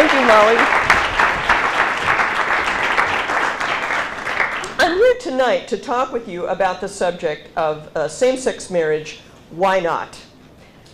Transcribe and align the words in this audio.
Thank 0.00 0.14
you, 0.14 0.20
Molly. 0.26 0.56
I'm 4.78 4.96
here 4.96 5.14
tonight 5.20 5.68
to 5.68 5.76
talk 5.76 6.10
with 6.10 6.26
you 6.26 6.46
about 6.46 6.80
the 6.80 6.88
subject 6.88 7.54
of 7.54 7.94
uh, 7.94 8.08
same-sex 8.08 8.70
marriage, 8.70 9.20
why 9.50 9.78
not, 9.78 10.18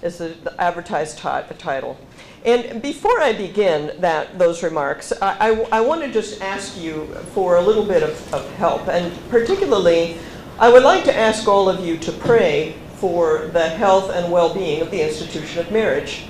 is 0.03 0.19
the, 0.19 0.31
the 0.43 0.61
advertised 0.61 1.19
title. 1.19 1.97
And 2.45 2.83
before 2.83 3.21
I 3.21 3.33
begin 3.33 3.93
that, 4.01 4.41
those 4.41 4.65
remarks, 4.65 5.13
I, 5.23 5.51
I, 5.51 5.69
I 5.71 5.81
want 5.83 6.03
to 6.03 6.11
just 6.11 6.43
ask 6.43 6.77
you 6.77 7.07
for 7.33 7.59
a 7.59 7.63
little 7.63 7.85
bit 7.85 8.03
of, 8.03 8.35
of 8.35 8.51
help. 8.55 8.89
And 8.89 9.17
particularly, 9.31 10.19
I 10.59 10.69
would 10.69 10.83
like 10.83 11.05
to 11.05 11.17
ask 11.17 11.47
all 11.47 11.69
of 11.69 11.79
you 11.79 11.97
to 11.99 12.11
pray 12.11 12.75
for 12.97 13.51
the 13.53 13.69
health 13.69 14.11
and 14.11 14.33
well-being 14.33 14.83
of 14.83 14.91
the 14.91 15.01
institution 15.01 15.61
of 15.61 15.71
marriage. 15.71 16.25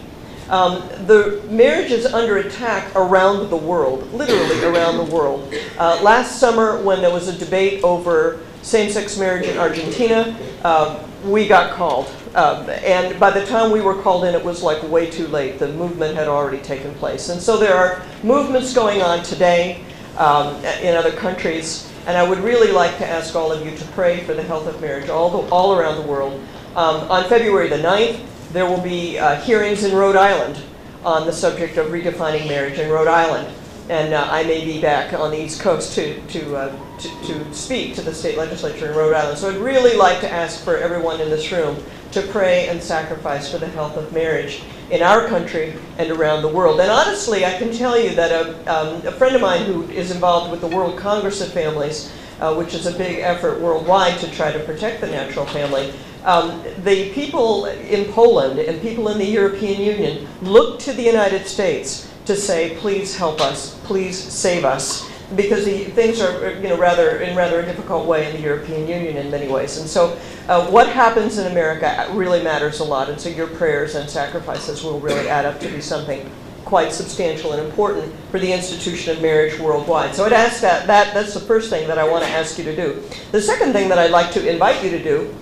Um, 0.48 0.88
the 1.06 1.42
marriage 1.50 1.90
is 1.90 2.06
under 2.06 2.38
attack 2.38 2.94
around 2.94 3.50
the 3.50 3.56
world, 3.56 4.12
literally 4.12 4.62
around 4.64 4.96
the 4.98 5.14
world. 5.14 5.52
Uh, 5.76 6.00
last 6.02 6.38
summer, 6.38 6.80
when 6.82 7.00
there 7.00 7.12
was 7.12 7.28
a 7.28 7.36
debate 7.36 7.82
over 7.82 8.40
same-sex 8.62 9.16
marriage 9.18 9.46
in 9.46 9.58
Argentina, 9.58 10.36
uh, 10.62 11.04
we 11.24 11.48
got 11.48 11.72
called. 11.72 12.08
Um, 12.34 12.68
and 12.68 13.18
by 13.18 13.30
the 13.30 13.44
time 13.46 13.70
we 13.70 13.80
were 13.80 14.00
called 14.02 14.24
in, 14.24 14.34
it 14.34 14.44
was 14.44 14.62
like 14.62 14.82
way 14.84 15.10
too 15.10 15.26
late. 15.28 15.58
The 15.58 15.68
movement 15.68 16.16
had 16.16 16.28
already 16.28 16.58
taken 16.58 16.94
place. 16.94 17.28
And 17.28 17.40
so 17.40 17.56
there 17.56 17.74
are 17.74 18.04
movements 18.22 18.74
going 18.74 19.02
on 19.02 19.22
today 19.22 19.84
um, 20.18 20.56
in 20.82 20.94
other 20.94 21.12
countries. 21.12 21.90
And 22.06 22.16
I 22.16 22.28
would 22.28 22.38
really 22.38 22.70
like 22.70 22.98
to 22.98 23.06
ask 23.06 23.34
all 23.34 23.50
of 23.50 23.64
you 23.64 23.76
to 23.76 23.84
pray 23.86 24.20
for 24.20 24.34
the 24.34 24.42
health 24.42 24.66
of 24.66 24.80
marriage 24.80 25.08
all, 25.08 25.30
the, 25.30 25.50
all 25.50 25.76
around 25.76 25.96
the 25.96 26.06
world. 26.06 26.40
Um, 26.76 27.10
on 27.10 27.28
February 27.28 27.68
the 27.68 27.78
9th, 27.78 28.20
there 28.56 28.64
will 28.64 28.80
be 28.80 29.18
uh, 29.18 29.38
hearings 29.42 29.84
in 29.84 29.94
Rhode 29.94 30.16
Island 30.16 30.58
on 31.04 31.26
the 31.26 31.32
subject 31.32 31.76
of 31.76 31.88
redefining 31.88 32.48
marriage 32.48 32.78
in 32.78 32.90
Rhode 32.90 33.06
Island. 33.06 33.54
And 33.90 34.14
uh, 34.14 34.26
I 34.30 34.44
may 34.44 34.64
be 34.64 34.80
back 34.80 35.12
on 35.12 35.30
the 35.30 35.38
East 35.38 35.60
Coast 35.60 35.94
to, 35.96 36.20
to, 36.28 36.56
uh, 36.56 36.98
to, 36.98 37.08
to, 37.26 37.54
speak 37.54 37.94
to 37.96 38.02
the 38.02 38.14
state 38.14 38.38
legislature 38.38 38.90
in 38.90 38.96
Rhode 38.96 39.14
Island. 39.14 39.36
So 39.36 39.50
I'd 39.50 39.58
really 39.58 39.94
like 39.94 40.20
to 40.20 40.32
ask 40.32 40.64
for 40.64 40.78
everyone 40.78 41.20
in 41.20 41.28
this 41.28 41.52
room 41.52 41.76
to 42.12 42.22
pray 42.22 42.68
and 42.68 42.82
sacrifice 42.82 43.52
for 43.52 43.58
the 43.58 43.68
health 43.68 43.98
of 43.98 44.10
marriage 44.14 44.62
in 44.90 45.02
our 45.02 45.28
country 45.28 45.74
and 45.98 46.10
around 46.10 46.40
the 46.40 46.48
world. 46.48 46.80
And 46.80 46.90
honestly, 46.90 47.44
I 47.44 47.58
can 47.58 47.70
tell 47.72 48.00
you 48.00 48.14
that 48.14 48.32
a, 48.32 48.74
um, 48.74 49.06
a 49.06 49.12
friend 49.12 49.36
of 49.36 49.42
mine 49.42 49.66
who 49.66 49.82
is 49.90 50.10
involved 50.10 50.50
with 50.50 50.62
the 50.62 50.74
World 50.74 50.98
Congress 50.98 51.42
of 51.42 51.52
Families, 51.52 52.10
uh, 52.40 52.54
which 52.54 52.74
is 52.74 52.86
a 52.86 52.92
big 52.96 53.20
effort 53.20 53.60
worldwide 53.60 54.18
to 54.20 54.30
try 54.30 54.52
to 54.52 54.58
protect 54.60 55.00
the 55.00 55.06
natural 55.06 55.46
family, 55.46 55.92
um, 56.24 56.62
the 56.82 57.10
people 57.12 57.66
in 57.66 58.12
Poland 58.12 58.58
and 58.58 58.82
people 58.82 59.08
in 59.08 59.18
the 59.18 59.24
European 59.24 59.80
Union 59.80 60.26
look 60.42 60.80
to 60.80 60.92
the 60.92 61.02
United 61.02 61.46
States 61.46 62.12
to 62.24 62.34
say, 62.34 62.76
please 62.78 63.16
help 63.16 63.40
us, 63.40 63.78
please 63.84 64.18
save 64.18 64.64
us, 64.64 65.08
because 65.34 65.64
the, 65.64 65.84
things 65.84 66.20
are, 66.20 66.52
you 66.54 66.68
know, 66.68 66.76
rather 66.76 67.18
in 67.18 67.36
rather 67.36 67.60
a 67.60 67.64
difficult 67.64 68.06
way 68.06 68.28
in 68.28 68.36
the 68.36 68.42
European 68.42 68.86
Union 68.88 69.16
in 69.16 69.30
many 69.30 69.48
ways. 69.48 69.78
And 69.78 69.88
so, 69.88 70.18
uh, 70.48 70.68
what 70.70 70.88
happens 70.88 71.38
in 71.38 71.50
America 71.50 72.08
really 72.12 72.42
matters 72.42 72.80
a 72.80 72.84
lot. 72.84 73.08
And 73.08 73.20
so, 73.20 73.28
your 73.28 73.48
prayers 73.48 73.96
and 73.96 74.08
sacrifices 74.08 74.84
will 74.84 75.00
really 75.00 75.28
add 75.28 75.44
up 75.44 75.58
to 75.60 75.68
be 75.68 75.80
something 75.80 76.30
quite 76.66 76.92
substantial 76.92 77.52
and 77.52 77.66
important 77.66 78.12
for 78.30 78.38
the 78.38 78.52
institution 78.52 79.16
of 79.16 79.22
marriage 79.22 79.58
worldwide. 79.58 80.14
So, 80.14 80.26
I'd 80.26 80.34
ask 80.34 80.60
that, 80.60 80.86
that 80.86 81.14
that's 81.14 81.32
the 81.32 81.40
first 81.40 81.70
thing 81.70 81.88
that 81.88 81.98
I 81.98 82.06
want 82.06 82.24
to 82.24 82.30
ask 82.30 82.58
you 82.58 82.64
to 82.64 82.76
do. 82.76 83.02
The 83.32 83.40
second 83.40 83.72
thing 83.72 83.88
that 83.88 83.98
I'd 83.98 84.10
like 84.10 84.30
to 84.32 84.46
invite 84.46 84.84
you 84.84 84.90
to 84.90 85.02
do 85.02 85.34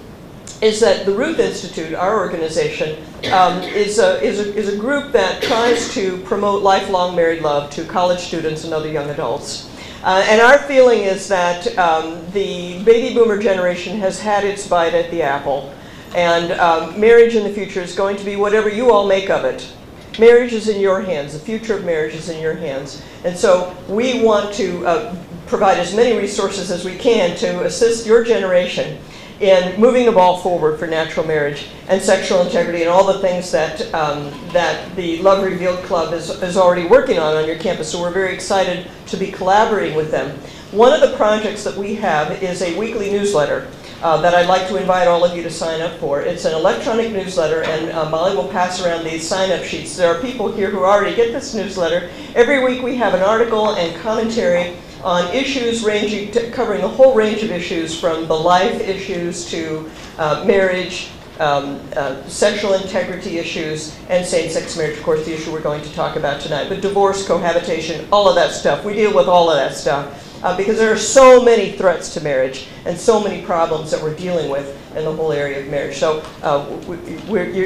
is 0.62 0.80
that 0.80 1.05
the 1.05 1.12
Ruth 1.12 1.39
Institute, 1.39 1.95
our 1.95 2.19
organization, 2.19 3.02
um, 3.33 3.62
is, 3.62 3.98
a, 3.98 4.22
is, 4.22 4.39
a, 4.39 4.55
is 4.55 4.72
a 4.72 4.77
group 4.77 5.12
that 5.12 5.42
tries 5.42 5.92
to 5.95 6.19
promote 6.19 6.62
lifelong 6.62 7.17
married 7.17 7.42
love 7.42 7.70
to 7.70 7.84
college 7.84 8.20
students 8.20 8.64
and 8.64 8.72
other 8.72 8.89
young 8.89 9.11
adults. 9.11 9.69
Uh, 10.02 10.25
and 10.28 10.41
our 10.41 10.58
feeling 10.58 11.00
is 11.00 11.28
that 11.28 11.67
um, 11.78 12.22
the 12.33 12.83
baby 12.84 13.14
boomer 13.14 13.39
generation 13.39 13.98
has 13.98 14.20
had 14.20 14.45
its 14.45 14.67
bite 14.67 14.95
at 14.95 15.11
the 15.11 15.23
apple. 15.23 15.74
And 16.14 16.52
um, 16.52 17.01
marriage 17.01 17.34
in 17.34 17.42
the 17.42 17.52
future 17.52 17.80
is 17.80 17.95
going 17.95 18.17
to 18.18 18.24
be 18.24 18.36
whatever 18.36 18.68
you 18.68 18.92
all 18.92 19.07
make 19.07 19.30
of 19.30 19.45
it. 19.45 19.70
Marriage 20.19 20.52
is 20.52 20.69
in 20.69 20.80
your 20.80 21.01
hands. 21.01 21.33
The 21.33 21.39
future 21.39 21.77
of 21.77 21.85
marriage 21.85 22.14
is 22.14 22.29
in 22.29 22.41
your 22.41 22.55
hands. 22.55 23.02
And 23.25 23.36
so 23.36 23.77
we 23.89 24.23
want 24.23 24.55
to 24.55 24.86
uh, 24.86 25.17
provide 25.47 25.79
as 25.79 25.95
many 25.95 26.17
resources 26.17 26.70
as 26.70 26.85
we 26.85 26.97
can 26.97 27.36
to 27.39 27.64
assist 27.64 28.07
your 28.07 28.23
generation 28.25 28.98
in 29.41 29.79
moving 29.80 30.07
the 30.07 30.13
ball 30.13 30.39
forward 30.39 30.79
for 30.79 30.86
natural 30.86 31.27
marriage 31.27 31.67
and 31.89 32.01
sexual 32.01 32.42
integrity 32.42 32.83
and 32.83 32.89
all 32.89 33.05
the 33.05 33.19
things 33.19 33.51
that, 33.51 33.92
um, 33.92 34.33
that 34.52 34.95
the 34.95 35.19
Love 35.19 35.45
Revealed 35.45 35.83
Club 35.85 36.14
is, 36.14 36.31
is 36.42 36.57
already 36.57 36.86
working 36.86 37.19
on 37.19 37.36
on 37.36 37.46
your 37.46 37.58
campus. 37.58 37.91
So 37.91 38.01
we're 38.01 38.13
very 38.13 38.33
excited 38.33 38.89
to 39.07 39.17
be 39.17 39.33
collaborating 39.33 39.96
with 39.96 40.11
them. 40.13 40.39
One 40.70 40.92
of 40.92 41.08
the 41.08 41.17
projects 41.17 41.64
that 41.64 41.77
we 41.77 41.96
have 41.96 42.42
is 42.42 42.63
a 42.63 42.79
weekly 42.79 43.11
newsletter 43.11 43.69
uh, 44.04 44.20
that 44.20 44.34
I'd 44.34 44.48
like 44.48 44.68
to 44.68 44.76
invite 44.76 45.08
all 45.08 45.24
of 45.24 45.34
you 45.34 45.42
to 45.42 45.50
sign 45.50 45.80
up 45.80 45.98
for. 45.98 46.20
It's 46.20 46.44
an 46.44 46.52
electronic 46.52 47.10
newsletter, 47.10 47.62
and 47.62 47.90
uh, 47.90 48.10
Molly 48.10 48.36
will 48.36 48.48
pass 48.48 48.84
around 48.84 49.02
these 49.02 49.26
sign-up 49.26 49.64
sheets. 49.64 49.96
There 49.96 50.14
are 50.14 50.20
people 50.20 50.52
here 50.52 50.68
who 50.68 50.84
already 50.84 51.16
get 51.16 51.32
this 51.32 51.54
newsletter. 51.54 52.10
Every 52.34 52.62
week 52.62 52.82
we 52.82 52.96
have 52.96 53.14
an 53.14 53.22
article 53.22 53.74
and 53.76 53.98
commentary 54.02 54.76
on 55.02 55.34
issues 55.34 55.82
ranging, 55.82 56.30
covering 56.52 56.82
a 56.82 56.88
whole 56.88 57.14
range 57.14 57.42
of 57.42 57.50
issues 57.50 57.98
from 57.98 58.28
the 58.28 58.34
life 58.34 58.78
issues 58.82 59.50
to 59.50 59.90
uh, 60.18 60.44
marriage, 60.46 61.08
um, 61.40 61.80
uh, 61.96 62.22
sexual 62.28 62.74
integrity 62.74 63.38
issues, 63.38 63.98
and 64.10 64.24
same-sex 64.26 64.76
marriage, 64.76 64.98
of 64.98 65.02
course, 65.02 65.24
the 65.24 65.32
issue 65.32 65.50
we're 65.50 65.62
going 65.62 65.82
to 65.82 65.92
talk 65.94 66.16
about 66.16 66.42
tonight. 66.42 66.68
But 66.68 66.82
divorce, 66.82 67.26
cohabitation, 67.26 68.06
all 68.12 68.28
of 68.28 68.34
that 68.34 68.52
stuff. 68.52 68.84
We 68.84 68.92
deal 68.92 69.14
with 69.14 69.28
all 69.28 69.50
of 69.50 69.56
that 69.56 69.74
stuff 69.74 70.23
uh, 70.44 70.55
because 70.56 70.77
there 70.77 70.92
are 70.92 70.98
so 70.98 71.42
many 71.42 71.72
threats 71.72 72.12
to 72.12 72.20
marriage 72.20 72.68
and 72.84 72.96
so 72.96 73.18
many 73.18 73.42
problems 73.42 73.90
that 73.90 74.00
we're 74.02 74.14
dealing 74.14 74.50
with 74.50 74.78
in 74.94 75.05
the 75.05 75.12
whole 75.12 75.32
area 75.32 75.60
of 75.60 75.68
marriage. 75.68 75.96
So 75.96 76.20
uh, 76.42 76.68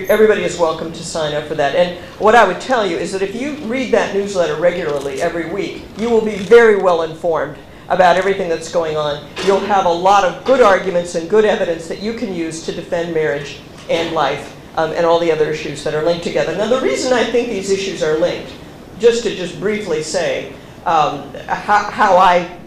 everybody 0.09 0.45
is 0.45 0.57
welcome 0.57 0.93
to 0.93 1.05
sign 1.05 1.35
up 1.35 1.49
for 1.49 1.57
that. 1.57 1.75
And 1.75 1.99
what 2.21 2.37
I 2.37 2.47
would 2.47 2.61
tell 2.61 2.87
you 2.87 2.97
is 2.97 3.11
that 3.13 3.21
if 3.21 3.35
you 3.35 3.57
read 3.67 3.93
that 3.93 4.15
newsletter 4.15 4.55
regularly 4.55 5.21
every 5.21 5.51
week, 5.51 5.83
you 5.99 6.09
will 6.09 6.25
be 6.25 6.37
very 6.37 6.77
well 6.81 7.03
informed 7.03 7.59
about 7.89 8.17
everything 8.17 8.49
that's 8.49 8.71
going 8.71 8.97
on. 8.97 9.29
You'll 9.45 9.59
have 9.61 9.87
a 9.87 9.93
lot 9.93 10.25
of 10.25 10.45
good 10.45 10.61
arguments 10.61 11.17
and 11.17 11.29
good 11.29 11.45
evidence 11.45 11.89
that 11.89 12.01
you 12.01 12.15
can 12.15 12.33
use 12.33 12.65
to 12.67 12.73
defend 12.73 13.13
marriage 13.13 13.59
and 13.91 14.15
life 14.15 14.55
um, 14.77 14.93
and 14.93 15.05
all 15.05 15.19
the 15.19 15.33
other 15.33 15.51
issues 15.51 15.83
that 15.83 15.95
are 15.95 16.05
linked 16.05 16.23
together. 16.23 16.57
Now, 16.57 16.69
the 16.69 16.81
reason 16.81 17.13
I 17.13 17.25
think 17.25 17.49
these 17.49 17.71
issues 17.71 18.05
are 18.05 18.19
linked, 18.19 18.53
just 19.01 19.25
to 19.25 19.35
just 19.35 19.59
briefly 19.59 20.03
say 20.05 20.53
um, 20.87 21.35
how, 21.49 21.91
how 21.91 22.17
I 22.17 22.59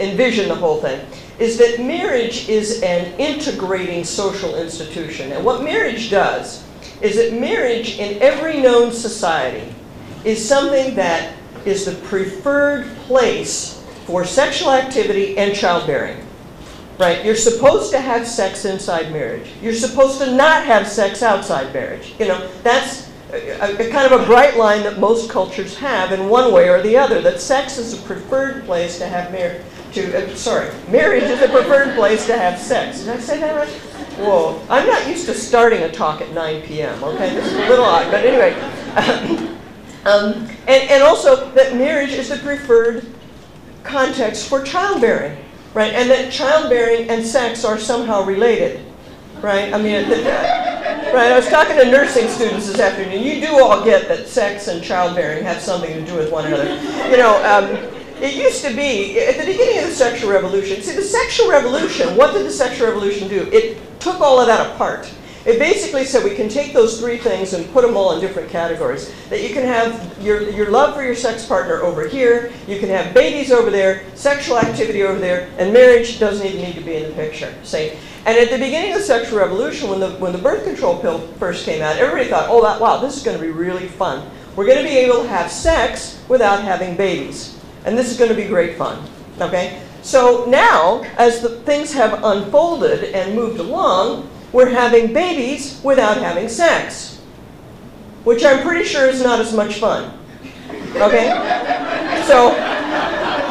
envision 0.00 0.48
the 0.48 0.54
whole 0.54 0.80
thing, 0.80 1.04
is 1.38 1.56
that 1.58 1.78
marriage 1.78 2.48
is 2.48 2.82
an 2.82 3.18
integrating 3.18 4.04
social 4.04 4.56
institution. 4.56 5.32
And 5.32 5.44
what 5.44 5.62
marriage 5.62 6.10
does 6.10 6.64
is 7.00 7.16
that 7.16 7.38
marriage 7.38 7.98
in 7.98 8.20
every 8.22 8.60
known 8.60 8.92
society 8.92 9.74
is 10.24 10.46
something 10.46 10.94
that 10.96 11.34
is 11.64 11.86
the 11.86 11.94
preferred 12.06 12.86
place 13.06 13.82
for 14.06 14.24
sexual 14.24 14.72
activity 14.72 15.36
and 15.38 15.54
childbearing. 15.54 16.26
Right? 16.98 17.24
You're 17.24 17.36
supposed 17.36 17.90
to 17.92 18.00
have 18.00 18.26
sex 18.26 18.66
inside 18.66 19.10
marriage. 19.10 19.50
You're 19.62 19.72
supposed 19.72 20.18
to 20.18 20.34
not 20.34 20.66
have 20.66 20.86
sex 20.86 21.22
outside 21.22 21.72
marriage. 21.72 22.14
You 22.18 22.28
know, 22.28 22.50
that's 22.62 23.10
a, 23.32 23.88
a, 23.88 23.90
kind 23.90 24.12
of 24.12 24.20
a 24.20 24.26
bright 24.26 24.58
line 24.58 24.82
that 24.82 24.98
most 24.98 25.30
cultures 25.30 25.78
have 25.78 26.12
in 26.12 26.28
one 26.28 26.52
way 26.52 26.68
or 26.68 26.82
the 26.82 26.98
other, 26.98 27.22
that 27.22 27.40
sex 27.40 27.78
is 27.78 27.94
a 27.94 28.02
preferred 28.02 28.64
place 28.64 28.98
to 28.98 29.06
have 29.06 29.32
marriage 29.32 29.62
to, 29.92 30.32
uh, 30.32 30.34
sorry, 30.34 30.70
marriage 30.88 31.24
is 31.24 31.42
a 31.42 31.48
preferred 31.48 31.94
place 31.94 32.26
to 32.26 32.36
have 32.36 32.58
sex. 32.58 33.00
Did 33.00 33.10
I 33.10 33.18
say 33.18 33.40
that 33.40 33.56
right? 33.56 33.68
Whoa, 34.18 34.60
I'm 34.68 34.86
not 34.86 35.06
used 35.08 35.26
to 35.26 35.34
starting 35.34 35.82
a 35.82 35.90
talk 35.90 36.20
at 36.20 36.32
9 36.32 36.62
p.m., 36.62 37.02
okay? 37.02 37.34
This 37.34 37.46
is 37.46 37.54
a 37.54 37.68
little 37.68 37.84
odd, 37.84 38.10
but 38.10 38.24
anyway. 38.24 38.52
um, 40.04 40.48
and, 40.66 40.90
and 40.90 41.02
also 41.02 41.50
that 41.52 41.74
marriage 41.76 42.10
is 42.10 42.28
the 42.28 42.36
preferred 42.36 43.06
context 43.82 44.48
for 44.48 44.62
childbearing, 44.62 45.42
right? 45.74 45.92
And 45.92 46.10
that 46.10 46.32
childbearing 46.32 47.08
and 47.08 47.24
sex 47.24 47.64
are 47.64 47.78
somehow 47.78 48.24
related, 48.24 48.84
right? 49.40 49.72
I 49.72 49.78
mean, 49.78 50.08
the, 50.08 50.16
right, 51.14 51.32
I 51.32 51.36
was 51.36 51.48
talking 51.48 51.76
to 51.76 51.90
nursing 51.90 52.28
students 52.28 52.66
this 52.66 52.78
afternoon. 52.78 53.22
You 53.22 53.40
do 53.40 53.58
all 53.58 53.84
get 53.84 54.06
that 54.08 54.28
sex 54.28 54.68
and 54.68 54.82
childbearing 54.82 55.44
have 55.44 55.60
something 55.62 55.92
to 55.92 56.04
do 56.04 56.14
with 56.14 56.30
one 56.30 56.46
another. 56.46 56.74
You 57.10 57.16
know, 57.16 57.42
um, 57.44 57.99
it 58.22 58.34
used 58.34 58.64
to 58.64 58.74
be, 58.74 59.18
at 59.20 59.38
the 59.38 59.46
beginning 59.46 59.78
of 59.78 59.88
the 59.88 59.94
sexual 59.94 60.30
revolution, 60.30 60.82
see 60.82 60.94
the 60.94 61.02
sexual 61.02 61.50
revolution, 61.50 62.16
what 62.16 62.32
did 62.34 62.46
the 62.46 62.50
sexual 62.50 62.88
revolution 62.88 63.28
do? 63.28 63.48
It 63.52 63.78
took 64.00 64.20
all 64.20 64.40
of 64.40 64.46
that 64.46 64.74
apart. 64.74 65.12
It 65.46 65.58
basically 65.58 66.04
said 66.04 66.22
we 66.22 66.34
can 66.34 66.50
take 66.50 66.74
those 66.74 67.00
three 67.00 67.16
things 67.16 67.54
and 67.54 67.70
put 67.72 67.80
them 67.80 67.96
all 67.96 68.12
in 68.12 68.20
different 68.20 68.50
categories. 68.50 69.10
That 69.30 69.42
you 69.42 69.54
can 69.54 69.64
have 69.64 70.22
your, 70.22 70.50
your 70.50 70.70
love 70.70 70.94
for 70.94 71.02
your 71.02 71.14
sex 71.14 71.46
partner 71.46 71.76
over 71.76 72.06
here, 72.06 72.52
you 72.68 72.78
can 72.78 72.90
have 72.90 73.14
babies 73.14 73.50
over 73.50 73.70
there, 73.70 74.04
sexual 74.14 74.58
activity 74.58 75.02
over 75.02 75.18
there, 75.18 75.48
and 75.56 75.72
marriage 75.72 76.20
doesn't 76.20 76.46
even 76.46 76.60
need 76.60 76.74
to 76.74 76.82
be 76.82 76.96
in 76.96 77.08
the 77.08 77.14
picture. 77.14 77.54
See? 77.62 77.92
And 78.26 78.36
at 78.36 78.50
the 78.50 78.58
beginning 78.58 78.92
of 78.92 78.98
the 78.98 79.04
sexual 79.04 79.38
revolution, 79.38 79.88
when 79.88 80.00
the, 80.00 80.10
when 80.16 80.32
the 80.32 80.38
birth 80.38 80.64
control 80.64 80.98
pill 80.98 81.20
first 81.38 81.64
came 81.64 81.80
out, 81.80 81.96
everybody 81.96 82.28
thought, 82.28 82.50
oh, 82.50 82.62
that, 82.62 82.78
wow, 82.78 82.98
this 82.98 83.16
is 83.16 83.22
going 83.22 83.38
to 83.38 83.42
be 83.42 83.50
really 83.50 83.88
fun. 83.88 84.30
We're 84.56 84.66
going 84.66 84.78
to 84.78 84.84
be 84.84 84.98
able 84.98 85.22
to 85.22 85.28
have 85.28 85.50
sex 85.50 86.22
without 86.28 86.62
having 86.62 86.96
babies. 86.96 87.59
And 87.84 87.96
this 87.96 88.10
is 88.10 88.18
going 88.18 88.30
to 88.30 88.36
be 88.36 88.46
great 88.46 88.76
fun. 88.76 89.02
Okay? 89.40 89.82
So 90.02 90.46
now, 90.46 91.02
as 91.18 91.40
the 91.40 91.60
things 91.60 91.92
have 91.92 92.24
unfolded 92.24 93.04
and 93.04 93.34
moved 93.34 93.60
along, 93.60 94.28
we're 94.52 94.70
having 94.70 95.12
babies 95.12 95.80
without 95.84 96.16
having 96.16 96.48
sex, 96.48 97.20
which 98.24 98.44
I'm 98.44 98.62
pretty 98.62 98.84
sure 98.84 99.06
is 99.06 99.22
not 99.22 99.40
as 99.40 99.52
much 99.52 99.76
fun. 99.76 100.18
Okay? 100.96 101.28
So, 102.26 102.52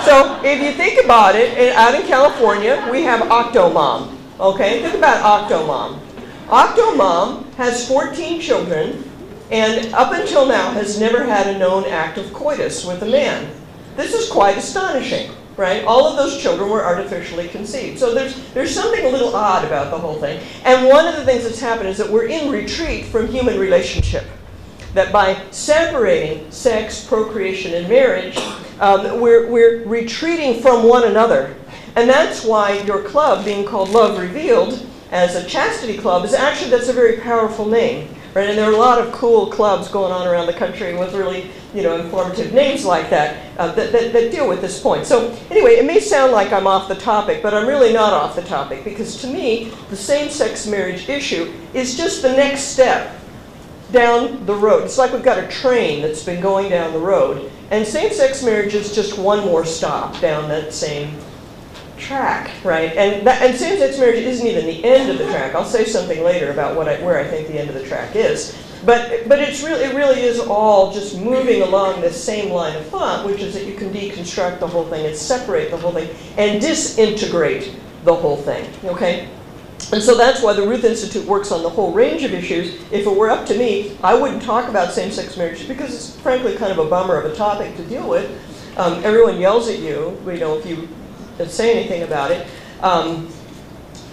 so 0.04 0.42
if 0.44 0.62
you 0.62 0.72
think 0.74 1.04
about 1.04 1.36
it, 1.36 1.74
out 1.76 1.96
in 1.96 2.06
California, 2.08 2.88
we 2.92 3.04
have 3.04 3.22
Octomom. 3.22 4.16
Okay? 4.40 4.82
Think 4.82 4.96
about 4.96 5.50
Octomom. 5.50 6.00
Octomom 6.48 7.54
has 7.54 7.88
14 7.88 8.42
children 8.42 9.04
and 9.52 9.94
up 9.94 10.12
until 10.14 10.46
now 10.46 10.72
has 10.72 11.00
never 11.00 11.24
had 11.24 11.48
a 11.48 11.58
known 11.58 11.86
act 11.86 12.18
of 12.18 12.32
coitus 12.34 12.86
with 12.86 13.02
a 13.04 13.06
man. 13.06 13.50
This 14.00 14.14
is 14.14 14.30
quite 14.30 14.58
astonishing 14.58 15.30
right? 15.58 15.84
All 15.84 16.08
of 16.08 16.16
those 16.16 16.42
children 16.42 16.70
were 16.70 16.86
artificially 16.86 17.50
conceived. 17.50 18.00
So 18.00 18.16
there's, 18.16 18.50
there's 18.54 18.74
something 18.74 19.04
a 19.04 19.10
little 19.10 19.36
odd 19.36 19.66
about 19.66 19.92
the 19.92 19.98
whole 19.98 20.16
thing. 20.16 20.42
And 20.64 20.88
one 20.88 21.06
of 21.06 21.18
the 21.18 21.26
things 21.26 21.44
that's 21.44 21.60
happened 21.60 21.90
is 21.90 21.98
that 21.98 22.10
we're 22.10 22.28
in 22.28 22.50
retreat 22.50 23.08
from 23.08 23.28
human 23.28 23.60
relationship. 23.60 24.24
That 24.94 25.12
by 25.12 25.38
separating 25.52 26.50
sex, 26.50 27.06
procreation, 27.06 27.74
and 27.74 27.90
marriage, 27.90 28.38
um, 28.80 29.20
we're, 29.20 29.48
we're 29.48 29.84
retreating 29.84 30.62
from 30.62 30.88
one 30.88 31.04
another. 31.04 31.58
And 31.98 32.10
that's 32.10 32.46
why 32.46 32.80
your 32.84 33.04
club, 33.04 33.44
being 33.44 33.66
called 33.66 33.90
Love 33.90 34.18
Revealed, 34.18 34.88
as 35.12 35.36
a 35.36 35.46
chastity 35.46 35.98
club, 35.98 36.24
is 36.24 36.34
actually, 36.34 36.72
that's 36.72 36.88
a 36.88 36.94
very 36.94 37.18
powerful 37.18 37.66
name. 37.66 38.08
Right? 38.34 38.50
And 38.50 38.58
there 38.58 38.70
are 38.70 38.74
a 38.74 38.78
lot 38.78 39.00
of 39.00 39.12
cool 39.12 39.48
clubs 39.48 39.88
going 39.88 40.12
on 40.12 40.28
around 40.28 40.48
the 40.48 40.54
country 40.54 40.96
with 40.96 41.14
really 41.14 41.50
you 41.74 41.84
know, 41.84 42.00
informative 42.00 42.52
names 42.52 42.84
like 42.84 43.10
that, 43.10 43.38
uh, 43.60 43.72
that, 43.74 43.92
that, 43.92 44.12
that, 44.12 44.32
deal 44.32 44.48
with 44.48 44.62
this 44.62 44.82
point. 44.82 45.06
So 45.06 45.30
anyway, 45.52 45.74
it 45.74 45.86
may 45.86 46.00
sound 46.00 46.32
like 46.32 46.52
I'm 46.52 46.66
off 46.66 46.88
the 46.88 46.96
topic, 46.96 47.44
but 47.44 47.54
I'm 47.54 47.68
really 47.68 47.94
not 47.94 48.12
off 48.12 48.36
the 48.36 48.42
topic 48.42 48.84
because 48.84 49.22
to 49.22 49.28
me, 49.28 49.72
the 49.90 49.96
same-sex 49.96 50.66
marriage 50.66 51.08
issue 51.08 51.54
is 51.74 51.96
just 51.96 52.22
the 52.22 52.32
next 52.32 52.62
step 52.62 53.16
down 53.92 54.46
the 54.46 54.56
road. 54.56 54.84
It's 54.84 54.98
like 54.98 55.14
we've 55.14 55.24
got 55.24 55.44
a 55.44 55.48
train 55.48 56.02
that's 56.02 56.24
been 56.24 56.42
going 56.42 56.70
down 56.70 56.94
the 56.94 57.00
road, 57.00 57.52
and 57.72 57.86
same-sex 57.86 58.44
marriage 58.44 58.74
is 58.74 58.94
just 58.94 59.18
one 59.18 59.46
more 59.46 59.66
stop 59.66 60.20
down 60.20 60.50
that 60.50 60.74
same 60.74 61.16
track, 62.00 62.52
right? 62.64 62.96
And, 62.96 63.26
that, 63.28 63.42
and 63.42 63.60
marriage 64.00 64.24
isn't 64.24 64.46
even 64.46 64.66
the 64.66 64.84
end 64.84 65.10
of 65.10 65.18
the 65.18 65.26
track. 65.26 65.54
I'll 65.56 65.66
say 65.66 65.86
something 65.86 66.24
later 66.24 66.52
about 66.52 66.76
what 66.76 66.88
I, 66.88 67.02
where 67.04 67.20
I 67.20 67.28
think 67.28 67.48
the 67.48 67.60
end 67.60 67.70
of 67.70 67.76
the 67.76 67.86
track 67.86 68.16
is. 68.16 68.58
But, 68.86 69.28
but 69.28 69.40
it's 69.40 69.62
really, 69.62 69.84
it 69.84 69.94
really 69.94 70.22
is 70.22 70.40
all 70.40 70.92
just 70.94 71.18
moving 71.18 71.62
along 71.62 72.02
this 72.02 72.22
same 72.22 72.52
line 72.52 72.76
of 72.78 72.86
thought, 72.88 73.26
which 73.26 73.42
is 73.42 73.54
that 73.54 73.66
you 73.66 73.76
can 73.76 73.92
deconstruct 73.92 74.60
the 74.60 74.68
whole 74.68 74.86
thing 74.86 75.06
and 75.06 75.16
separate 75.16 75.70
the 75.70 75.78
whole 75.78 75.92
thing 75.92 76.10
and 76.38 76.62
disintegrate 76.62 77.76
the 78.06 78.16
whole 78.16 78.38
thing, 78.38 78.72
okay? 78.86 79.28
And 79.92 80.02
so 80.02 80.16
that's 80.16 80.42
why 80.42 80.54
the 80.54 80.66
Ruth 80.66 80.86
Institute 80.86 81.26
works 81.26 81.52
on 81.52 81.64
the 81.64 81.70
whole 81.70 81.92
range 81.92 82.24
of 82.24 82.34
issues. 82.34 82.76
If 82.92 83.06
it 83.06 83.16
were 83.16 83.30
up 83.30 83.46
to 83.48 83.58
me, 83.58 83.98
I 84.02 84.14
wouldn't 84.14 84.44
talk 84.44 84.70
about 84.70 84.94
same-sex 84.94 85.36
marriage 85.36 85.68
because 85.68 85.94
it's 85.94 86.22
frankly 86.22 86.56
kind 86.56 86.72
of 86.72 86.80
a 86.80 86.86
bummer 86.86 87.20
of 87.20 87.32
a 87.32 87.36
topic 87.36 87.76
to 87.78 87.84
deal 87.84 88.08
with. 88.08 88.30
Um, 88.78 89.04
everyone 89.04 89.40
yells 89.40 89.68
at 89.68 89.80
you, 89.80 90.18
you 90.26 90.40
know, 90.40 90.58
if 90.58 90.66
you 90.66 90.88
say 91.48 91.78
anything 91.78 92.04
about 92.04 92.32
it. 92.32 92.48
Um, 92.82 93.30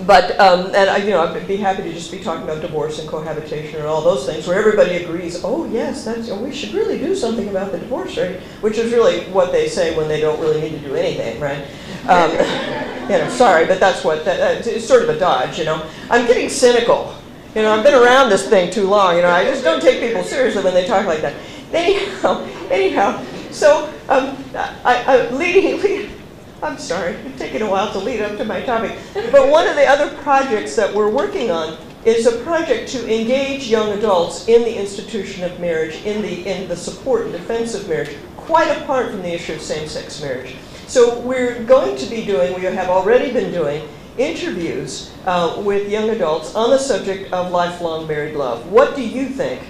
but, 0.04 0.38
um, 0.38 0.66
and 0.74 0.90
I, 0.90 0.98
you 0.98 1.10
know, 1.10 1.22
I'd 1.22 1.48
be 1.48 1.56
happy 1.56 1.82
to 1.82 1.92
just 1.92 2.10
be 2.10 2.20
talking 2.20 2.44
about 2.44 2.60
divorce 2.60 2.98
and 2.98 3.08
cohabitation 3.08 3.76
and 3.76 3.86
all 3.86 4.02
those 4.02 4.26
things 4.26 4.46
where 4.46 4.58
everybody 4.58 4.96
agrees, 4.96 5.42
oh 5.42 5.64
yes, 5.66 6.04
that's, 6.04 6.28
oh, 6.28 6.42
we 6.42 6.52
should 6.52 6.74
really 6.74 6.98
do 6.98 7.14
something 7.14 7.48
about 7.48 7.72
the 7.72 7.78
divorce 7.78 8.16
rate, 8.18 8.40
which 8.60 8.76
is 8.76 8.92
really 8.92 9.24
what 9.30 9.52
they 9.52 9.68
say 9.68 9.96
when 9.96 10.06
they 10.06 10.20
don't 10.20 10.38
really 10.38 10.60
need 10.60 10.72
to 10.72 10.86
do 10.86 10.94
anything, 10.94 11.40
right? 11.40 11.66
Um, 12.08 12.30
you 13.10 13.18
know, 13.18 13.28
sorry, 13.30 13.64
but 13.64 13.80
that's 13.80 14.04
what, 14.04 14.24
that, 14.26 14.66
it's 14.66 14.86
sort 14.86 15.02
of 15.02 15.08
a 15.08 15.18
dodge, 15.18 15.58
you 15.58 15.64
know. 15.64 15.88
I'm 16.10 16.26
getting 16.26 16.50
cynical. 16.50 17.16
You 17.54 17.62
know, 17.62 17.72
I've 17.72 17.82
been 17.82 17.94
around 17.94 18.28
this 18.28 18.46
thing 18.46 18.70
too 18.70 18.86
long, 18.86 19.16
you 19.16 19.22
know, 19.22 19.30
I 19.30 19.44
just 19.44 19.64
don't 19.64 19.80
take 19.80 20.00
people 20.00 20.22
seriously 20.22 20.62
when 20.62 20.74
they 20.74 20.86
talk 20.86 21.06
like 21.06 21.22
that. 21.22 21.34
Anyhow, 21.72 22.46
anyhow, 22.70 23.24
so 23.50 23.86
um, 24.10 24.36
I, 24.84 25.02
I, 25.06 25.30
leading, 25.30 25.80
leading 25.80 26.10
I'm 26.62 26.78
sorry, 26.78 27.12
it's 27.26 27.38
taken 27.38 27.62
a 27.62 27.70
while 27.70 27.92
to 27.92 27.98
lead 27.98 28.20
up 28.20 28.36
to 28.38 28.44
my 28.44 28.62
topic. 28.62 28.96
But 29.14 29.48
one 29.48 29.66
of 29.66 29.76
the 29.76 29.86
other 29.86 30.14
projects 30.18 30.76
that 30.76 30.94
we're 30.94 31.10
working 31.10 31.50
on 31.50 31.78
is 32.04 32.26
a 32.26 32.42
project 32.44 32.88
to 32.90 33.02
engage 33.12 33.68
young 33.68 33.90
adults 33.98 34.46
in 34.48 34.62
the 34.62 34.78
institution 34.78 35.42
of 35.42 35.58
marriage, 35.58 35.96
in 36.04 36.22
the, 36.22 36.46
in 36.46 36.68
the 36.68 36.76
support 36.76 37.22
and 37.22 37.32
defense 37.32 37.74
of 37.74 37.88
marriage, 37.88 38.16
quite 38.36 38.68
apart 38.80 39.10
from 39.10 39.22
the 39.22 39.34
issue 39.34 39.54
of 39.54 39.60
same-sex 39.60 40.22
marriage. 40.22 40.54
So 40.86 41.18
we're 41.20 41.64
going 41.64 41.96
to 41.96 42.06
be 42.06 42.24
doing, 42.24 42.54
we 42.54 42.62
have 42.62 42.88
already 42.88 43.32
been 43.32 43.52
doing, 43.52 43.88
interviews 44.18 45.12
uh, 45.26 45.60
with 45.64 45.90
young 45.90 46.10
adults 46.10 46.54
on 46.54 46.70
the 46.70 46.78
subject 46.78 47.32
of 47.32 47.50
lifelong 47.50 48.06
married 48.06 48.36
love. 48.36 48.66
What 48.70 48.94
do 48.94 49.02
you 49.02 49.28
think 49.28 49.60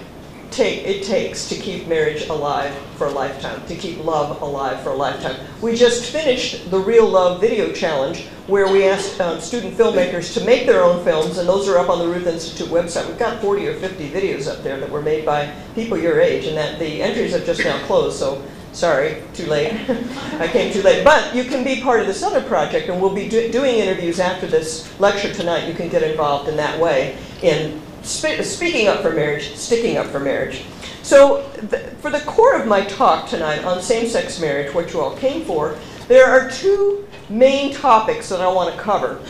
take, 0.51 0.85
it 0.85 1.03
takes 1.03 1.49
to 1.49 1.55
keep 1.55 1.87
marriage 1.87 2.27
alive 2.27 2.75
for 2.95 3.07
a 3.07 3.11
lifetime, 3.11 3.65
to 3.67 3.75
keep 3.75 4.03
love 4.03 4.41
alive 4.41 4.81
for 4.81 4.89
a 4.89 4.95
lifetime. 4.95 5.35
We 5.61 5.75
just 5.75 6.11
finished 6.11 6.69
the 6.71 6.79
Real 6.79 7.07
Love 7.07 7.41
Video 7.41 7.71
Challenge 7.71 8.25
where 8.47 8.71
we 8.71 8.87
asked 8.87 9.19
um, 9.19 9.39
student 9.41 9.75
filmmakers 9.75 10.33
to 10.33 10.45
make 10.45 10.65
their 10.65 10.83
own 10.83 11.03
films, 11.03 11.37
and 11.37 11.47
those 11.47 11.67
are 11.67 11.77
up 11.77 11.89
on 11.89 11.99
the 11.99 12.07
Ruth 12.07 12.27
Institute 12.27 12.67
website. 12.69 13.07
We've 13.07 13.19
got 13.19 13.41
40 13.41 13.67
or 13.67 13.73
50 13.75 14.09
videos 14.09 14.47
up 14.47 14.63
there 14.63 14.79
that 14.79 14.89
were 14.89 15.01
made 15.01 15.25
by 15.25 15.53
people 15.75 15.97
your 15.97 16.19
age, 16.19 16.45
and 16.45 16.55
that 16.55 16.79
the 16.79 17.01
entries 17.01 17.33
have 17.33 17.45
just 17.45 17.63
now 17.63 17.77
closed, 17.85 18.17
so 18.17 18.41
sorry, 18.71 19.21
too 19.33 19.47
late. 19.47 19.73
I 20.39 20.47
came 20.47 20.71
too 20.71 20.81
late. 20.81 21.03
But 21.03 21.35
you 21.35 21.43
can 21.43 21.65
be 21.65 21.81
part 21.81 21.99
of 21.99 22.07
this 22.07 22.23
other 22.23 22.41
project, 22.41 22.87
and 22.87 23.01
we'll 23.01 23.13
be 23.13 23.27
do 23.27 23.51
doing 23.51 23.75
interviews 23.75 24.19
after 24.19 24.47
this 24.47 24.97
lecture 24.99 25.33
tonight. 25.33 25.67
You 25.67 25.73
can 25.73 25.89
get 25.89 26.03
involved 26.03 26.47
in 26.47 26.55
that 26.55 26.79
way 26.79 27.17
in 27.41 27.81
sp 28.07 28.41
speaking 28.43 28.87
up 28.87 29.01
for 29.01 29.11
marriage, 29.11 29.55
sticking 29.55 29.97
up 29.97 30.07
for 30.07 30.19
marriage. 30.19 30.63
So 31.03 31.43
for 32.01 32.09
the 32.09 32.21
core 32.21 32.55
of 32.59 32.67
my 32.67 32.85
talk 32.85 33.27
tonight 33.29 33.63
on 33.63 33.81
same-sex 33.81 34.39
marriage, 34.39 34.73
what 34.73 34.93
you 34.93 35.01
all 35.01 35.15
came 35.17 35.45
for, 35.45 35.77
there 36.07 36.25
are 36.25 36.49
two 36.49 37.07
main 37.29 37.73
topics 37.73 38.29
that 38.29 38.41
I 38.41 38.47
want 38.47 38.73
to 38.75 38.81
cover 38.81 39.21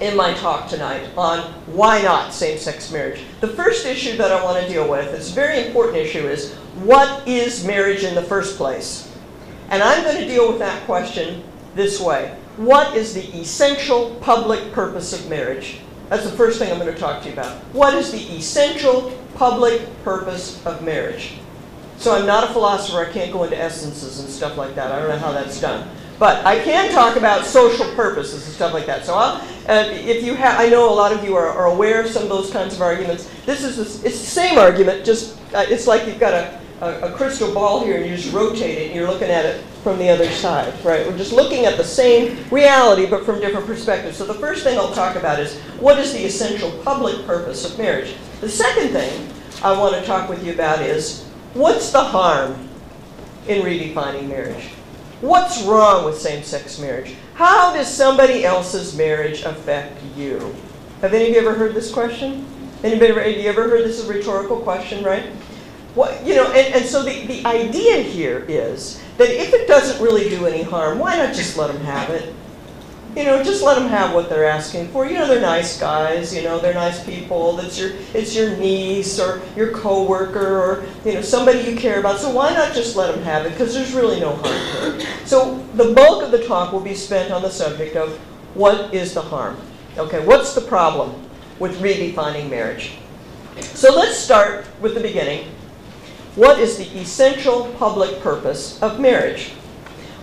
in 0.00 0.16
my 0.16 0.34
talk 0.34 0.68
tonight 0.68 1.08
on 1.16 1.40
why 1.66 2.02
not 2.02 2.32
same-sex 2.32 2.92
marriage. 2.92 3.22
The 3.40 3.48
first 3.48 3.86
issue 3.86 4.16
that 4.18 4.30
I 4.30 4.42
want 4.44 4.62
to 4.62 4.68
deal 4.72 4.88
with, 4.88 5.14
it's 5.14 5.30
a 5.30 5.34
very 5.34 5.66
important 5.66 5.96
issue, 5.96 6.26
is 6.26 6.54
what 6.84 7.26
is 7.26 7.64
marriage 7.64 8.04
in 8.04 8.14
the 8.14 8.22
first 8.22 8.56
place? 8.56 9.12
And 9.70 9.82
I'm 9.82 10.04
going 10.04 10.18
to 10.18 10.26
deal 10.26 10.48
with 10.48 10.58
that 10.58 10.84
question 10.84 11.42
this 11.74 12.00
way. 12.00 12.36
What 12.56 12.96
is 12.96 13.14
the 13.14 13.24
essential 13.38 14.14
public 14.20 14.72
purpose 14.72 15.12
of 15.12 15.28
marriage? 15.28 15.80
That's 16.08 16.24
the 16.24 16.36
first 16.36 16.58
thing 16.58 16.70
I'm 16.70 16.78
going 16.78 16.92
to 16.92 16.98
talk 16.98 17.22
to 17.22 17.28
you 17.28 17.32
about. 17.32 17.56
What 17.72 17.94
is 17.94 18.12
the 18.12 18.20
essential 18.36 19.10
public 19.34 19.82
purpose 20.04 20.64
of 20.64 20.82
marriage? 20.84 21.34
So 21.98 22.14
I'm 22.14 22.26
not 22.26 22.44
a 22.44 22.52
philosopher. 22.52 22.98
I 22.98 23.12
can't 23.12 23.32
go 23.32 23.44
into 23.44 23.58
essences 23.58 24.20
and 24.20 24.28
stuff 24.28 24.56
like 24.56 24.74
that. 24.74 24.92
I 24.92 25.00
don't 25.00 25.08
know 25.08 25.18
how 25.18 25.32
that's 25.32 25.60
done. 25.60 25.88
But 26.18 26.46
I 26.46 26.62
can 26.62 26.92
talk 26.92 27.16
about 27.16 27.44
social 27.44 27.86
purposes 27.94 28.46
and 28.46 28.54
stuff 28.54 28.72
like 28.72 28.86
that. 28.86 29.04
So 29.04 29.14
uh, 29.14 29.40
if 29.68 30.24
you 30.24 30.34
have, 30.34 30.58
I 30.58 30.68
know 30.68 30.90
a 30.90 30.94
lot 30.94 31.12
of 31.12 31.24
you 31.24 31.36
are, 31.36 31.48
are, 31.48 31.66
aware 31.66 32.02
of 32.02 32.08
some 32.08 32.22
of 32.22 32.28
those 32.28 32.50
kinds 32.50 32.74
of 32.74 32.80
arguments. 32.80 33.30
This 33.44 33.62
is, 33.62 33.78
a, 33.78 34.06
it's 34.06 34.20
the 34.20 34.26
same 34.26 34.58
argument, 34.58 35.04
just 35.04 35.38
uh, 35.52 35.66
it's 35.68 35.86
like 35.86 36.06
you've 36.06 36.20
got 36.20 36.32
a, 36.32 36.58
a, 36.80 37.00
a 37.00 37.12
crystal 37.12 37.52
ball 37.52 37.84
here 37.84 37.96
and 37.96 38.06
you 38.10 38.16
just 38.16 38.32
rotate 38.32 38.78
it 38.78 38.86
and 38.86 38.94
you're 38.94 39.08
looking 39.08 39.28
at 39.28 39.44
it 39.44 39.62
from 39.82 39.98
the 39.98 40.08
other 40.08 40.28
side, 40.30 40.72
right? 40.84 41.06
We're 41.06 41.16
just 41.16 41.32
looking 41.32 41.64
at 41.64 41.76
the 41.76 41.84
same 41.84 42.44
reality 42.50 43.06
but 43.06 43.24
from 43.24 43.40
different 43.40 43.66
perspectives. 43.66 44.16
So 44.16 44.26
the 44.26 44.34
first 44.34 44.64
thing 44.64 44.78
I'll 44.78 44.92
talk 44.92 45.16
about 45.16 45.40
is 45.40 45.58
what 45.80 45.98
is 45.98 46.12
the 46.12 46.24
essential 46.24 46.70
public 46.82 47.24
purpose 47.26 47.64
of 47.64 47.78
marriage? 47.78 48.14
The 48.40 48.48
second 48.48 48.90
thing 48.90 49.32
I 49.62 49.78
want 49.78 49.94
to 49.94 50.04
talk 50.04 50.28
with 50.28 50.44
you 50.44 50.52
about 50.52 50.82
is 50.82 51.24
what's 51.54 51.90
the 51.92 52.02
harm 52.02 52.68
in 53.48 53.62
redefining 53.62 54.28
marriage? 54.28 54.64
What's 55.22 55.62
wrong 55.62 56.04
with 56.04 56.18
same-sex 56.18 56.78
marriage? 56.78 57.14
How 57.34 57.72
does 57.72 57.92
somebody 57.92 58.44
else's 58.44 58.96
marriage 58.96 59.42
affect 59.42 60.02
you? 60.14 60.54
Have 61.00 61.14
any 61.14 61.28
of 61.28 61.34
you 61.34 61.40
ever 61.40 61.54
heard 61.54 61.74
this 61.74 61.90
question? 61.90 62.46
Anybody 62.84 63.14
have 63.14 63.42
you 63.42 63.48
ever 63.48 63.68
heard 63.68 63.84
this 63.84 63.98
is 63.98 64.08
a 64.08 64.12
rhetorical 64.12 64.58
question, 64.58 65.02
right? 65.02 65.30
What, 65.96 66.26
you 66.26 66.34
know, 66.34 66.52
and, 66.52 66.74
and 66.74 66.84
so 66.84 67.02
the, 67.02 67.26
the 67.26 67.46
idea 67.46 68.02
here 68.02 68.44
is 68.48 69.02
that 69.16 69.30
if 69.30 69.54
it 69.54 69.66
doesn't 69.66 70.00
really 70.02 70.28
do 70.28 70.44
any 70.46 70.62
harm, 70.62 70.98
why 70.98 71.16
not 71.16 71.34
just 71.34 71.56
let 71.56 71.72
them 71.72 71.82
have 71.84 72.10
it? 72.10 72.34
You 73.16 73.24
know, 73.24 73.42
just 73.42 73.62
let 73.62 73.78
them 73.78 73.88
have 73.88 74.12
what 74.12 74.28
they're 74.28 74.44
asking 74.44 74.88
for. 74.88 75.06
You 75.06 75.14
know, 75.14 75.26
they're 75.26 75.40
nice 75.40 75.80
guys. 75.80 76.34
You 76.34 76.42
know, 76.42 76.58
they're 76.58 76.74
nice 76.74 77.02
people. 77.02 77.56
That's 77.56 77.78
your, 77.78 77.92
it's 78.12 78.36
your 78.36 78.58
niece 78.58 79.18
or 79.18 79.40
your 79.56 79.70
coworker 79.72 80.60
or 80.60 80.84
you 81.06 81.14
know 81.14 81.22
somebody 81.22 81.60
you 81.60 81.76
care 81.76 81.98
about. 81.98 82.20
So 82.20 82.30
why 82.30 82.52
not 82.52 82.74
just 82.74 82.94
let 82.94 83.14
them 83.14 83.24
have 83.24 83.46
it? 83.46 83.52
Because 83.52 83.72
there's 83.72 83.94
really 83.94 84.20
no 84.20 84.34
harm 84.34 84.44
to 84.44 84.98
it. 84.98 85.06
So 85.26 85.66
the 85.76 85.94
bulk 85.94 86.24
of 86.24 86.30
the 86.30 86.46
talk 86.46 86.74
will 86.74 86.80
be 86.80 86.94
spent 86.94 87.32
on 87.32 87.40
the 87.40 87.48
subject 87.48 87.96
of 87.96 88.18
what 88.52 88.92
is 88.92 89.14
the 89.14 89.22
harm. 89.22 89.56
Okay, 89.96 90.22
what's 90.26 90.54
the 90.54 90.60
problem 90.60 91.14
with 91.58 91.80
redefining 91.80 92.50
marriage? 92.50 92.98
So 93.62 93.96
let's 93.96 94.18
start 94.18 94.66
with 94.82 94.92
the 94.92 95.00
beginning. 95.00 95.55
What 96.36 96.60
is 96.60 96.76
the 96.76 96.86
essential 96.98 97.72
public 97.78 98.20
purpose 98.20 98.80
of 98.82 99.00
marriage? 99.00 99.52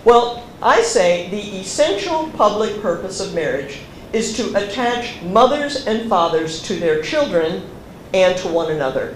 Well, 0.06 0.48
I 0.62 0.82
say 0.82 1.30
the 1.30 1.60
essential 1.60 2.30
public 2.38 2.82
purpose 2.82 3.20
of 3.20 3.34
marriage 3.34 3.80
is 4.14 4.38
to 4.38 4.56
attach 4.56 5.22
mothers 5.24 5.88
and 5.88 6.08
fathers 6.08 6.62
to 6.64 6.76
their 6.76 7.02
children 7.02 7.68
and 8.14 8.38
to 8.38 8.48
one 8.48 8.72
another. 8.72 9.16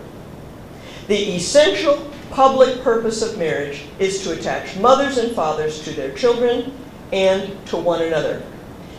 The 1.08 1.36
essential 1.36 2.12
public 2.32 2.82
purpose 2.82 3.22
of 3.22 3.38
marriage 3.38 3.84
is 4.00 4.24
to 4.24 4.32
attach 4.32 4.76
mothers 4.78 5.18
and 5.18 5.34
fathers 5.36 5.84
to 5.84 5.92
their 5.92 6.14
children 6.14 6.74
and 7.14 7.66
to 7.68 7.78
one 7.78 8.02
another. 8.02 8.42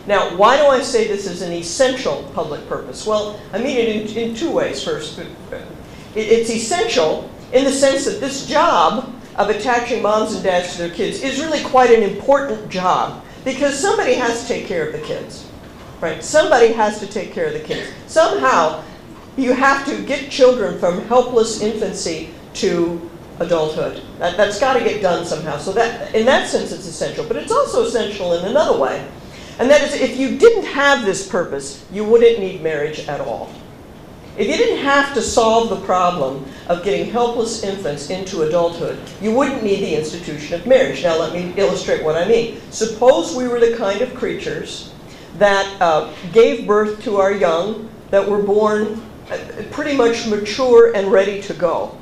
Now, 0.07 0.35
why 0.37 0.57
do 0.57 0.67
I 0.67 0.81
say 0.81 1.07
this 1.07 1.27
is 1.27 1.41
an 1.41 1.51
essential 1.51 2.23
public 2.33 2.67
purpose? 2.69 3.05
Well, 3.05 3.39
I 3.51 3.57
mean 3.57 3.77
it 3.77 4.09
in, 4.11 4.29
in 4.29 4.35
two 4.35 4.49
ways. 4.49 4.83
First, 4.83 5.21
it's 6.15 6.49
essential 6.49 7.29
in 7.53 7.65
the 7.65 7.71
sense 7.71 8.05
that 8.05 8.19
this 8.19 8.47
job 8.47 9.13
of 9.35 9.49
attaching 9.49 10.01
moms 10.01 10.33
and 10.33 10.43
dads 10.43 10.73
to 10.73 10.79
their 10.79 10.89
kids 10.89 11.21
is 11.21 11.39
really 11.39 11.63
quite 11.63 11.91
an 11.91 12.03
important 12.03 12.69
job 12.69 13.23
because 13.45 13.77
somebody 13.77 14.13
has 14.13 14.41
to 14.41 14.47
take 14.47 14.67
care 14.67 14.85
of 14.85 14.93
the 14.93 14.99
kids. 14.99 15.49
Right? 16.01 16.23
Somebody 16.23 16.73
has 16.73 16.99
to 16.99 17.07
take 17.07 17.33
care 17.33 17.47
of 17.47 17.53
the 17.53 17.59
kids. 17.59 17.89
Somehow, 18.07 18.83
you 19.37 19.53
have 19.53 19.85
to 19.85 20.03
get 20.05 20.29
children 20.29 20.79
from 20.79 21.05
helpless 21.07 21.61
infancy 21.61 22.29
to 22.55 23.09
adulthood. 23.39 24.01
That, 24.17 24.37
that's 24.37 24.59
got 24.59 24.73
to 24.73 24.79
get 24.79 25.01
done 25.01 25.25
somehow. 25.25 25.57
So 25.57 25.71
that, 25.73 26.13
in 26.13 26.25
that 26.25 26.47
sense, 26.47 26.71
it's 26.71 26.85
essential. 26.85 27.25
But 27.25 27.37
it's 27.37 27.51
also 27.51 27.85
essential 27.85 28.33
in 28.33 28.45
another 28.45 28.77
way. 28.77 29.05
And 29.59 29.69
that 29.69 29.81
is, 29.81 29.93
if 29.93 30.17
you 30.17 30.37
didn't 30.37 30.65
have 30.65 31.05
this 31.05 31.27
purpose, 31.27 31.85
you 31.91 32.05
wouldn't 32.05 32.39
need 32.39 32.61
marriage 32.61 33.07
at 33.07 33.19
all. 33.19 33.53
If 34.39 34.47
you 34.47 34.55
didn't 34.55 34.85
have 34.85 35.13
to 35.15 35.21
solve 35.21 35.69
the 35.69 35.85
problem 35.85 36.45
of 36.69 36.81
getting 36.81 37.11
helpless 37.11 37.61
infants 37.61 38.09
into 38.09 38.43
adulthood, 38.43 38.97
you 39.21 39.33
wouldn't 39.35 39.63
need 39.63 39.81
the 39.81 39.93
institution 39.93 40.57
of 40.57 40.65
marriage. 40.65 41.03
Now 41.03 41.19
let 41.19 41.33
me 41.33 41.53
illustrate 41.57 42.05
what 42.05 42.15
I 42.15 42.25
mean. 42.25 42.61
Suppose 42.71 43.35
we 43.35 43.49
were 43.49 43.59
the 43.59 43.75
kind 43.75 43.99
of 43.99 44.15
creatures 44.15 44.93
that 45.39 45.81
uh, 45.81 46.13
gave 46.31 46.65
birth 46.65 47.03
to 47.03 47.17
our 47.17 47.33
young, 47.33 47.89
that 48.11 48.25
were 48.25 48.41
born 48.41 49.01
uh, 49.29 49.37
pretty 49.71 49.97
much 49.97 50.25
mature 50.25 50.95
and 50.95 51.11
ready 51.11 51.41
to 51.41 51.53
go. 51.53 51.97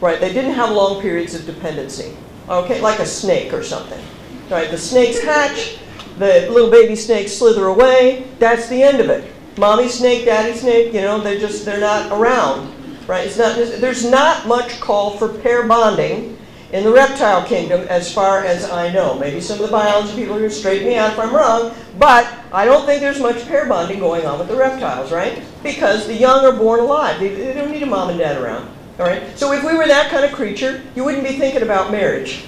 Right? 0.00 0.18
They 0.18 0.32
didn't 0.32 0.54
have 0.54 0.72
long 0.72 1.00
periods 1.00 1.36
of 1.36 1.46
dependency. 1.46 2.16
Okay, 2.48 2.80
like 2.80 2.98
a 2.98 3.06
snake 3.06 3.52
or 3.52 3.62
something. 3.62 4.04
Right? 4.50 4.68
The 4.68 4.78
snakes 4.78 5.22
hatch, 5.22 5.78
the 6.18 6.50
little 6.50 6.72
baby 6.72 6.96
snakes 6.96 7.30
slither 7.30 7.66
away, 7.66 8.26
that's 8.40 8.68
the 8.68 8.82
end 8.82 8.98
of 8.98 9.10
it. 9.10 9.32
Mommy 9.58 9.88
snake, 9.88 10.24
daddy 10.24 10.56
snake, 10.56 10.94
you 10.94 11.00
know, 11.00 11.20
they're 11.20 11.38
just, 11.38 11.64
they're 11.64 11.80
not 11.80 12.12
around. 12.12 12.74
Right? 13.08 13.26
It's 13.26 13.38
not, 13.38 13.56
there's 13.56 14.08
not 14.08 14.46
much 14.46 14.80
call 14.80 15.16
for 15.16 15.28
pair 15.28 15.66
bonding 15.66 16.38
in 16.72 16.84
the 16.84 16.92
reptile 16.92 17.44
kingdom 17.46 17.80
as 17.88 18.12
far 18.12 18.44
as 18.44 18.70
I 18.70 18.92
know. 18.92 19.18
Maybe 19.18 19.40
some 19.40 19.58
of 19.58 19.66
the 19.66 19.72
biology 19.72 20.14
people 20.14 20.38
to 20.38 20.50
straighten 20.50 20.86
me 20.86 20.96
out 20.96 21.12
if 21.12 21.18
I'm 21.18 21.34
wrong, 21.34 21.74
but 21.98 22.30
I 22.52 22.66
don't 22.66 22.84
think 22.84 23.00
there's 23.00 23.20
much 23.20 23.46
pair 23.46 23.66
bonding 23.66 23.98
going 23.98 24.26
on 24.26 24.38
with 24.38 24.48
the 24.48 24.56
reptiles, 24.56 25.10
right? 25.10 25.42
Because 25.62 26.06
the 26.06 26.14
young 26.14 26.44
are 26.44 26.52
born 26.52 26.80
alive. 26.80 27.18
They, 27.18 27.34
they 27.34 27.54
don't 27.54 27.70
need 27.72 27.82
a 27.82 27.86
mom 27.86 28.10
and 28.10 28.18
dad 28.18 28.40
around. 28.40 28.68
All 28.98 29.06
right? 29.06 29.36
So 29.38 29.52
if 29.52 29.64
we 29.64 29.74
were 29.74 29.86
that 29.86 30.10
kind 30.10 30.24
of 30.24 30.32
creature, 30.32 30.82
you 30.94 31.04
wouldn't 31.04 31.24
be 31.24 31.38
thinking 31.38 31.62
about 31.62 31.90
marriage, 31.90 32.44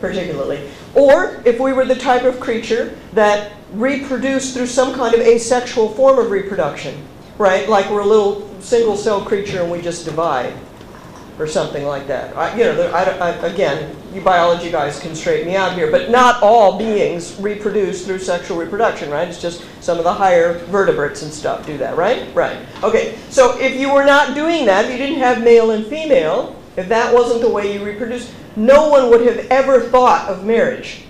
particularly. 0.00 0.68
Or 0.94 1.42
if 1.44 1.60
we 1.60 1.72
were 1.72 1.84
the 1.84 1.94
type 1.94 2.22
of 2.22 2.40
creature 2.40 2.96
that 3.12 3.52
reproduced 3.72 4.54
through 4.54 4.66
some 4.66 4.94
kind 4.94 5.14
of 5.14 5.20
asexual 5.20 5.90
form 5.90 6.18
of 6.18 6.30
reproduction, 6.30 7.02
right? 7.36 7.68
Like 7.68 7.90
we're 7.90 8.00
a 8.00 8.06
little 8.06 8.48
single-cell 8.60 9.24
creature 9.24 9.62
and 9.62 9.70
we 9.70 9.80
just 9.80 10.04
divide 10.04 10.54
or 11.38 11.46
something 11.46 11.84
like 11.84 12.06
that. 12.08 12.36
I, 12.36 12.56
you 12.56 12.64
know, 12.64 12.90
I, 12.90 13.04
I, 13.04 13.30
again, 13.46 13.94
you 14.12 14.20
biology 14.20 14.70
guys 14.70 14.98
can 14.98 15.14
straighten 15.14 15.46
me 15.46 15.54
out 15.54 15.74
here, 15.74 15.90
but 15.90 16.10
not 16.10 16.42
all 16.42 16.78
beings 16.78 17.36
reproduce 17.40 18.04
through 18.04 18.18
sexual 18.18 18.56
reproduction, 18.56 19.10
right? 19.10 19.28
It's 19.28 19.40
just 19.40 19.64
some 19.80 19.98
of 19.98 20.04
the 20.04 20.12
higher 20.12 20.58
vertebrates 20.66 21.22
and 21.22 21.32
stuff 21.32 21.64
do 21.64 21.78
that, 21.78 21.96
right? 21.96 22.34
Right. 22.34 22.58
Okay, 22.82 23.16
so 23.30 23.56
if 23.60 23.78
you 23.78 23.92
were 23.92 24.04
not 24.04 24.34
doing 24.34 24.66
that, 24.66 24.86
if 24.86 24.90
you 24.92 24.98
didn't 24.98 25.20
have 25.20 25.42
male 25.44 25.70
and 25.70 25.86
female, 25.86 26.57
if 26.78 26.88
that 26.88 27.12
wasn't 27.12 27.40
the 27.40 27.50
way 27.50 27.74
you 27.74 27.84
reproduced, 27.84 28.32
no 28.54 28.88
one 28.88 29.10
would 29.10 29.22
have 29.22 29.46
ever 29.50 29.80
thought 29.80 30.28
of 30.28 30.44
marriage, 30.44 31.02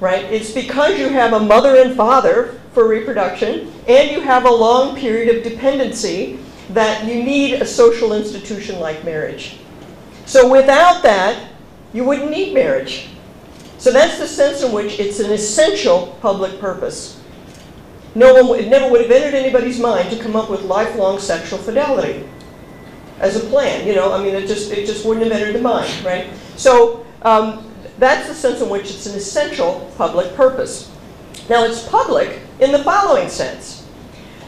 right? 0.00 0.24
It's 0.24 0.52
because 0.52 0.98
you 0.98 1.10
have 1.10 1.34
a 1.34 1.40
mother 1.40 1.76
and 1.76 1.94
father 1.94 2.58
for 2.72 2.88
reproduction, 2.88 3.70
and 3.86 4.10
you 4.10 4.20
have 4.20 4.46
a 4.46 4.50
long 4.50 4.96
period 4.96 5.36
of 5.36 5.44
dependency 5.44 6.38
that 6.70 7.04
you 7.04 7.22
need 7.22 7.60
a 7.60 7.66
social 7.66 8.14
institution 8.14 8.80
like 8.80 9.04
marriage. 9.04 9.58
So 10.24 10.50
without 10.50 11.02
that, 11.02 11.50
you 11.92 12.04
wouldn't 12.04 12.30
need 12.30 12.54
marriage. 12.54 13.08
So 13.76 13.92
that's 13.92 14.18
the 14.18 14.26
sense 14.26 14.62
in 14.62 14.72
which 14.72 14.98
it's 14.98 15.20
an 15.20 15.30
essential 15.30 16.16
public 16.22 16.58
purpose. 16.58 17.20
No 18.14 18.42
one, 18.42 18.58
it 18.58 18.68
never 18.68 18.90
would 18.90 19.02
have 19.02 19.10
entered 19.10 19.34
anybody's 19.34 19.78
mind 19.78 20.10
to 20.10 20.22
come 20.22 20.36
up 20.36 20.48
with 20.48 20.62
lifelong 20.62 21.18
sexual 21.18 21.58
fidelity 21.58 22.26
as 23.20 23.36
a 23.36 23.40
plan. 23.48 23.86
You 23.86 23.94
know, 23.94 24.12
I 24.12 24.22
mean, 24.22 24.34
it 24.34 24.48
just 24.48 24.72
it 24.72 24.86
just 24.86 25.06
wouldn't 25.06 25.30
have 25.30 25.40
entered 25.40 25.54
the 25.54 25.62
mind, 25.62 26.04
right? 26.04 26.30
So 26.56 27.06
um, 27.22 27.70
that's 27.98 28.28
the 28.28 28.34
sense 28.34 28.60
in 28.60 28.68
which 28.68 28.90
it's 28.90 29.06
an 29.06 29.14
essential 29.14 29.92
public 29.96 30.34
purpose. 30.34 30.90
Now, 31.48 31.64
it's 31.64 31.86
public 31.88 32.40
in 32.58 32.72
the 32.72 32.82
following 32.82 33.28
sense. 33.28 33.86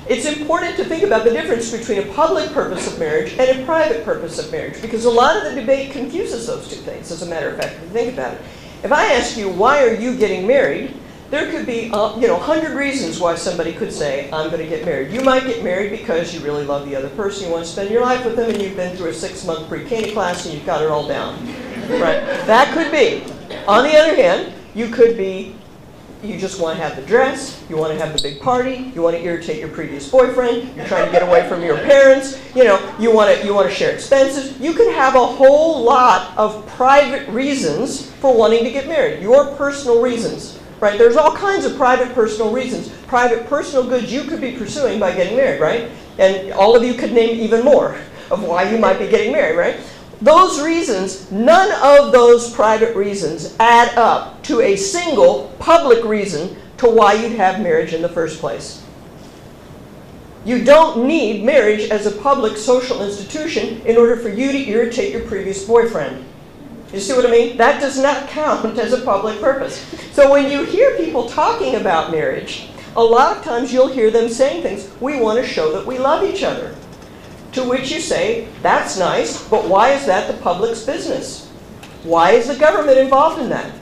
It's 0.08 0.26
important 0.26 0.76
to 0.76 0.84
think 0.84 1.04
about 1.04 1.24
the 1.24 1.30
difference 1.30 1.70
between 1.70 1.98
a 1.98 2.12
public 2.12 2.50
purpose 2.50 2.92
of 2.92 2.98
marriage 2.98 3.32
and 3.38 3.60
a 3.60 3.64
private 3.64 4.04
purpose 4.04 4.38
of 4.38 4.50
marriage 4.50 4.82
because 4.82 5.04
a 5.04 5.10
lot 5.10 5.36
of 5.36 5.44
the 5.44 5.60
debate 5.60 5.92
confuses 5.92 6.48
those 6.48 6.68
two 6.68 6.76
things, 6.76 7.12
as 7.12 7.22
a 7.22 7.26
matter 7.26 7.48
of 7.50 7.56
fact, 7.56 7.76
if 7.76 7.82
you 7.82 7.88
think 7.88 8.12
about 8.12 8.34
it. 8.34 8.40
If 8.82 8.90
I 8.90 9.12
ask 9.12 9.36
you, 9.36 9.48
why 9.48 9.84
are 9.86 9.94
you 9.94 10.16
getting 10.16 10.44
married? 10.44 10.94
There 11.32 11.50
could 11.50 11.64
be, 11.64 11.90
uh, 11.90 12.14
you 12.20 12.26
know, 12.26 12.36
100 12.36 12.76
reasons 12.76 13.18
why 13.18 13.36
somebody 13.36 13.72
could 13.72 13.90
say, 13.90 14.30
I'm 14.30 14.50
going 14.50 14.62
to 14.62 14.68
get 14.68 14.84
married. 14.84 15.10
You 15.10 15.22
might 15.22 15.46
get 15.46 15.64
married 15.64 15.90
because 15.90 16.34
you 16.34 16.40
really 16.40 16.62
love 16.62 16.86
the 16.86 16.94
other 16.94 17.08
person, 17.08 17.46
you 17.46 17.50
want 17.50 17.64
to 17.64 17.70
spend 17.70 17.88
your 17.88 18.02
life 18.02 18.22
with 18.22 18.36
them, 18.36 18.50
and 18.50 18.60
you've 18.60 18.76
been 18.76 18.94
through 18.98 19.08
a 19.08 19.14
six-month 19.14 19.66
pre-Cana 19.66 20.12
class 20.12 20.44
and 20.44 20.54
you've 20.54 20.66
got 20.66 20.82
it 20.82 20.88
all 20.88 21.08
down. 21.08 21.42
Right? 21.88 22.20
That 22.44 22.74
could 22.74 22.92
be. 22.92 23.24
On 23.66 23.82
the 23.82 23.96
other 23.96 24.14
hand, 24.14 24.52
you 24.74 24.88
could 24.88 25.16
be 25.16 25.56
you 26.22 26.38
just 26.38 26.60
want 26.60 26.76
to 26.76 26.84
have 26.84 26.96
the 26.96 27.02
dress, 27.02 27.64
you 27.70 27.78
want 27.78 27.94
to 27.94 27.98
have 27.98 28.14
the 28.14 28.22
big 28.22 28.38
party, 28.42 28.92
you 28.94 29.00
want 29.00 29.16
to 29.16 29.22
irritate 29.22 29.58
your 29.58 29.70
previous 29.70 30.08
boyfriend, 30.10 30.76
you're 30.76 30.86
trying 30.86 31.06
to 31.06 31.10
get 31.10 31.22
away 31.22 31.48
from 31.48 31.62
your 31.62 31.78
parents, 31.78 32.38
you 32.54 32.62
know, 32.62 32.94
you 33.00 33.10
want 33.12 33.34
to 33.34 33.44
you 33.44 33.54
want 33.54 33.68
to 33.68 33.74
share 33.74 33.92
expenses. 33.92 34.60
You 34.60 34.74
can 34.74 34.92
have 34.92 35.14
a 35.14 35.26
whole 35.26 35.82
lot 35.82 36.36
of 36.36 36.66
private 36.68 37.26
reasons 37.30 38.10
for 38.20 38.36
wanting 38.36 38.64
to 38.64 38.70
get 38.70 38.86
married. 38.86 39.22
Your 39.22 39.56
personal 39.56 40.00
reasons, 40.00 40.60
right? 40.82 40.98
There's 40.98 41.16
all 41.16 41.34
kinds 41.34 41.64
of 41.64 41.76
private 41.76 42.14
personal 42.14 42.52
reasons, 42.52 42.90
private 43.06 43.46
personal 43.46 43.88
goods 43.88 44.12
you 44.12 44.24
could 44.24 44.42
be 44.42 44.52
pursuing 44.52 45.00
by 45.00 45.14
getting 45.14 45.36
married, 45.36 45.62
right? 45.62 45.90
And 46.18 46.52
all 46.52 46.76
of 46.76 46.84
you 46.84 46.92
could 46.92 47.12
name 47.12 47.40
even 47.40 47.64
more 47.64 47.96
of 48.30 48.42
why 48.42 48.70
you 48.70 48.76
might 48.76 48.98
be 48.98 49.08
getting 49.08 49.32
married, 49.32 49.56
right? 49.56 49.80
those 50.22 50.62
reasons, 50.62 51.30
none 51.32 51.72
of 51.82 52.12
those 52.12 52.52
private 52.54 52.94
reasons 52.94 53.56
add 53.58 53.96
up 53.98 54.40
to 54.44 54.60
a 54.60 54.76
single 54.76 55.52
public 55.58 56.04
reason 56.04 56.56
to 56.78 56.86
why 56.86 57.14
you'd 57.14 57.32
have 57.32 57.60
marriage 57.60 57.92
in 57.92 58.02
the 58.02 58.08
first 58.08 58.38
place. 58.38 58.84
You 60.44 60.64
don't 60.64 61.06
need 61.06 61.44
marriage 61.44 61.90
as 61.90 62.06
a 62.06 62.12
public 62.12 62.56
social 62.56 63.02
institution 63.02 63.80
in 63.82 63.96
order 63.96 64.16
for 64.16 64.28
you 64.28 64.52
to 64.52 64.58
irritate 64.58 65.12
your 65.12 65.22
previous 65.22 65.64
boyfriend. 65.64 66.24
You 66.92 67.00
see 67.00 67.14
what 67.14 67.24
I 67.24 67.30
mean? 67.30 67.56
That 67.56 67.80
does 67.80 67.98
not 67.98 68.28
count 68.28 68.78
as 68.78 68.92
a 68.92 69.00
public 69.00 69.40
purpose. 69.40 69.82
So 70.12 70.30
when 70.30 70.50
you 70.50 70.64
hear 70.64 70.96
people 70.98 71.26
talking 71.26 71.76
about 71.76 72.10
marriage, 72.10 72.68
a 72.96 73.02
lot 73.02 73.36
of 73.36 73.42
times 73.42 73.72
you'll 73.72 73.88
hear 73.88 74.10
them 74.10 74.28
saying 74.28 74.62
things, 74.62 74.90
we 75.00 75.18
want 75.18 75.38
to 75.38 75.46
show 75.46 75.72
that 75.72 75.86
we 75.86 75.98
love 75.98 76.22
each 76.22 76.42
other. 76.42 76.74
To 77.52 77.64
which 77.66 77.90
you 77.90 78.00
say, 78.00 78.48
that's 78.60 78.98
nice, 78.98 79.48
but 79.48 79.66
why 79.66 79.92
is 79.92 80.04
that 80.04 80.30
the 80.30 80.42
public's 80.42 80.84
business? 80.84 81.48
Why 82.02 82.32
is 82.32 82.48
the 82.48 82.56
government 82.56 82.98
involved 82.98 83.40
in 83.40 83.48
that? 83.48 83.72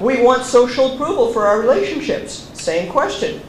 We 0.00 0.22
want 0.22 0.44
social 0.44 0.94
approval 0.94 1.32
for 1.32 1.46
our 1.46 1.60
relationships. 1.60 2.50
Same 2.54 2.90
question. 2.90 3.40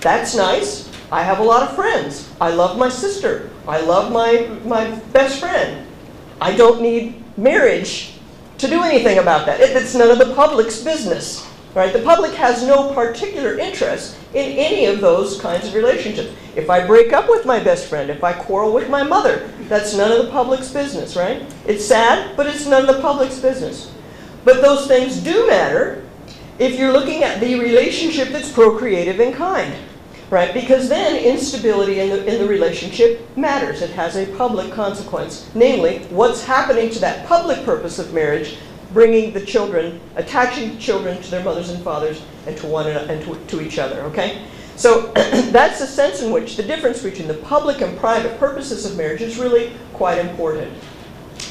That's 0.00 0.36
nice. 0.36 0.90
I 1.10 1.22
have 1.22 1.38
a 1.38 1.42
lot 1.42 1.62
of 1.62 1.74
friends. 1.74 2.30
I 2.38 2.50
love 2.50 2.76
my 2.76 2.90
sister. 2.90 3.50
I 3.66 3.80
love 3.80 4.12
my, 4.12 4.46
my 4.64 4.90
best 5.12 5.40
friend. 5.40 5.86
I 6.38 6.54
don't 6.54 6.82
need 6.82 7.22
marriage 7.38 8.17
to 8.58 8.66
do 8.68 8.82
anything 8.82 9.18
about 9.18 9.46
that. 9.46 9.60
It, 9.60 9.76
it's 9.76 9.94
none 9.94 10.10
of 10.10 10.18
the 10.18 10.34
public's 10.34 10.82
business. 10.82 11.46
Right? 11.74 11.92
The 11.92 12.02
public 12.02 12.32
has 12.32 12.66
no 12.66 12.92
particular 12.92 13.58
interest 13.58 14.16
in 14.34 14.52
any 14.58 14.86
of 14.86 15.00
those 15.00 15.40
kinds 15.40 15.68
of 15.68 15.74
relationships. 15.74 16.32
If 16.56 16.70
I 16.70 16.84
break 16.84 17.12
up 17.12 17.28
with 17.28 17.46
my 17.46 17.60
best 17.60 17.86
friend, 17.86 18.10
if 18.10 18.24
I 18.24 18.32
quarrel 18.32 18.72
with 18.72 18.88
my 18.88 19.02
mother, 19.02 19.48
that's 19.68 19.94
none 19.94 20.10
of 20.10 20.24
the 20.24 20.32
public's 20.32 20.72
business, 20.72 21.14
right? 21.14 21.42
It's 21.66 21.84
sad, 21.84 22.36
but 22.36 22.46
it's 22.46 22.66
none 22.66 22.88
of 22.88 22.96
the 22.96 23.02
public's 23.02 23.38
business. 23.38 23.92
But 24.44 24.62
those 24.62 24.88
things 24.88 25.18
do 25.18 25.46
matter 25.46 26.04
if 26.58 26.78
you're 26.78 26.92
looking 26.92 27.22
at 27.22 27.38
the 27.38 27.60
relationship 27.60 28.28
that's 28.28 28.50
procreative 28.50 29.20
in 29.20 29.34
kind. 29.34 29.74
Right? 30.30 30.52
Because 30.52 30.88
then 30.88 31.16
instability 31.22 32.00
in 32.00 32.10
the, 32.10 32.26
in 32.26 32.40
the 32.40 32.48
relationship 32.48 33.26
matters. 33.36 33.82
It 33.82 33.90
has 33.90 34.16
a 34.16 34.26
public 34.36 34.72
consequence, 34.72 35.50
namely, 35.54 36.00
what's 36.10 36.44
happening 36.44 36.90
to 36.90 36.98
that 37.00 37.26
public 37.26 37.64
purpose 37.64 37.98
of 37.98 38.12
marriage, 38.12 38.56
bringing 38.92 39.32
the 39.32 39.44
children, 39.44 40.00
attaching 40.16 40.78
children 40.78 41.20
to 41.22 41.30
their 41.30 41.44
mothers 41.44 41.70
and 41.70 41.82
fathers 41.82 42.22
and 42.46 42.56
to 42.58 42.66
one 42.66 42.86
another 42.86 43.12
and 43.12 43.24
to, 43.24 43.36
to 43.46 43.64
each 43.64 43.78
other, 43.78 44.00
okay? 44.02 44.44
So 44.76 45.12
that's 45.14 45.80
the 45.80 45.86
sense 45.86 46.22
in 46.22 46.30
which 46.30 46.56
the 46.56 46.62
difference 46.62 47.02
between 47.02 47.28
the 47.28 47.34
public 47.34 47.80
and 47.80 47.98
private 47.98 48.38
purposes 48.38 48.84
of 48.84 48.96
marriage 48.96 49.22
is 49.22 49.38
really 49.38 49.72
quite 49.92 50.18
important. 50.18 50.72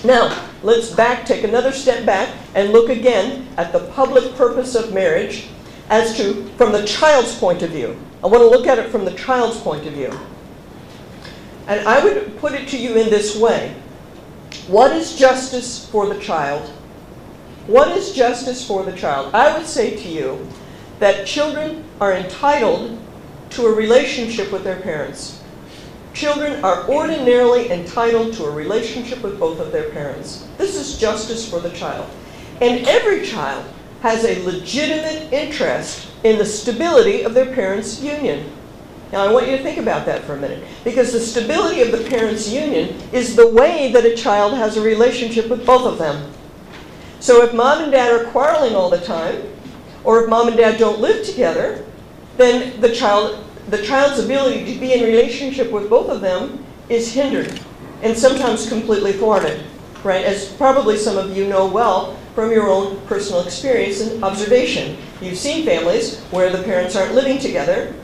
Now, 0.04 0.48
let's 0.62 0.92
back, 0.92 1.26
take 1.26 1.44
another 1.44 1.72
step 1.72 2.06
back 2.06 2.30
and 2.54 2.72
look 2.72 2.90
again 2.90 3.48
at 3.58 3.72
the 3.72 3.80
public 3.92 4.36
purpose 4.36 4.76
of 4.76 4.94
marriage 4.94 5.48
as 5.90 6.18
to, 6.18 6.46
from 6.58 6.72
the 6.72 6.86
child's 6.86 7.38
point 7.38 7.62
of 7.62 7.72
view. 7.72 7.98
I 8.24 8.28
want 8.28 8.42
to 8.42 8.50
look 8.50 8.68
at 8.68 8.80
it 8.80 8.90
from 8.90 9.06
the 9.06 9.14
child's 9.14 9.60
point 9.60 9.86
of 9.86 9.94
view. 9.94 10.12
And 11.68 11.88
I 11.88 12.04
would 12.04 12.38
put 12.40 12.54
it 12.54 12.68
to 12.70 12.78
you 12.78 12.96
in 12.96 13.10
this 13.10 13.38
way. 13.38 13.76
What 14.68 14.96
is 14.96 15.18
justice 15.18 15.88
for 15.90 16.08
the 16.08 16.20
child? 16.20 16.70
What 17.68 17.98
is 17.98 18.14
justice 18.14 18.66
for 18.66 18.84
the 18.84 18.96
child? 18.96 19.34
I 19.34 19.58
would 19.58 19.68
say 19.68 19.96
to 19.96 20.10
you 20.10 20.48
that 21.00 21.28
children 21.28 21.84
are 22.00 22.14
entitled 22.14 22.98
to 23.52 23.66
a 23.66 23.74
relationship 23.74 24.52
with 24.52 24.64
their 24.64 24.80
parents. 24.80 25.42
Children 26.14 26.64
are 26.64 26.90
ordinarily 26.90 27.70
entitled 27.72 28.34
to 28.36 28.46
a 28.46 28.52
relationship 28.52 29.22
with 29.22 29.40
both 29.40 29.60
of 29.60 29.72
their 29.72 29.90
parents. 29.92 30.48
This 30.58 30.76
is 30.76 30.98
justice 30.98 31.48
for 31.48 31.60
the 31.60 31.70
child. 31.72 32.10
And 32.62 32.88
every 32.88 33.26
child 33.26 33.66
has 34.02 34.24
a 34.24 34.44
legitimate 34.44 35.32
interest 35.34 36.10
in 36.24 36.38
the 36.38 36.46
stability 36.46 37.24
of 37.24 37.34
their 37.34 37.54
parents' 37.54 38.02
union. 38.02 38.52
Now, 39.12 39.26
I 39.26 39.32
want 39.32 39.48
you 39.48 39.56
to 39.56 39.64
think 39.64 39.78
about 39.78 40.06
that 40.06 40.24
for 40.24 40.34
a 40.34 40.38
minute. 40.38 40.64
Because 40.84 41.14
the 41.14 41.20
stability 41.20 41.82
of 41.82 41.92
the 41.92 42.10
parents' 42.10 42.50
union 42.52 43.00
is 43.12 43.36
the 43.36 43.48
way 43.48 43.92
that 43.94 44.06
a 44.06 44.16
child 44.16 44.54
has 44.54 44.76
a 44.76 44.82
relationship 44.82 45.48
with 45.48 45.66
both 45.66 45.86
of 45.86 45.98
them. 45.98 46.32
So 47.20 47.44
if 47.44 47.54
mom 47.54 47.84
and 47.84 47.92
dad 47.92 48.12
are 48.12 48.26
quarreling 48.32 48.76
all 48.76 48.90
the 48.90 49.00
time, 49.00 49.42
or 50.04 50.24
if 50.24 50.30
mom 50.30 50.50
and 50.50 50.58
dad 50.58 50.78
don't 50.78 51.00
live 51.00 51.26
together, 51.26 51.86
then 52.36 52.80
the 52.82 52.94
child, 52.94 53.44
the 53.70 53.82
child's 53.82 54.20
ability 54.20 54.74
to 54.74 54.80
be 54.80 54.94
in 54.94 55.04
relationship 55.04 55.72
with 55.72 55.90
both 55.90 56.10
of 56.10 56.22
them 56.22 56.64
is 56.90 57.14
hindered 57.14 57.60
and 58.04 58.16
sometimes 58.16 58.70
completely 58.70 59.14
thwarted, 59.14 59.64
right? 60.04 60.24
As 60.24 60.52
probably 60.54 60.98
some 60.98 61.18
of 61.18 61.36
you 61.36 61.48
know 61.48 61.66
well 61.66 62.18
from 62.38 62.52
your 62.52 62.70
own 62.70 63.02
personal 63.08 63.42
experience 63.42 64.00
and 64.00 64.24
observation. 64.24 64.96
You've 65.22 65.40
seen 65.40 65.66
families 65.66 66.20
where 66.26 66.52
the 66.52 66.62
parents 66.62 66.96
aren't 66.96 67.16
living 67.16 67.40
together 67.40 67.96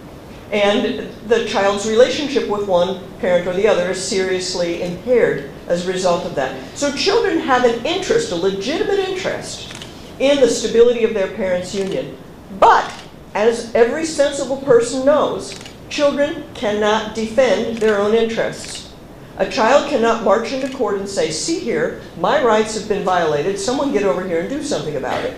and 0.52 1.08
the 1.28 1.46
child's 1.46 1.88
relationship 1.88 2.50
with 2.50 2.68
one 2.68 3.00
parent 3.20 3.48
or 3.48 3.54
the 3.54 3.68
other 3.68 3.92
is 3.92 4.04
seriously 4.04 4.82
impaired 4.82 5.52
as 5.68 5.86
a 5.88 5.92
result 5.92 6.26
of 6.26 6.34
that. 6.34 6.76
So 6.76 6.92
children 6.94 7.42
have 7.42 7.64
an 7.64 7.86
interest, 7.86 8.32
a 8.32 8.36
legitimate 8.36 8.98
interest, 8.98 9.72
in 10.18 10.40
the 10.40 10.48
stability 10.48 11.04
of 11.04 11.14
their 11.14 11.28
parents' 11.36 11.76
union. 11.76 12.18
But, 12.60 12.92
as 13.36 13.72
every 13.76 14.04
sensible 14.04 14.58
person 14.58 15.06
knows, 15.06 15.60
children 15.90 16.44
cannot 16.56 17.14
defend 17.14 17.78
their 17.78 18.00
own 18.00 18.16
interests. 18.16 18.93
A 19.38 19.50
child 19.50 19.90
cannot 19.90 20.24
march 20.24 20.52
into 20.52 20.70
court 20.76 21.00
and 21.00 21.10
say, 21.10 21.32
see 21.32 21.60
here, 21.60 22.02
my 22.20 22.44
rights 22.44 22.78
have 22.78 22.88
been 22.88 23.04
violated, 23.04 23.58
someone 23.58 23.92
get 23.92 24.04
over 24.04 24.24
here 24.24 24.42
and 24.42 24.50
do 24.50 24.62
something 24.62 24.96
about 24.96 25.26
it. 25.26 25.36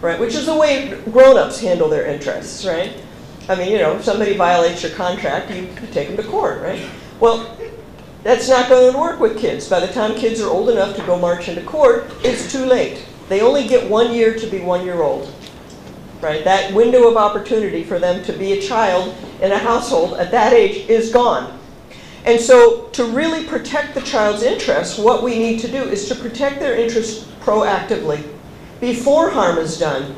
Right? 0.00 0.18
Which 0.18 0.34
is 0.34 0.46
the 0.46 0.56
way 0.56 0.98
grown-ups 1.10 1.60
handle 1.60 1.88
their 1.88 2.06
interests, 2.06 2.64
right? 2.64 2.96
I 3.48 3.54
mean, 3.54 3.70
you 3.70 3.78
know, 3.78 3.96
if 3.96 4.04
somebody 4.04 4.36
violates 4.36 4.82
your 4.82 4.92
contract, 4.92 5.50
you 5.50 5.68
take 5.92 6.08
them 6.08 6.16
to 6.16 6.22
court, 6.22 6.62
right? 6.62 6.88
Well, 7.20 7.58
that's 8.22 8.48
not 8.48 8.68
going 8.68 8.92
to 8.92 8.98
work 8.98 9.20
with 9.20 9.38
kids. 9.38 9.68
By 9.68 9.80
the 9.80 9.92
time 9.92 10.14
kids 10.14 10.40
are 10.40 10.48
old 10.48 10.70
enough 10.70 10.96
to 10.96 11.02
go 11.02 11.18
march 11.18 11.48
into 11.48 11.62
court, 11.62 12.10
it's 12.24 12.50
too 12.50 12.64
late. 12.64 13.06
They 13.28 13.42
only 13.42 13.68
get 13.68 13.90
one 13.90 14.14
year 14.14 14.34
to 14.38 14.46
be 14.46 14.60
one 14.60 14.84
year 14.84 15.02
old. 15.02 15.34
Right? 16.20 16.44
That 16.44 16.72
window 16.72 17.08
of 17.08 17.16
opportunity 17.16 17.84
for 17.84 17.98
them 17.98 18.24
to 18.24 18.32
be 18.32 18.52
a 18.52 18.62
child 18.62 19.14
in 19.42 19.52
a 19.52 19.58
household 19.58 20.14
at 20.14 20.30
that 20.30 20.52
age 20.52 20.88
is 20.88 21.12
gone. 21.12 21.57
And 22.24 22.40
so 22.40 22.88
to 22.92 23.04
really 23.04 23.44
protect 23.44 23.94
the 23.94 24.00
child's 24.02 24.42
interests, 24.42 24.98
what 24.98 25.22
we 25.22 25.38
need 25.38 25.60
to 25.60 25.68
do 25.68 25.82
is 25.82 26.08
to 26.08 26.14
protect 26.14 26.60
their 26.60 26.76
interests 26.76 27.26
proactively 27.40 28.22
before 28.80 29.30
harm 29.30 29.58
is 29.58 29.78
done. 29.78 30.14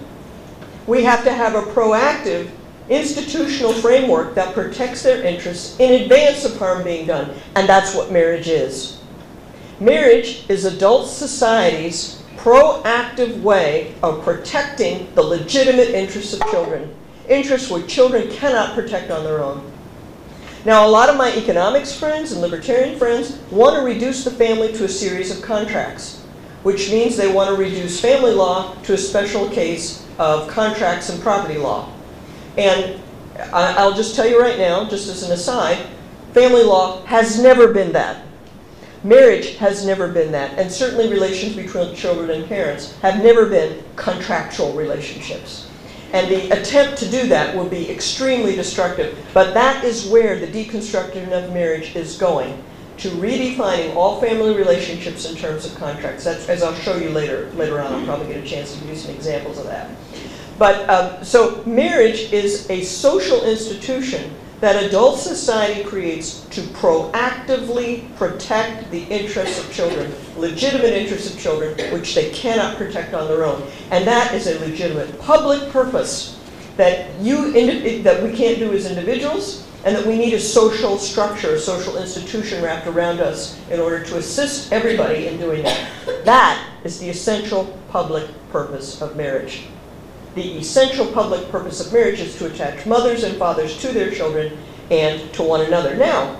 We 0.86 1.04
have 1.04 1.24
to 1.24 1.32
have 1.32 1.54
a 1.54 1.62
proactive 1.62 2.50
institutional 2.88 3.72
framework 3.72 4.34
that 4.34 4.52
protects 4.52 5.02
their 5.02 5.24
interests 5.24 5.78
in 5.78 6.02
advance 6.02 6.44
of 6.44 6.58
harm 6.58 6.82
being 6.82 7.06
done. 7.06 7.34
And 7.54 7.68
that's 7.68 7.94
what 7.94 8.10
marriage 8.10 8.48
is. 8.48 9.00
Marriage 9.78 10.44
is 10.50 10.64
adult 10.64 11.08
society's 11.08 12.22
proactive 12.36 13.40
way 13.42 13.94
of 14.02 14.22
protecting 14.24 15.06
the 15.14 15.22
legitimate 15.22 15.90
interests 15.90 16.32
of 16.32 16.40
children, 16.50 16.92
interests 17.28 17.70
which 17.70 17.86
children 17.86 18.30
cannot 18.30 18.74
protect 18.74 19.10
on 19.10 19.24
their 19.24 19.42
own. 19.42 19.70
Now, 20.64 20.86
a 20.86 20.90
lot 20.90 21.08
of 21.08 21.16
my 21.16 21.34
economics 21.34 21.98
friends 21.98 22.32
and 22.32 22.42
libertarian 22.42 22.98
friends 22.98 23.38
want 23.50 23.76
to 23.76 23.82
reduce 23.82 24.24
the 24.24 24.30
family 24.30 24.72
to 24.74 24.84
a 24.84 24.88
series 24.88 25.34
of 25.34 25.42
contracts, 25.42 26.20
which 26.64 26.90
means 26.90 27.16
they 27.16 27.32
want 27.32 27.48
to 27.48 27.56
reduce 27.56 27.98
family 27.98 28.32
law 28.32 28.74
to 28.82 28.92
a 28.92 28.98
special 28.98 29.48
case 29.48 30.06
of 30.18 30.48
contracts 30.48 31.08
and 31.08 31.22
property 31.22 31.56
law. 31.56 31.90
And 32.58 33.00
I'll 33.54 33.94
just 33.94 34.14
tell 34.14 34.28
you 34.28 34.38
right 34.38 34.58
now, 34.58 34.86
just 34.86 35.08
as 35.08 35.22
an 35.22 35.32
aside, 35.32 35.78
family 36.34 36.62
law 36.62 37.06
has 37.06 37.42
never 37.42 37.72
been 37.72 37.92
that. 37.92 38.26
Marriage 39.02 39.56
has 39.56 39.86
never 39.86 40.08
been 40.08 40.30
that, 40.32 40.58
and 40.58 40.70
certainly 40.70 41.08
relations 41.10 41.56
between 41.56 41.94
children 41.94 42.28
and 42.28 42.46
parents 42.46 42.92
have 43.00 43.22
never 43.22 43.46
been 43.46 43.82
contractual 43.96 44.74
relationships. 44.74 45.69
And 46.12 46.30
the 46.30 46.50
attempt 46.50 46.98
to 46.98 47.08
do 47.08 47.28
that 47.28 47.54
will 47.54 47.68
be 47.68 47.90
extremely 47.90 48.56
destructive. 48.56 49.16
But 49.32 49.54
that 49.54 49.84
is 49.84 50.06
where 50.08 50.38
the 50.38 50.46
deconstruction 50.46 51.30
of 51.30 51.52
marriage 51.52 51.94
is 51.94 52.16
going, 52.16 52.62
to 52.98 53.08
redefining 53.10 53.94
all 53.94 54.20
family 54.20 54.54
relationships 54.54 55.30
in 55.30 55.36
terms 55.36 55.64
of 55.64 55.76
contracts. 55.78 56.24
That's, 56.24 56.48
as 56.48 56.62
I'll 56.62 56.74
show 56.74 56.96
you 56.96 57.10
later, 57.10 57.50
later 57.52 57.80
on, 57.80 57.92
I'll 57.92 58.04
probably 58.04 58.26
get 58.26 58.44
a 58.44 58.46
chance 58.46 58.74
to 58.74 58.80
give 58.80 58.90
you 58.90 58.96
some 58.96 59.14
examples 59.14 59.58
of 59.58 59.66
that. 59.66 59.90
But 60.58 60.88
um, 60.90 61.24
so 61.24 61.64
marriage 61.64 62.32
is 62.32 62.68
a 62.68 62.82
social 62.82 63.44
institution 63.44 64.34
that 64.60 64.84
adult 64.84 65.18
society 65.18 65.82
creates 65.84 66.40
to 66.50 66.60
proactively 66.60 68.14
protect 68.16 68.90
the 68.90 69.04
interests 69.04 69.58
of 69.58 69.72
children, 69.72 70.12
legitimate 70.36 70.92
interests 70.92 71.32
of 71.32 71.40
children, 71.40 71.74
which 71.92 72.14
they 72.14 72.30
cannot 72.30 72.76
protect 72.76 73.14
on 73.14 73.26
their 73.26 73.44
own. 73.44 73.62
And 73.90 74.06
that 74.06 74.34
is 74.34 74.46
a 74.46 74.58
legitimate 74.60 75.18
public 75.18 75.70
purpose 75.70 76.38
that, 76.76 77.18
you, 77.20 78.02
that 78.02 78.22
we 78.22 78.32
can't 78.34 78.58
do 78.58 78.72
as 78.72 78.86
individuals, 78.86 79.66
and 79.84 79.96
that 79.96 80.04
we 80.06 80.18
need 80.18 80.34
a 80.34 80.40
social 80.40 80.98
structure, 80.98 81.54
a 81.54 81.58
social 81.58 81.96
institution 81.96 82.62
wrapped 82.62 82.86
around 82.86 83.20
us 83.20 83.58
in 83.70 83.80
order 83.80 84.04
to 84.04 84.18
assist 84.18 84.72
everybody 84.72 85.26
in 85.26 85.38
doing 85.38 85.62
that. 85.62 85.90
That 86.24 86.66
is 86.84 87.00
the 87.00 87.08
essential 87.08 87.78
public 87.88 88.28
purpose 88.50 89.00
of 89.00 89.16
marriage 89.16 89.68
the 90.34 90.58
essential 90.58 91.06
public 91.06 91.48
purpose 91.50 91.84
of 91.84 91.92
marriage 91.92 92.20
is 92.20 92.36
to 92.38 92.46
attach 92.46 92.86
mothers 92.86 93.24
and 93.24 93.36
fathers 93.36 93.80
to 93.80 93.88
their 93.88 94.10
children 94.10 94.56
and 94.90 95.32
to 95.34 95.42
one 95.42 95.62
another. 95.62 95.96
Now, 95.96 96.38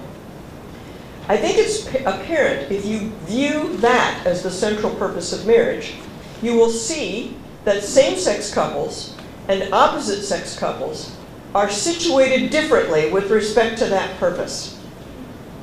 I 1.29 1.37
think 1.37 1.59
it's 1.59 1.87
apparent 2.07 2.71
if 2.73 2.85
you 2.85 3.11
view 3.27 3.77
that 3.79 4.23
as 4.27 4.43
the 4.43 4.51
central 4.51 4.95
purpose 4.95 5.33
of 5.33 5.47
marriage, 5.47 5.95
you 6.43 6.55
will 6.55 6.71
see 6.71 7.37
that 7.65 7.83
same-sex 7.83 8.53
couples 8.53 9.17
and 9.49 9.73
opposite-sex 9.73 10.59
couples 10.59 11.17
are 11.55 11.69
situated 11.69 12.51
differently 12.51 13.11
with 13.11 13.31
respect 13.31 13.79
to 13.79 13.87
that 13.87 14.19
purpose. 14.19 14.81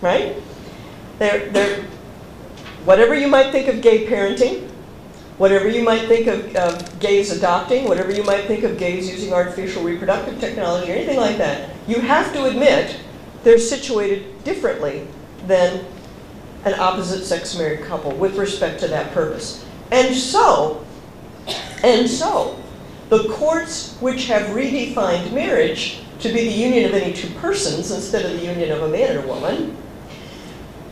Right? 0.01 0.35
They're, 1.19 1.49
they're, 1.49 1.83
whatever 2.85 3.15
you 3.15 3.27
might 3.27 3.51
think 3.51 3.67
of 3.67 3.81
gay 3.81 4.05
parenting, 4.05 4.66
Whatever 5.37 5.69
you 5.69 5.83
might 5.83 6.07
think 6.07 6.27
of, 6.27 6.55
of 6.55 6.99
gays 6.99 7.31
adopting, 7.31 7.87
whatever 7.87 8.11
you 8.11 8.23
might 8.23 8.45
think 8.45 8.63
of 8.63 8.77
gays 8.77 9.09
using 9.09 9.33
artificial 9.33 9.83
reproductive 9.83 10.39
technology 10.39 10.91
or 10.91 10.95
anything 10.95 11.17
like 11.17 11.37
that, 11.37 11.69
you 11.87 12.01
have 12.01 12.33
to 12.33 12.45
admit 12.45 12.99
they're 13.43 13.59
situated 13.59 14.43
differently 14.43 15.07
than 15.45 15.85
an 16.65 16.73
opposite 16.79 17.23
sex 17.23 17.55
married 17.55 17.81
couple 17.81 18.11
with 18.11 18.35
respect 18.35 18.79
to 18.79 18.87
that 18.87 19.11
purpose. 19.13 19.63
And 19.91 20.15
so, 20.15 20.85
and 21.83 22.09
so, 22.09 22.61
the 23.09 23.29
courts 23.29 23.95
which 23.99 24.27
have 24.27 24.47
redefined 24.47 25.31
marriage 25.33 25.99
to 26.19 26.29
be 26.29 26.45
the 26.45 26.51
union 26.51 26.85
of 26.85 26.93
any 26.93 27.13
two 27.13 27.29
persons 27.35 27.91
instead 27.91 28.25
of 28.25 28.31
the 28.31 28.45
union 28.45 28.71
of 28.71 28.81
a 28.81 28.89
man 28.89 29.17
and 29.17 29.23
a 29.23 29.27
woman, 29.27 29.77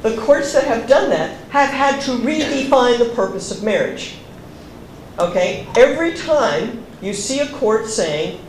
the 0.04 0.16
courts 0.18 0.54
that 0.54 0.66
have 0.66 0.88
done 0.88 1.10
that 1.10 1.36
have 1.50 1.72
had 1.72 2.00
to 2.02 2.12
redefine 2.12 3.00
the 3.00 3.10
purpose 3.16 3.50
of 3.50 3.64
marriage. 3.64 4.18
Okay? 5.20 5.68
Every 5.76 6.14
time 6.14 6.86
you 7.02 7.14
see 7.14 7.40
a 7.40 7.48
court 7.50 7.88
saying 7.88 8.40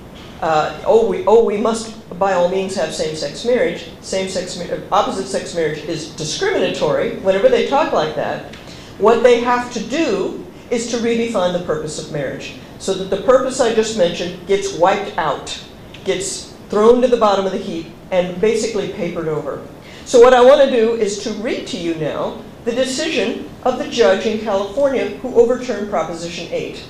uh, 0.41 0.83
oh, 0.85 1.09
we, 1.09 1.25
oh, 1.27 1.45
we 1.45 1.57
must 1.57 1.95
by 2.19 2.35
all 2.35 2.49
means 2.49 2.75
have 2.75 2.95
same-sex 2.95 3.45
marriage. 3.45 3.91
Same-sex, 4.01 4.59
opposite-sex 4.93 5.55
marriage 5.55 5.79
is 5.85 6.11
discriminatory. 6.15 7.17
Whenever 7.17 7.49
they 7.49 7.67
talk 7.67 7.93
like 7.93 8.15
that, 8.17 8.55
what 8.99 9.23
they 9.23 9.41
have 9.41 9.73
to 9.73 9.81
do 9.81 10.47
is 10.71 10.91
to 10.91 10.99
redefine 10.99 11.53
the 11.53 11.65
purpose 11.65 11.99
of 11.99 12.13
marriage 12.13 12.55
so 12.79 12.95
that 12.95 13.15
the 13.15 13.23
purpose 13.23 13.61
I 13.61 13.75
just 13.75 13.97
mentioned 13.97 14.47
gets 14.47 14.75
wiped 14.75 15.17
out, 15.19 15.59
gets 16.05 16.55
thrown 16.69 17.01
to 17.03 17.09
the 17.09 17.17
bottom 17.17 17.47
of 17.47 17.53
the 17.53 17.59
heap, 17.59 17.87
and 18.11 18.41
basically 18.41 18.93
papered 18.93 19.29
over. 19.29 19.67
So 20.05 20.21
what 20.21 20.35
I 20.35 20.41
want 20.41 20.63
to 20.63 20.71
do 20.71 20.95
is 20.95 21.23
to 21.25 21.33
read 21.33 21.67
to 21.69 21.77
you 21.77 21.95
now 21.97 22.43
the 22.67 22.73
decision 22.73 23.49
of 23.63 23.79
the 23.79 23.89
judge 23.89 24.27
in 24.27 24.41
California 24.41 25.11
who 25.19 25.33
overturned 25.37 25.89
Proposition 25.89 26.49
8, 26.53 26.85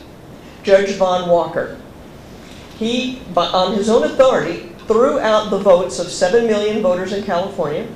Judge 0.62 0.94
Vaughn 0.94 1.28
Walker. 1.28 1.78
He, 2.78 3.20
on 3.36 3.74
his 3.74 3.90
own 3.90 4.04
authority, 4.04 4.72
threw 4.88 5.20
out 5.20 5.50
the 5.50 5.58
votes 5.58 5.98
of 5.98 6.08
7 6.08 6.46
million 6.46 6.82
voters 6.82 7.12
in 7.12 7.24
California. 7.24 7.86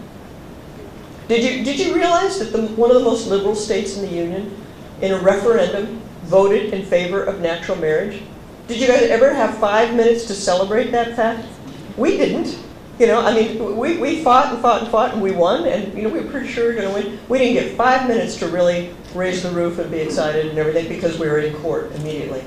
Did 1.26 1.42
you, 1.42 1.64
did 1.64 1.80
you 1.80 1.94
realize 1.94 2.38
that 2.38 2.52
the, 2.52 2.66
one 2.74 2.90
of 2.90 2.98
the 2.98 3.02
most 3.02 3.28
liberal 3.28 3.54
states 3.54 3.96
in 3.96 4.02
the 4.02 4.14
Union, 4.14 4.54
in 5.00 5.12
a 5.12 5.18
referendum, 5.18 6.02
voted 6.24 6.74
in 6.74 6.84
favor 6.84 7.24
of 7.24 7.40
natural 7.40 7.78
marriage? 7.78 8.22
Did 8.68 8.78
you 8.78 8.88
guys 8.88 9.04
ever 9.04 9.32
have 9.32 9.56
five 9.56 9.94
minutes 9.94 10.26
to 10.26 10.34
celebrate 10.34 10.90
that 10.90 11.16
fact? 11.16 11.48
We 11.96 12.18
didn't. 12.18 12.58
You 13.00 13.06
know, 13.06 13.22
I 13.22 13.34
mean, 13.34 13.78
we, 13.78 13.96
we 13.96 14.22
fought 14.22 14.52
and 14.52 14.60
fought 14.60 14.82
and 14.82 14.90
fought 14.90 15.14
and 15.14 15.22
we 15.22 15.32
won, 15.32 15.64
and 15.64 15.96
you 15.96 16.02
know, 16.02 16.10
we 16.10 16.20
were 16.20 16.30
pretty 16.30 16.48
sure 16.48 16.68
we 16.68 16.74
were 16.74 16.82
going 16.82 17.02
to 17.02 17.08
win. 17.08 17.18
We 17.30 17.38
didn't 17.38 17.54
get 17.54 17.74
five 17.74 18.06
minutes 18.06 18.36
to 18.36 18.48
really 18.48 18.94
raise 19.14 19.42
the 19.42 19.50
roof 19.52 19.78
and 19.78 19.90
be 19.90 20.00
excited 20.00 20.44
and 20.44 20.58
everything 20.58 20.86
because 20.86 21.18
we 21.18 21.26
were 21.26 21.38
in 21.38 21.54
court 21.62 21.92
immediately. 21.92 22.44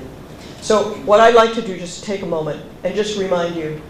So 0.60 0.94
what 1.06 1.18
I'd 1.18 1.34
like 1.34 1.54
to 1.54 1.60
do, 1.60 1.72
is 1.72 1.80
just 1.80 2.04
take 2.04 2.22
a 2.22 2.26
moment 2.26 2.64
and 2.84 2.94
just 2.94 3.18
remind 3.18 3.56
you, 3.56 3.82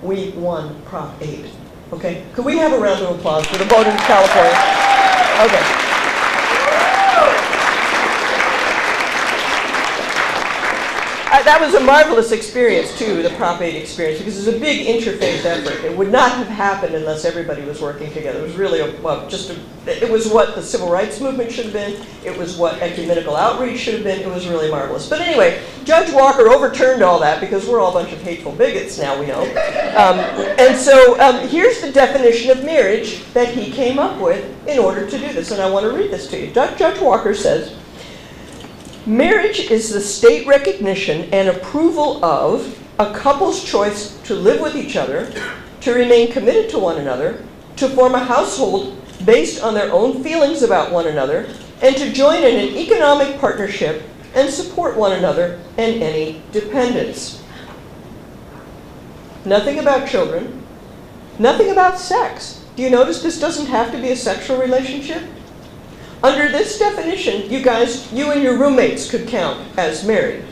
we 0.00 0.30
won 0.30 0.80
Prop 0.82 1.20
8. 1.20 1.44
Okay? 1.92 2.24
Could 2.34 2.44
we 2.44 2.56
have 2.56 2.72
a 2.72 2.78
round 2.78 3.02
of 3.02 3.18
applause 3.18 3.44
for 3.48 3.58
the 3.58 3.64
vote 3.64 3.88
in 3.88 3.96
California? 3.96 4.52
Okay. 5.44 5.85
That 11.42 11.60
was 11.60 11.74
a 11.74 11.80
marvelous 11.80 12.32
experience, 12.32 12.96
too, 12.98 13.22
the 13.22 13.30
Prop 13.30 13.60
8 13.60 13.74
experience, 13.74 14.18
because 14.18 14.46
it 14.46 14.50
was 14.50 14.56
a 14.56 14.60
big 14.60 14.86
interfaith 14.86 15.44
effort. 15.44 15.84
It 15.84 15.96
would 15.96 16.12
not 16.12 16.32
have 16.32 16.46
happened 16.46 16.94
unless 16.94 17.24
everybody 17.24 17.62
was 17.62 17.80
working 17.80 18.12
together. 18.12 18.40
It 18.40 18.42
was 18.42 18.56
really, 18.56 18.80
a, 18.80 19.00
well, 19.00 19.28
just 19.28 19.50
a, 19.50 19.56
it 19.86 20.10
was 20.10 20.28
what 20.28 20.54
the 20.54 20.62
civil 20.62 20.90
rights 20.90 21.20
movement 21.20 21.50
should 21.50 21.64
have 21.64 21.72
been. 21.72 22.00
It 22.24 22.36
was 22.36 22.56
what 22.56 22.80
ecumenical 22.82 23.34
outreach 23.34 23.80
should 23.80 23.94
have 23.94 24.04
been. 24.04 24.20
It 24.20 24.28
was 24.28 24.46
really 24.46 24.70
marvelous. 24.70 25.08
But 25.08 25.20
anyway, 25.20 25.62
Judge 25.84 26.12
Walker 26.12 26.48
overturned 26.48 27.02
all 27.02 27.18
that 27.20 27.40
because 27.40 27.66
we're 27.66 27.80
all 27.80 27.90
a 27.90 28.02
bunch 28.02 28.12
of 28.12 28.20
hateful 28.22 28.52
bigots 28.52 28.98
now, 28.98 29.18
we 29.18 29.26
know. 29.26 29.42
Um, 29.96 30.18
and 30.58 30.76
so 30.76 31.18
um, 31.20 31.48
here's 31.48 31.80
the 31.80 31.90
definition 31.90 32.50
of 32.50 32.64
marriage 32.64 33.24
that 33.32 33.54
he 33.54 33.72
came 33.72 33.98
up 33.98 34.20
with 34.20 34.44
in 34.68 34.78
order 34.78 35.08
to 35.08 35.18
do 35.18 35.32
this. 35.32 35.50
And 35.50 35.60
I 35.60 35.70
want 35.70 35.84
to 35.84 35.96
read 35.96 36.10
this 36.10 36.28
to 36.28 36.46
you. 36.46 36.52
Judge 36.52 37.00
Walker 37.00 37.34
says, 37.34 37.74
Marriage 39.06 39.70
is 39.70 39.90
the 39.90 40.00
state 40.00 40.48
recognition 40.48 41.32
and 41.32 41.48
approval 41.48 42.24
of 42.24 42.76
a 42.98 43.14
couple's 43.14 43.62
choice 43.62 44.20
to 44.22 44.34
live 44.34 44.60
with 44.60 44.74
each 44.74 44.96
other, 44.96 45.32
to 45.80 45.94
remain 45.94 46.32
committed 46.32 46.68
to 46.70 46.78
one 46.80 46.98
another, 46.98 47.44
to 47.76 47.88
form 47.90 48.16
a 48.16 48.24
household 48.24 49.00
based 49.24 49.62
on 49.62 49.74
their 49.74 49.92
own 49.92 50.24
feelings 50.24 50.64
about 50.64 50.90
one 50.90 51.06
another, 51.06 51.48
and 51.82 51.96
to 51.96 52.12
join 52.12 52.42
in 52.42 52.68
an 52.68 52.76
economic 52.76 53.38
partnership 53.38 54.02
and 54.34 54.52
support 54.52 54.96
one 54.96 55.12
another 55.12 55.60
and 55.78 56.02
any 56.02 56.42
dependents. 56.50 57.40
Nothing 59.44 59.78
about 59.78 60.08
children, 60.08 60.66
nothing 61.38 61.70
about 61.70 62.00
sex. 62.00 62.64
Do 62.74 62.82
you 62.82 62.90
notice 62.90 63.22
this 63.22 63.38
doesn't 63.38 63.66
have 63.66 63.92
to 63.92 63.98
be 63.98 64.10
a 64.10 64.16
sexual 64.16 64.58
relationship? 64.58 65.22
Under 66.22 66.48
this 66.48 66.78
definition, 66.78 67.50
you 67.50 67.62
guys, 67.62 68.10
you 68.12 68.32
and 68.32 68.42
your 68.42 68.58
roommates 68.58 69.10
could 69.10 69.28
count 69.28 69.60
as 69.78 70.04
married. 70.04 70.44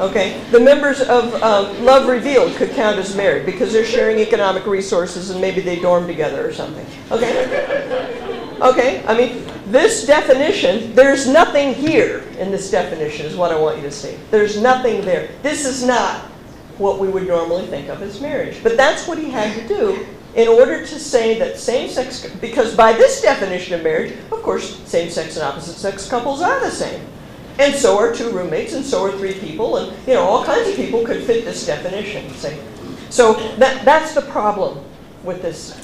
Okay? 0.00 0.42
The 0.50 0.60
members 0.60 1.00
of 1.00 1.34
um, 1.42 1.84
Love 1.84 2.08
Revealed 2.08 2.54
could 2.56 2.70
count 2.70 2.98
as 2.98 3.16
married 3.16 3.46
because 3.46 3.72
they're 3.72 3.84
sharing 3.84 4.18
economic 4.18 4.66
resources 4.66 5.30
and 5.30 5.40
maybe 5.40 5.60
they 5.60 5.80
dorm 5.80 6.06
together 6.06 6.46
or 6.46 6.52
something. 6.52 6.86
Okay? 7.10 8.56
Okay? 8.60 9.04
I 9.06 9.16
mean, 9.16 9.44
this 9.66 10.06
definition, 10.06 10.94
there's 10.94 11.28
nothing 11.28 11.74
here 11.74 12.20
in 12.38 12.50
this 12.50 12.70
definition, 12.70 13.26
is 13.26 13.36
what 13.36 13.52
I 13.52 13.58
want 13.58 13.76
you 13.76 13.82
to 13.84 13.92
see. 13.92 14.18
There's 14.30 14.60
nothing 14.60 15.02
there. 15.02 15.30
This 15.42 15.64
is 15.64 15.84
not 15.84 16.20
what 16.78 16.98
we 16.98 17.08
would 17.08 17.26
normally 17.26 17.66
think 17.66 17.88
of 17.88 18.02
as 18.02 18.20
marriage. 18.20 18.62
But 18.62 18.76
that's 18.76 19.08
what 19.08 19.18
he 19.18 19.30
had 19.30 19.56
to 19.60 19.68
do 19.68 20.06
in 20.36 20.48
order 20.48 20.86
to 20.86 20.98
say 20.98 21.38
that 21.38 21.58
same-sex, 21.58 22.28
because 22.42 22.76
by 22.76 22.92
this 22.92 23.22
definition 23.22 23.74
of 23.74 23.82
marriage, 23.82 24.12
of 24.30 24.42
course, 24.42 24.78
same-sex 24.86 25.36
and 25.36 25.44
opposite-sex 25.44 26.08
couples 26.08 26.42
are 26.42 26.60
the 26.60 26.70
same. 26.70 27.00
And 27.58 27.74
so 27.74 27.98
are 27.98 28.14
two 28.14 28.30
roommates, 28.30 28.74
and 28.74 28.84
so 28.84 29.02
are 29.04 29.12
three 29.12 29.32
people, 29.32 29.78
and 29.78 29.96
you 30.06 30.12
know, 30.12 30.20
all 30.20 30.44
kinds 30.44 30.68
of 30.68 30.76
people 30.76 31.04
could 31.04 31.22
fit 31.22 31.46
this 31.46 31.64
definition. 31.64 32.30
Say. 32.34 32.62
So 33.08 33.32
that, 33.56 33.86
that's 33.86 34.14
the 34.14 34.20
problem 34.20 34.84
with 35.24 35.40
this 35.40 35.74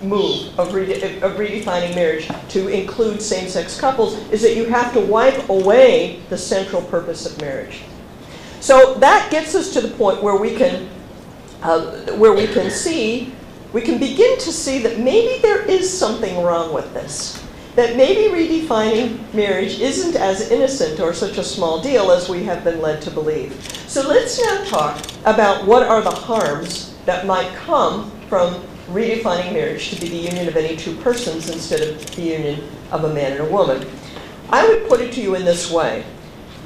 move 0.00 0.58
of, 0.58 0.72
rede 0.72 1.02
of 1.22 1.32
redefining 1.32 1.94
marriage 1.94 2.30
to 2.48 2.68
include 2.68 3.20
same-sex 3.20 3.78
couples, 3.78 4.14
is 4.30 4.40
that 4.40 4.56
you 4.56 4.64
have 4.66 4.94
to 4.94 5.00
wipe 5.00 5.50
away 5.50 6.22
the 6.30 6.38
central 6.38 6.80
purpose 6.80 7.26
of 7.26 7.38
marriage. 7.42 7.82
So 8.60 8.94
that 8.94 9.30
gets 9.30 9.54
us 9.54 9.70
to 9.74 9.82
the 9.82 9.94
point 9.96 10.22
where 10.22 10.36
we 10.36 10.56
can, 10.56 10.88
uh, 11.62 12.12
where 12.12 12.32
we 12.32 12.46
can 12.46 12.70
see 12.70 13.34
we 13.72 13.82
can 13.82 13.98
begin 13.98 14.38
to 14.38 14.52
see 14.52 14.78
that 14.80 14.98
maybe 14.98 15.40
there 15.42 15.62
is 15.62 15.90
something 15.90 16.42
wrong 16.42 16.72
with 16.72 16.94
this. 16.94 17.44
That 17.74 17.96
maybe 17.96 18.34
redefining 18.34 19.32
marriage 19.34 19.78
isn't 19.78 20.16
as 20.16 20.50
innocent 20.50 21.00
or 21.00 21.12
such 21.12 21.38
a 21.38 21.44
small 21.44 21.80
deal 21.80 22.10
as 22.10 22.28
we 22.28 22.44
have 22.44 22.64
been 22.64 22.80
led 22.80 23.02
to 23.02 23.10
believe. 23.10 23.52
So 23.86 24.06
let's 24.08 24.42
now 24.42 24.64
talk 24.64 25.04
about 25.24 25.66
what 25.66 25.84
are 25.86 26.02
the 26.02 26.10
harms 26.10 26.96
that 27.04 27.26
might 27.26 27.54
come 27.54 28.10
from 28.28 28.54
redefining 28.88 29.52
marriage 29.52 29.90
to 29.90 30.00
be 30.00 30.08
the 30.08 30.16
union 30.16 30.48
of 30.48 30.56
any 30.56 30.76
two 30.76 30.96
persons 30.96 31.50
instead 31.50 31.82
of 31.82 32.16
the 32.16 32.22
union 32.22 32.68
of 32.90 33.04
a 33.04 33.14
man 33.14 33.32
and 33.32 33.42
a 33.42 33.50
woman. 33.50 33.86
I 34.50 34.66
would 34.66 34.88
put 34.88 35.00
it 35.00 35.12
to 35.12 35.20
you 35.20 35.34
in 35.34 35.44
this 35.44 35.70
way. 35.70 36.04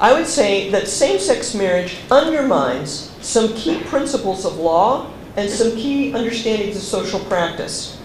I 0.00 0.12
would 0.12 0.26
say 0.26 0.70
that 0.70 0.88
same-sex 0.88 1.54
marriage 1.54 1.98
undermines 2.10 3.14
some 3.20 3.54
key 3.54 3.80
principles 3.82 4.44
of 4.44 4.56
law 4.56 5.11
and 5.36 5.48
some 5.48 5.72
key 5.72 6.12
understandings 6.12 6.76
of 6.76 6.82
social 6.82 7.20
practice. 7.20 7.98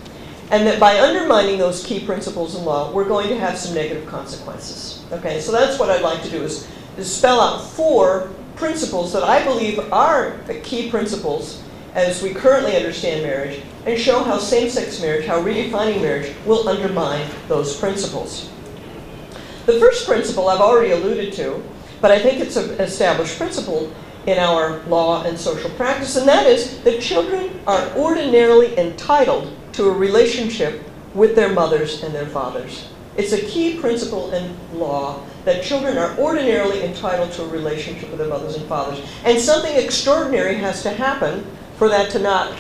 And 0.50 0.66
that 0.66 0.80
by 0.80 1.00
undermining 1.00 1.58
those 1.58 1.86
key 1.86 2.06
principles 2.06 2.56
in 2.56 2.64
law, 2.64 2.92
we're 2.92 3.08
going 3.08 3.28
to 3.28 3.38
have 3.38 3.58
some 3.58 3.76
negative 3.76 4.08
consequences. 4.08 5.04
Okay, 5.12 5.42
so 5.42 5.52
that's 5.52 5.78
what 5.78 5.90
I'd 5.90 6.02
like 6.02 6.24
to 6.24 6.30
do 6.30 6.44
is, 6.44 6.68
is 6.98 7.14
spell 7.14 7.42
out 7.42 7.70
four 7.72 8.30
principles 8.56 9.12
that 9.14 9.24
I 9.24 9.44
believe 9.44 9.80
are 9.92 10.38
the 10.48 10.56
key 10.62 10.90
principles 10.90 11.62
as 11.96 12.22
we 12.22 12.34
currently 12.34 12.76
understand 12.76 13.24
marriage 13.24 13.62
and 13.86 14.00
show 14.00 14.24
how 14.24 14.38
same-sex 14.38 15.02
marriage, 15.02 15.26
how 15.26 15.42
redefining 15.42 16.02
marriage 16.02 16.34
will 16.46 16.68
undermine 16.68 17.30
those 17.48 17.76
principles. 17.78 18.50
The 19.66 19.80
first 19.80 20.06
principle 20.06 20.48
I've 20.48 20.62
already 20.62 20.92
alluded 20.92 21.34
to, 21.34 21.62
but 22.00 22.12
I 22.12 22.20
think 22.20 22.40
it's 22.40 22.56
an 22.56 22.70
established 22.80 23.38
principle, 23.38 23.92
in 24.28 24.38
our 24.38 24.80
law 24.84 25.24
and 25.24 25.40
social 25.40 25.70
practice, 25.72 26.18
and 26.18 26.28
that 26.28 26.46
is 26.46 26.80
that 26.84 27.02
children 27.02 27.50
are 27.66 27.90
ordinarily 27.96 28.78
entitled 28.78 29.54
to 29.72 29.90
a 29.90 29.92
relationship 29.92 30.84
with 31.14 31.36
their 31.36 31.52
mothers 31.54 32.04
and 32.04 32.14
their 32.14 32.28
fathers. 32.28 32.90
It's 33.16 33.32
a 33.32 33.42
key 33.42 33.80
principle 33.80 34.32
in 34.34 34.56
law 34.78 35.24
that 35.46 35.64
children 35.64 35.98
are 35.98 36.16
ordinarily 36.20 36.84
entitled 36.84 37.32
to 37.34 37.44
a 37.44 37.48
relationship 37.48 38.10
with 38.10 38.20
their 38.20 38.28
mothers 38.28 38.56
and 38.56 38.68
fathers. 38.68 39.04
And 39.24 39.40
something 39.40 39.76
extraordinary 39.76 40.56
has 40.56 40.84
to 40.84 40.92
happen 40.92 41.46
for 41.78 41.88
that 41.88 42.12
to 42.12 42.20
not 42.20 42.56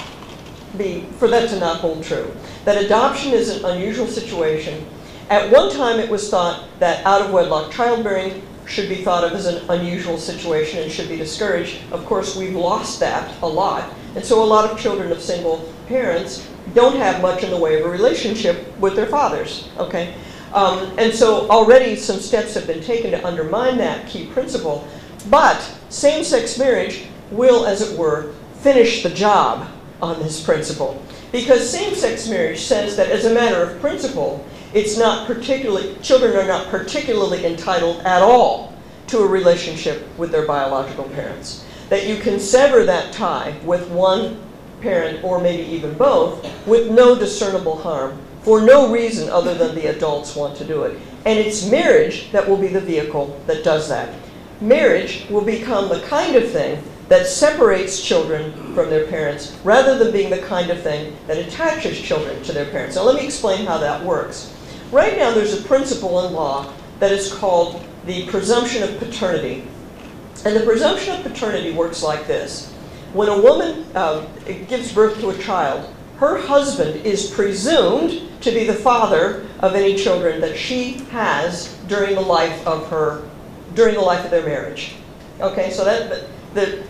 be, 0.78 1.06
for 1.20 1.28
that 1.28 1.50
to 1.50 1.60
not 1.60 1.82
hold 1.82 2.04
true. 2.04 2.34
That 2.64 2.84
adoption 2.84 3.34
is 3.34 3.50
an 3.50 3.66
unusual 3.66 4.08
situation. 4.08 4.86
At 5.30 5.52
one 5.52 5.72
time 5.72 6.00
it 6.00 6.10
was 6.10 6.30
thought 6.30 6.64
that 6.80 7.06
out 7.06 7.22
of 7.22 7.32
wedlock 7.32 7.72
childbearing 7.72 8.42
should 8.68 8.90
be 8.90 9.04
thought 9.04 9.24
of 9.24 9.32
as 9.32 9.46
an 9.46 9.64
unusual 9.70 10.18
situation 10.18 10.84
and 10.84 10.92
should 10.92 11.10
be 11.10 11.18
discouraged. 11.18 11.80
Of 11.92 12.06
course, 12.06 12.36
we've 12.36 12.56
lost 12.56 13.00
that 13.00 13.34
a 13.42 13.48
lot. 13.48 13.94
And 14.16 14.24
so 14.24 14.44
a 14.44 14.46
lot 14.46 14.70
of 14.70 14.80
children 14.80 15.12
of 15.12 15.22
single 15.22 15.74
parents 15.88 16.48
don't 16.74 16.98
have 16.98 17.22
much 17.22 17.44
in 17.44 17.50
the 17.50 17.58
way 17.58 17.80
of 17.80 17.86
a 17.86 17.90
relationship 17.90 18.78
with 18.78 18.96
their 18.96 19.06
fathers, 19.06 19.70
okay? 19.78 20.16
Um, 20.54 20.94
and 20.98 21.14
so 21.14 21.50
already 21.50 21.96
some 21.96 22.20
steps 22.20 22.54
have 22.56 22.68
been 22.68 22.82
taken 22.82 23.12
to 23.12 23.26
undermine 23.26 23.78
that 23.78 24.08
key 24.08 24.28
principle. 24.28 24.88
But 25.30 25.60
same-sex 25.90 26.58
marriage 26.58 27.06
will, 27.32 27.66
as 27.66 27.82
it 27.82 27.98
were, 27.98 28.34
finish 28.62 29.04
the 29.04 29.10
job 29.10 29.68
on 30.02 30.20
this 30.20 30.44
principle. 30.44 31.02
Because 31.32 31.70
same-sex 31.70 32.28
marriage 32.28 32.62
says 32.62 32.96
that 32.98 33.10
as 33.10 33.26
a 33.26 33.34
matter 33.34 33.62
of 33.62 33.80
principle, 33.82 34.46
it's 34.74 34.98
not 34.98 35.28
particularly, 35.28 35.96
children 36.02 36.36
are 36.36 36.48
not 36.48 36.68
particularly 36.68 37.46
entitled 37.46 38.00
at 38.02 38.22
all 38.22 38.74
to 39.08 39.20
a 39.20 39.28
relationship 39.28 40.06
with 40.18 40.32
their 40.32 40.46
biological 40.46 41.06
parents. 41.06 41.64
that 41.90 42.06
you 42.06 42.18
can 42.18 42.40
sever 42.40 42.84
that 42.84 43.14
tie 43.14 43.56
with 43.64 43.88
one 43.90 44.38
parent 44.82 45.24
or 45.24 45.40
maybe 45.40 45.64
even 45.64 45.94
both 45.94 46.46
with 46.68 46.92
no 46.92 47.16
discernible 47.18 47.78
harm 47.78 48.20
for 48.42 48.62
no 48.62 48.92
reason 48.92 49.30
other 49.30 49.54
than 49.54 49.76
the 49.76 49.88
adults 49.88 50.36
want 50.36 50.56
to 50.58 50.66
do 50.66 50.84
it. 50.84 51.00
And 51.26 51.40
it's 51.40 51.70
marriage 51.70 52.32
that 52.32 52.48
will 52.48 52.58
be 52.58 52.68
the 52.68 52.82
vehicle 52.82 53.40
that 53.48 53.64
does 53.64 53.90
that. 53.90 54.14
Marriage 54.62 55.26
will 55.30 55.44
become 55.44 55.90
the 55.90 56.02
kind 56.02 56.36
of 56.36 56.50
thing 56.52 56.82
that 57.10 57.28
separates 57.28 58.02
children 58.02 58.52
from 58.74 58.90
their 58.90 59.08
parents 59.08 59.58
rather 59.64 59.98
than 59.98 60.12
being 60.12 60.30
the 60.30 60.40
kind 60.40 60.70
of 60.70 60.82
thing 60.82 61.16
that 61.28 61.38
attaches 61.38 62.00
children 62.00 62.42
to 62.44 62.52
their 62.52 62.66
parents. 62.66 62.96
Now 62.96 63.04
let 63.04 63.16
me 63.16 63.26
explain 63.26 63.66
how 63.66 63.78
that 63.78 64.04
works. 64.04 64.54
Right 64.92 65.18
now 65.18 65.32
there's 65.32 65.60
a 65.60 65.64
principle 65.64 66.26
in 66.26 66.34
law 66.34 66.74
that 67.00 67.12
is 67.12 67.34
called 67.34 67.86
the 68.06 68.26
presumption 68.28 68.84
of 68.84 68.98
paternity. 69.00 69.68
And 70.46 70.56
the 70.56 70.62
presumption 70.62 71.16
of 71.16 71.24
paternity 71.24 71.74
works 71.74 72.02
like 72.02 72.26
this. 72.26 72.72
When 73.12 73.28
a 73.28 73.42
woman 73.42 73.86
uh, 73.96 74.26
gives 74.68 74.94
birth 74.94 75.20
to 75.20 75.30
a 75.30 75.38
child, 75.40 75.94
her 76.18 76.38
husband 76.38 77.06
is 77.06 77.30
presumed 77.30 78.22
to 78.42 78.52
be 78.52 78.64
the 78.66 78.74
father 78.74 79.46
of 79.60 79.76
any 79.76 79.96
children 79.96 80.40
that 80.42 80.58
she 80.58 80.94
has 81.12 81.76
during 81.88 82.16
the 82.16 82.22
life 82.22 82.66
of 82.66 82.88
her, 82.90 83.28
during 83.74 83.96
the 83.96 84.02
life 84.02 84.24
of 84.24 84.32
their 84.32 84.46
marriage. 84.46 84.96
Okay, 85.42 85.70
so 85.72 85.84
that 85.84 86.28
the 86.54 86.84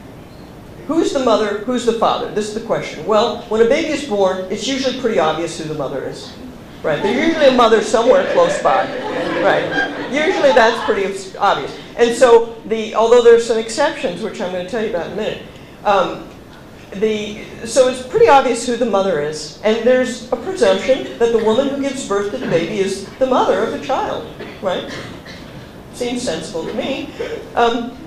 who's 0.88 1.12
the 1.13 1.25
mother, 1.25 1.60
who's 1.60 1.86
the 1.86 1.93
father? 1.93 2.31
This 2.33 2.47
is 2.47 2.53
the 2.53 2.65
question. 2.65 3.05
Well, 3.05 3.41
when 3.49 3.62
a 3.62 3.67
baby 3.67 3.89
is 3.89 4.07
born, 4.07 4.45
it's 4.51 4.67
usually 4.67 4.99
pretty 5.01 5.19
obvious 5.19 5.60
who 5.60 5.67
the 5.67 5.73
mother 5.73 6.05
is. 6.05 6.31
Right? 6.84 7.02
There's 7.02 7.28
usually 7.28 7.48
a 7.48 7.58
mother 7.58 7.82
somewhere 7.82 8.32
close 8.34 8.62
by. 8.62 8.86
Right? 9.44 10.12
Usually 10.12 10.52
that's 10.54 10.84
pretty 10.86 11.06
obvious. 11.38 11.78
And 11.98 12.16
so 12.16 12.62
the 12.66 12.96
although 12.96 13.24
there's 13.24 13.46
some 13.46 13.58
exceptions, 13.58 14.22
which 14.22 14.40
I'm 14.40 14.52
going 14.52 14.66
to 14.66 14.72
tell 14.72 14.84
you 14.84 14.90
about 14.90 15.08
in 15.08 15.13
a 15.13 15.16
minute, 15.16 15.44
um, 15.84 16.28
the, 16.94 17.44
so 17.66 17.90
it's 17.90 18.06
pretty 18.06 18.28
obvious 18.28 18.66
who 18.66 18.78
the 18.78 18.86
mother 18.86 19.22
is, 19.22 19.60
and 19.63 19.86
there's 19.86 20.32
a 20.32 20.36
presumption 20.36 21.18
that 21.20 21.32
the 21.32 21.44
woman 21.44 21.70
who 21.70 21.82
gives 21.82 22.08
birth 22.08 22.32
to 22.32 22.38
the 22.38 22.48
baby 22.48 22.80
is 22.80 23.10
the 23.20 23.26
mother 23.26 23.63
of 23.63 23.72
the 23.72 23.86
child, 23.86 24.28
right? 24.62 24.92
Seems 25.94 26.22
sensible 26.22 26.66
to 26.66 26.74
me. 26.74 27.10
Um, 27.56 27.98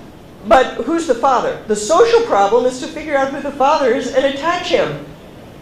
but 0.47 0.75
who's 0.85 1.05
the 1.05 1.15
father? 1.15 1.61
The 1.67 1.75
social 1.75 2.21
problem 2.21 2.65
is 2.65 2.79
to 2.79 2.87
figure 2.87 3.15
out 3.15 3.31
who 3.31 3.41
the 3.41 3.51
father 3.51 3.93
is 3.93 4.15
and 4.15 4.25
attach 4.25 4.67
him 4.69 5.05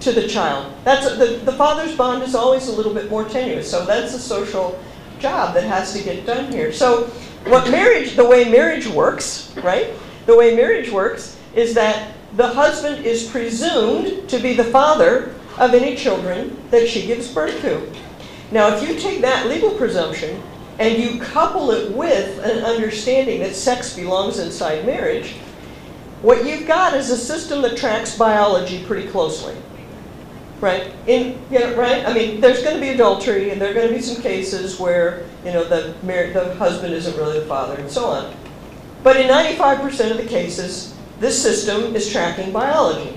to 0.02 0.12
the 0.12 0.28
child. 0.28 0.74
That's 0.84 1.18
the, 1.18 1.42
the 1.44 1.52
father's 1.54 1.96
bond 1.96 2.24
is 2.24 2.36
always 2.36 2.68
a 2.68 2.72
little 2.72 2.94
bit 2.94 3.10
more 3.10 3.28
tenuous, 3.28 3.70
so 3.70 3.86
that's 3.86 4.14
a 4.14 4.20
social 4.20 4.80
job 5.20 5.54
that 5.54 5.64
has 5.64 5.94
to 5.94 6.02
get 6.02 6.26
done 6.26 6.52
here. 6.52 6.72
So 6.72 7.06
what 7.46 7.70
marriage, 7.70 8.16
the 8.16 8.26
way 8.26 8.50
marriage 8.50 8.88
works, 8.88 9.54
right? 9.58 9.94
The 10.26 10.36
way 10.36 10.56
marriage 10.56 10.90
works 10.92 11.38
is 11.56 11.74
that 11.74 12.14
the 12.36 12.48
husband 12.48 13.06
is 13.06 13.28
presumed 13.28 14.30
to 14.30 14.40
be 14.40 14.54
the 14.54 14.64
father 14.66 15.36
of 15.58 15.74
any 15.74 15.96
children 15.96 16.58
that 16.72 16.88
she 16.88 17.06
gives 17.06 17.34
birth 17.34 17.60
to. 17.62 17.92
Now, 18.52 18.76
if 18.76 18.88
you 18.88 19.00
take 19.00 19.22
that 19.22 19.48
legal 19.48 19.72
presumption 19.72 20.42
and 20.80 21.02
you 21.02 21.20
couple 21.20 21.72
it 21.72 21.92
with 21.92 22.40
an 22.40 22.64
understanding 22.64 23.42
that 23.42 23.56
sex 23.56 23.96
belongs 23.96 24.40
inside 24.40 24.86
marriage, 24.86 25.34
what 26.22 26.46
you've 26.46 26.68
got 26.68 26.94
is 26.94 27.10
a 27.10 27.18
system 27.18 27.62
that 27.64 27.78
tracks 27.78 28.18
biology 28.18 28.84
pretty 28.86 29.08
closely. 29.08 29.56
Right? 30.60 30.94
In, 31.08 31.42
you 31.50 31.60
know, 31.60 31.76
right? 31.76 32.06
I 32.06 32.14
mean, 32.14 32.42
there's 32.42 32.62
going 32.64 32.76
to 32.76 32.82
be 32.82 32.90
adultery, 32.90 33.52
and 33.52 33.62
there 33.62 33.72
are 33.72 33.74
going 33.74 33.88
to 33.88 33.94
be 33.94 34.02
some 34.02 34.22
cases 34.22 34.78
where 34.78 35.26
you 35.46 35.54
know 35.54 35.64
the, 35.64 35.96
the 36.04 36.56
husband 36.56 36.94
isn't 36.94 37.16
really 37.16 37.40
the 37.40 37.46
father, 37.46 37.80
and 37.80 37.90
so 37.90 38.06
on. 38.06 38.36
But 39.02 39.16
in 39.16 39.30
95% 39.30 40.12
of 40.12 40.18
the 40.18 40.26
cases, 40.26 40.96
this 41.20 41.42
system 41.42 41.96
is 41.96 42.12
tracking 42.12 42.52
biology. 42.52 43.16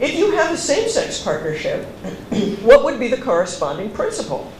If 0.00 0.14
you 0.14 0.30
have 0.32 0.52
a 0.52 0.56
same-sex 0.56 1.22
partnership, 1.22 1.84
what 2.62 2.84
would 2.84 2.98
be 2.98 3.08
the 3.08 3.20
corresponding 3.20 3.90
principle? 3.90 4.50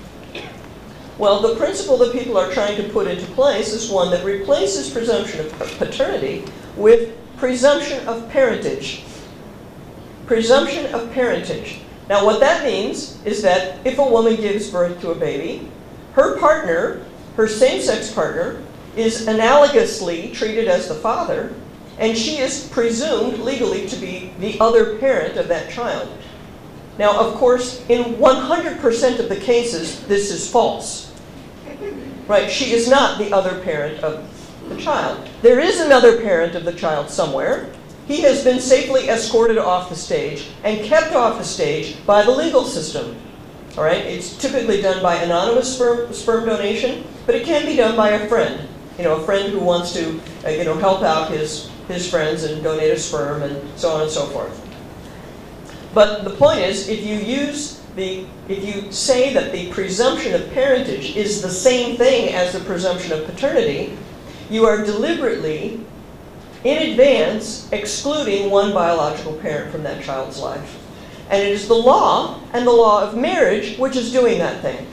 Well, 1.17 1.41
the 1.41 1.57
principle 1.57 1.97
that 1.99 2.13
people 2.13 2.37
are 2.39 2.51
trying 2.51 2.77
to 2.77 2.89
put 2.91 3.07
into 3.07 3.27
place 3.33 3.73
is 3.73 3.91
one 3.91 4.11
that 4.11 4.25
replaces 4.25 4.91
presumption 4.91 5.47
of 5.47 5.79
paternity 5.79 6.45
with 6.77 7.15
presumption 7.37 8.07
of 8.07 8.29
parentage. 8.31 9.05
Presumption 10.31 10.95
of 10.95 11.11
parentage. 11.11 11.81
Now, 12.09 12.25
what 12.25 12.39
that 12.39 12.63
means 12.63 13.19
is 13.25 13.43
that 13.43 13.85
if 13.85 13.99
a 13.99 14.09
woman 14.09 14.37
gives 14.37 14.71
birth 14.71 15.01
to 15.01 15.11
a 15.11 15.15
baby, 15.17 15.69
her 16.13 16.39
partner, 16.39 17.05
her 17.35 17.49
same-sex 17.49 18.13
partner, 18.13 18.63
is 18.95 19.27
analogously 19.27 20.33
treated 20.33 20.69
as 20.69 20.87
the 20.87 20.95
father, 20.95 21.53
and 21.99 22.17
she 22.17 22.39
is 22.39 22.69
presumed 22.69 23.39
legally 23.39 23.89
to 23.89 23.97
be 23.97 24.33
the 24.39 24.57
other 24.61 24.99
parent 24.99 25.37
of 25.37 25.49
that 25.49 25.69
child. 25.69 26.09
Now, 26.97 27.19
of 27.19 27.35
course, 27.35 27.85
in 27.89 28.15
100% 28.15 29.19
of 29.19 29.29
the 29.29 29.35
cases, 29.35 30.01
this 30.07 30.31
is 30.31 30.49
false. 30.49 31.13
Right? 32.29 32.49
She 32.49 32.71
is 32.71 32.89
not 32.89 33.19
the 33.19 33.33
other 33.33 33.59
parent 33.63 34.05
of 34.05 34.29
the 34.69 34.77
child. 34.77 35.29
There 35.43 35.59
is 35.59 35.81
another 35.81 36.23
parent 36.23 36.55
of 36.55 36.65
the 36.65 36.73
child 36.73 37.11
somewhere. 37.11 37.69
He 38.11 38.23
has 38.23 38.43
been 38.43 38.59
safely 38.59 39.09
escorted 39.09 39.57
off 39.57 39.89
the 39.89 39.95
stage 39.95 40.49
and 40.65 40.85
kept 40.85 41.15
off 41.15 41.39
the 41.39 41.45
stage 41.45 42.05
by 42.05 42.25
the 42.25 42.33
legal 42.33 42.65
system. 42.65 43.15
All 43.79 43.85
right? 43.85 44.05
It's 44.05 44.37
typically 44.37 44.83
done 44.83 45.01
by 45.01 45.15
anonymous 45.23 45.77
sperm, 45.77 46.13
sperm 46.13 46.45
donation, 46.45 47.05
but 47.25 47.37
it 47.37 47.47
can 47.47 47.65
be 47.65 47.77
done 47.77 47.95
by 47.97 48.11
a 48.11 48.29
friend. 48.29 48.69
You 48.99 49.05
know, 49.05 49.15
a 49.15 49.23
friend 49.23 49.53
who 49.53 49.61
wants 49.61 49.93
to, 49.93 50.21
uh, 50.45 50.49
you 50.51 50.65
know, 50.65 50.75
help 50.75 51.03
out 51.03 51.31
his 51.31 51.71
his 51.87 52.11
friends 52.11 52.43
and 52.43 52.65
donate 52.65 52.91
a 52.91 52.99
sperm 52.99 53.43
and 53.43 53.79
so 53.79 53.91
on 53.93 54.03
and 54.03 54.11
so 54.11 54.27
forth. 54.27 54.61
But 55.95 56.25
the 56.25 56.31
point 56.31 56.59
is, 56.59 56.89
if 56.89 57.05
you 57.05 57.17
use 57.17 57.81
the, 57.95 58.27
if 58.49 58.65
you 58.65 58.91
say 58.91 59.33
that 59.35 59.53
the 59.53 59.71
presumption 59.71 60.35
of 60.35 60.53
parentage 60.53 61.15
is 61.17 61.43
the 61.43 61.51
same 61.51 61.97
thing 61.97 62.35
as 62.35 62.53
the 62.53 62.61
presumption 62.61 63.13
of 63.13 63.25
paternity, 63.25 63.97
you 64.51 64.67
are 64.67 64.85
deliberately, 64.85 65.81
in 66.65 66.91
advance, 66.91 67.71
excluding 67.73 68.51
one 68.51 68.73
biological 68.73 69.35
parent 69.35 69.73
from 69.73 69.83
that 69.85 70.03
child's 70.03 70.39
life. 70.39 70.79
And 71.31 71.43
it 71.43 71.53
is 71.53 71.69
the 71.69 71.75
law 71.75 72.41
and 72.53 72.67
the 72.67 72.73
law 72.73 73.03
of 73.03 73.17
marriage 73.17 73.79
which 73.79 73.97
is 73.97 74.13
doing 74.13 74.39
that 74.39 74.61
thing. 74.61 74.87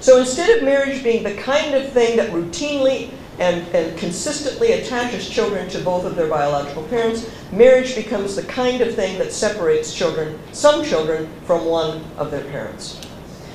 So 0.00 0.18
instead 0.18 0.56
of 0.56 0.64
marriage 0.64 1.02
being 1.02 1.22
the 1.22 1.34
kind 1.34 1.74
of 1.74 1.92
thing 1.92 2.16
that 2.16 2.30
routinely 2.30 3.10
and, 3.38 3.66
and 3.74 3.96
consistently 3.98 4.72
attaches 4.72 5.28
children 5.28 5.68
to 5.70 5.80
both 5.80 6.04
of 6.04 6.16
their 6.16 6.28
biological 6.28 6.82
parents, 6.84 7.30
marriage 7.52 7.94
becomes 7.94 8.34
the 8.34 8.42
kind 8.44 8.80
of 8.80 8.94
thing 8.94 9.18
that 9.18 9.32
separates 9.32 9.92
children, 9.92 10.38
some 10.52 10.84
children, 10.84 11.28
from 11.44 11.66
one 11.66 12.04
of 12.16 12.30
their 12.30 12.44
parents. 12.44 13.00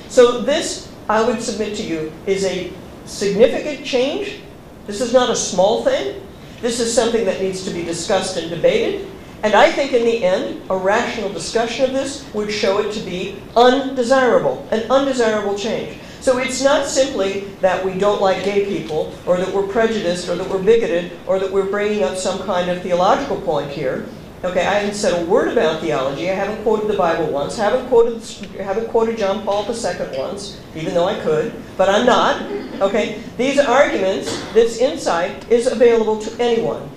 So 0.08 0.40
this, 0.40 0.90
I 1.08 1.22
would 1.22 1.42
submit 1.42 1.76
to 1.76 1.82
you, 1.82 2.12
is 2.26 2.44
a 2.44 2.72
significant 3.04 3.84
change. 3.84 4.40
This 4.86 5.00
is 5.00 5.12
not 5.12 5.30
a 5.30 5.36
small 5.36 5.84
thing. 5.84 6.26
This 6.64 6.80
is 6.80 6.94
something 6.94 7.26
that 7.26 7.42
needs 7.42 7.62
to 7.66 7.70
be 7.70 7.84
discussed 7.84 8.38
and 8.38 8.48
debated. 8.48 9.06
And 9.42 9.52
I 9.52 9.70
think 9.70 9.92
in 9.92 10.02
the 10.02 10.24
end, 10.24 10.62
a 10.70 10.76
rational 10.78 11.28
discussion 11.28 11.84
of 11.84 11.92
this 11.92 12.24
would 12.32 12.50
show 12.50 12.78
it 12.78 12.90
to 12.94 13.00
be 13.00 13.36
undesirable, 13.54 14.66
an 14.70 14.90
undesirable 14.90 15.58
change. 15.58 15.98
So 16.22 16.38
it's 16.38 16.62
not 16.62 16.86
simply 16.86 17.40
that 17.60 17.84
we 17.84 17.98
don't 17.98 18.22
like 18.22 18.44
gay 18.44 18.64
people, 18.64 19.12
or 19.26 19.36
that 19.36 19.52
we're 19.52 19.66
prejudiced, 19.66 20.26
or 20.26 20.36
that 20.36 20.48
we're 20.48 20.62
bigoted, 20.62 21.12
or 21.26 21.38
that 21.38 21.52
we're 21.52 21.66
bringing 21.66 22.02
up 22.02 22.16
some 22.16 22.38
kind 22.44 22.70
of 22.70 22.80
theological 22.80 23.38
point 23.42 23.70
here. 23.70 24.06
Okay, 24.44 24.66
I 24.66 24.74
haven't 24.74 24.94
said 24.94 25.22
a 25.22 25.24
word 25.24 25.48
about 25.48 25.80
theology. 25.80 26.30
I 26.30 26.34
haven't 26.34 26.62
quoted 26.64 26.86
the 26.86 26.98
Bible 26.98 27.32
once. 27.32 27.56
Haven't 27.56 27.88
quoted 27.88 28.22
haven't 28.58 28.88
quoted 28.88 29.16
John 29.16 29.42
Paul 29.42 29.64
II 29.64 30.18
once, 30.18 30.60
even 30.76 30.92
though 30.92 31.06
I 31.06 31.18
could. 31.20 31.54
But 31.78 31.88
I'm 31.88 32.04
not. 32.04 32.42
Okay, 32.82 33.22
these 33.38 33.58
arguments, 33.58 34.38
this 34.52 34.80
insight, 34.80 35.50
is 35.50 35.66
available 35.66 36.20
to 36.20 36.42
anyone. 36.42 36.90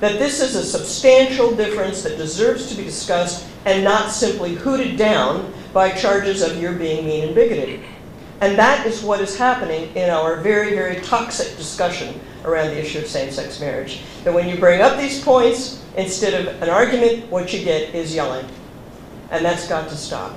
That 0.00 0.18
this 0.18 0.40
is 0.40 0.56
a 0.56 0.64
substantial 0.64 1.54
difference 1.54 2.02
that 2.02 2.16
deserves 2.16 2.68
to 2.70 2.76
be 2.76 2.82
discussed 2.82 3.46
and 3.64 3.84
not 3.84 4.10
simply 4.10 4.56
hooted 4.56 4.96
down 4.96 5.54
by 5.72 5.92
charges 5.92 6.42
of 6.42 6.60
your 6.60 6.72
being 6.72 7.06
mean 7.06 7.26
and 7.26 7.34
bigoted. 7.34 7.78
And 8.40 8.58
that 8.58 8.88
is 8.88 9.04
what 9.04 9.20
is 9.20 9.38
happening 9.38 9.94
in 9.94 10.10
our 10.10 10.40
very, 10.40 10.70
very 10.70 10.96
toxic 10.96 11.56
discussion 11.56 12.20
around 12.44 12.70
the 12.70 12.80
issue 12.80 12.98
of 12.98 13.06
same-sex 13.06 13.60
marriage. 13.60 14.00
That 14.24 14.34
when 14.34 14.48
you 14.48 14.58
bring 14.58 14.80
up 14.80 14.98
these 14.98 15.22
points, 15.22 15.81
instead 15.96 16.34
of 16.34 16.62
an 16.62 16.68
argument, 16.68 17.30
what 17.30 17.52
you 17.52 17.64
get 17.64 17.94
is 17.94 18.14
yelling. 18.14 18.46
And 19.30 19.44
that's 19.44 19.68
got 19.68 19.88
to 19.88 19.96
stop. 19.96 20.36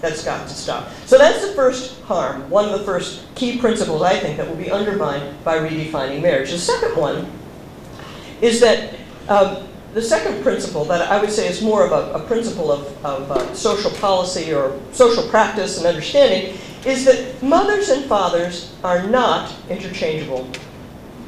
That's 0.00 0.24
got 0.24 0.48
to 0.48 0.54
stop. 0.54 0.90
So 1.06 1.18
that's 1.18 1.46
the 1.46 1.54
first 1.54 2.00
harm, 2.02 2.48
one 2.50 2.68
of 2.68 2.78
the 2.78 2.84
first 2.84 3.34
key 3.34 3.58
principles, 3.58 4.02
I 4.02 4.18
think, 4.18 4.36
that 4.36 4.48
will 4.48 4.56
be 4.56 4.70
undermined 4.70 5.42
by 5.44 5.58
redefining 5.58 6.22
marriage. 6.22 6.50
The 6.50 6.58
second 6.58 6.96
one 6.96 7.30
is 8.40 8.60
that 8.60 8.94
um, 9.28 9.68
the 9.94 10.02
second 10.02 10.42
principle 10.42 10.84
that 10.84 11.10
I 11.10 11.20
would 11.20 11.30
say 11.30 11.48
is 11.48 11.62
more 11.62 11.84
of 11.84 11.92
a, 11.92 12.22
a 12.22 12.26
principle 12.26 12.70
of, 12.70 13.04
of 13.04 13.30
uh, 13.32 13.54
social 13.54 13.90
policy 13.92 14.54
or 14.54 14.78
social 14.92 15.28
practice 15.28 15.78
and 15.78 15.86
understanding 15.86 16.56
is 16.86 17.04
that 17.04 17.42
mothers 17.42 17.88
and 17.88 18.04
fathers 18.04 18.74
are 18.84 19.02
not 19.08 19.52
interchangeable. 19.68 20.48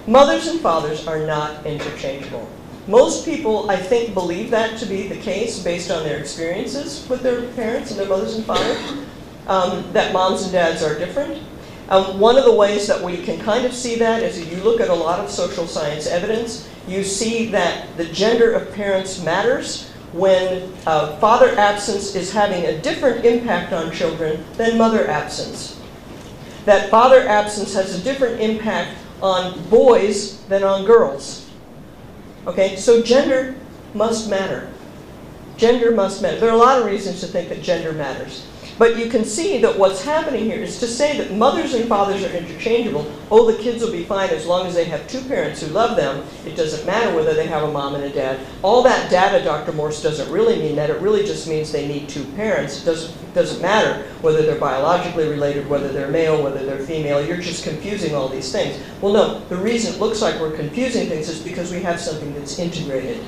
Mothers 0.06 0.46
and 0.46 0.60
fathers 0.60 1.06
are 1.08 1.26
not 1.26 1.66
interchangeable. 1.66 2.48
Most 2.86 3.24
people, 3.24 3.70
I 3.70 3.76
think, 3.76 4.14
believe 4.14 4.50
that 4.50 4.78
to 4.78 4.86
be 4.86 5.06
the 5.06 5.16
case 5.16 5.62
based 5.62 5.90
on 5.90 6.02
their 6.02 6.18
experiences 6.18 7.06
with 7.08 7.22
their 7.22 7.42
parents 7.52 7.90
and 7.90 8.00
their 8.00 8.08
mothers 8.08 8.34
and 8.36 8.44
fathers, 8.44 9.06
um, 9.46 9.92
that 9.92 10.12
moms 10.12 10.42
and 10.42 10.52
dads 10.52 10.82
are 10.82 10.98
different. 10.98 11.42
Um, 11.88 12.20
one 12.20 12.38
of 12.38 12.44
the 12.44 12.54
ways 12.54 12.86
that 12.86 13.02
we 13.02 13.16
can 13.18 13.40
kind 13.40 13.66
of 13.66 13.74
see 13.74 13.96
that 13.96 14.22
is 14.22 14.38
if 14.38 14.50
you 14.50 14.62
look 14.62 14.80
at 14.80 14.88
a 14.88 14.94
lot 14.94 15.18
of 15.18 15.28
social 15.28 15.66
science 15.66 16.06
evidence, 16.06 16.68
you 16.86 17.02
see 17.02 17.46
that 17.46 17.96
the 17.96 18.04
gender 18.06 18.52
of 18.52 18.72
parents 18.72 19.22
matters 19.22 19.90
when 20.12 20.72
uh, 20.86 21.16
father 21.18 21.56
absence 21.58 22.14
is 22.14 22.32
having 22.32 22.64
a 22.64 22.80
different 22.80 23.24
impact 23.24 23.72
on 23.72 23.92
children 23.92 24.44
than 24.56 24.78
mother 24.78 25.08
absence. 25.08 25.80
That 26.64 26.90
father 26.90 27.26
absence 27.26 27.74
has 27.74 27.98
a 27.98 28.02
different 28.02 28.40
impact 28.40 28.96
on 29.22 29.60
boys 29.68 30.42
than 30.44 30.62
on 30.62 30.84
girls. 30.84 31.39
Okay, 32.46 32.76
so 32.76 33.02
gender 33.02 33.54
must 33.94 34.30
matter. 34.30 34.70
Gender 35.56 35.90
must 35.90 36.22
matter. 36.22 36.40
There 36.40 36.48
are 36.48 36.54
a 36.54 36.58
lot 36.58 36.78
of 36.78 36.86
reasons 36.86 37.20
to 37.20 37.26
think 37.26 37.48
that 37.50 37.62
gender 37.62 37.92
matters. 37.92 38.46
But 38.80 38.96
you 38.96 39.10
can 39.10 39.26
see 39.26 39.58
that 39.58 39.78
what's 39.78 40.02
happening 40.02 40.46
here 40.46 40.62
is 40.62 40.80
to 40.80 40.86
say 40.86 41.18
that 41.18 41.36
mothers 41.36 41.74
and 41.74 41.86
fathers 41.86 42.24
are 42.24 42.34
interchangeable. 42.34 43.12
Oh, 43.30 43.44
the 43.44 43.62
kids 43.62 43.84
will 43.84 43.92
be 43.92 44.04
fine 44.04 44.30
as 44.30 44.46
long 44.46 44.66
as 44.66 44.72
they 44.72 44.86
have 44.86 45.06
two 45.06 45.20
parents 45.20 45.60
who 45.60 45.66
love 45.66 45.98
them. 45.98 46.24
It 46.46 46.56
doesn't 46.56 46.86
matter 46.86 47.14
whether 47.14 47.34
they 47.34 47.46
have 47.46 47.62
a 47.62 47.70
mom 47.70 47.94
and 47.94 48.04
a 48.04 48.08
dad. 48.08 48.40
All 48.62 48.82
that 48.84 49.10
data, 49.10 49.44
Dr. 49.44 49.72
Morse, 49.72 50.02
doesn't 50.02 50.32
really 50.32 50.58
mean 50.58 50.76
that. 50.76 50.88
It 50.88 50.98
really 51.02 51.26
just 51.26 51.46
means 51.46 51.70
they 51.70 51.86
need 51.86 52.08
two 52.08 52.24
parents. 52.36 52.80
It 52.80 52.86
doesn't, 52.86 53.34
doesn't 53.34 53.60
matter 53.60 54.02
whether 54.22 54.40
they're 54.40 54.58
biologically 54.58 55.28
related, 55.28 55.68
whether 55.68 55.92
they're 55.92 56.10
male, 56.10 56.42
whether 56.42 56.64
they're 56.64 56.78
female. 56.78 57.22
You're 57.22 57.36
just 57.36 57.64
confusing 57.64 58.14
all 58.14 58.30
these 58.30 58.50
things. 58.50 58.82
Well, 59.02 59.12
no, 59.12 59.40
the 59.50 59.58
reason 59.58 59.92
it 59.92 60.00
looks 60.00 60.22
like 60.22 60.40
we're 60.40 60.56
confusing 60.56 61.06
things 61.06 61.28
is 61.28 61.42
because 61.42 61.70
we 61.70 61.82
have 61.82 62.00
something 62.00 62.32
that's 62.32 62.58
integrated. 62.58 63.22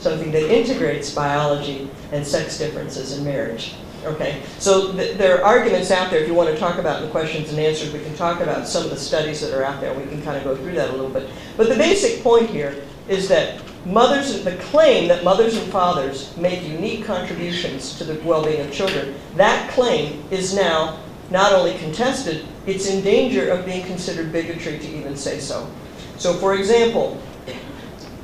Something 0.00 0.32
that 0.32 0.52
integrates 0.52 1.14
biology 1.14 1.88
and 2.10 2.26
sex 2.26 2.58
differences 2.58 3.16
in 3.16 3.24
marriage. 3.24 3.76
Okay, 4.04 4.42
so 4.58 4.92
th 4.92 5.18
there 5.18 5.36
are 5.36 5.44
arguments 5.44 5.90
out 5.90 6.10
there. 6.10 6.20
If 6.20 6.26
you 6.26 6.32
want 6.32 6.48
to 6.48 6.56
talk 6.56 6.78
about 6.78 7.02
the 7.02 7.08
questions 7.08 7.50
and 7.50 7.58
answers, 7.58 7.92
we 7.92 8.00
can 8.00 8.14
talk 8.16 8.40
about 8.40 8.66
some 8.66 8.84
of 8.84 8.90
the 8.90 8.96
studies 8.96 9.40
that 9.42 9.52
are 9.52 9.62
out 9.62 9.80
there. 9.80 9.92
We 9.92 10.06
can 10.06 10.22
kind 10.22 10.38
of 10.38 10.44
go 10.44 10.56
through 10.56 10.72
that 10.72 10.88
a 10.88 10.92
little 10.92 11.10
bit. 11.10 11.28
But 11.58 11.68
the 11.68 11.76
basic 11.76 12.22
point 12.22 12.48
here 12.48 12.74
is 13.08 13.28
that 13.28 13.60
mothers, 13.84 14.42
the 14.42 14.56
claim 14.56 15.08
that 15.08 15.22
mothers 15.22 15.56
and 15.56 15.70
fathers 15.70 16.34
make 16.38 16.66
unique 16.66 17.04
contributions 17.04 17.98
to 17.98 18.04
the 18.04 18.14
well-being 18.24 18.60
of 18.66 18.72
children, 18.72 19.14
that 19.36 19.70
claim 19.70 20.24
is 20.30 20.54
now 20.54 20.98
not 21.30 21.52
only 21.52 21.76
contested, 21.78 22.46
it's 22.66 22.86
in 22.86 23.02
danger 23.04 23.50
of 23.50 23.66
being 23.66 23.84
considered 23.84 24.32
bigotry 24.32 24.78
to 24.78 24.88
even 24.88 25.14
say 25.14 25.38
so. 25.38 25.68
So 26.16 26.34
for 26.34 26.54
example, 26.54 27.20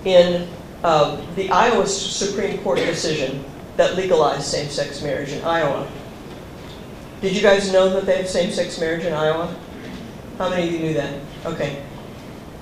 in 0.05 0.49
uh, 0.83 1.21
the 1.35 1.51
Iowa 1.51 1.87
Supreme 1.87 2.59
Court 2.59 2.79
decision, 2.79 3.45
that 3.77 3.97
legalized 3.97 4.45
same-sex 4.45 5.03
marriage 5.03 5.33
in 5.33 5.43
Iowa. 5.45 5.89
Did 7.21 7.35
you 7.35 7.43
guys 7.43 7.73
know 7.73 7.89
that 7.91 8.07
they 8.07 8.17
have 8.19 8.29
same-sex 8.29 8.79
marriage 8.79 9.05
in 9.05 9.13
Iowa? 9.13 9.55
How 10.39 10.51
many 10.51 10.67
of 10.67 10.73
you 10.73 10.79
knew 10.81 10.95
that? 10.95 11.21
Okay. 11.45 11.83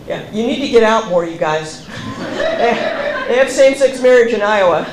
Yeah, 0.07 0.31
you 0.33 0.47
need 0.47 0.61
to 0.61 0.69
get 0.69 0.83
out 0.83 1.09
more, 1.09 1.25
you 1.25 1.39
guys. 1.39 1.87
they 1.87 3.37
have 3.37 3.51
same-sex 3.51 4.03
marriage 4.03 4.33
in 4.33 4.43
Iowa, 4.43 4.87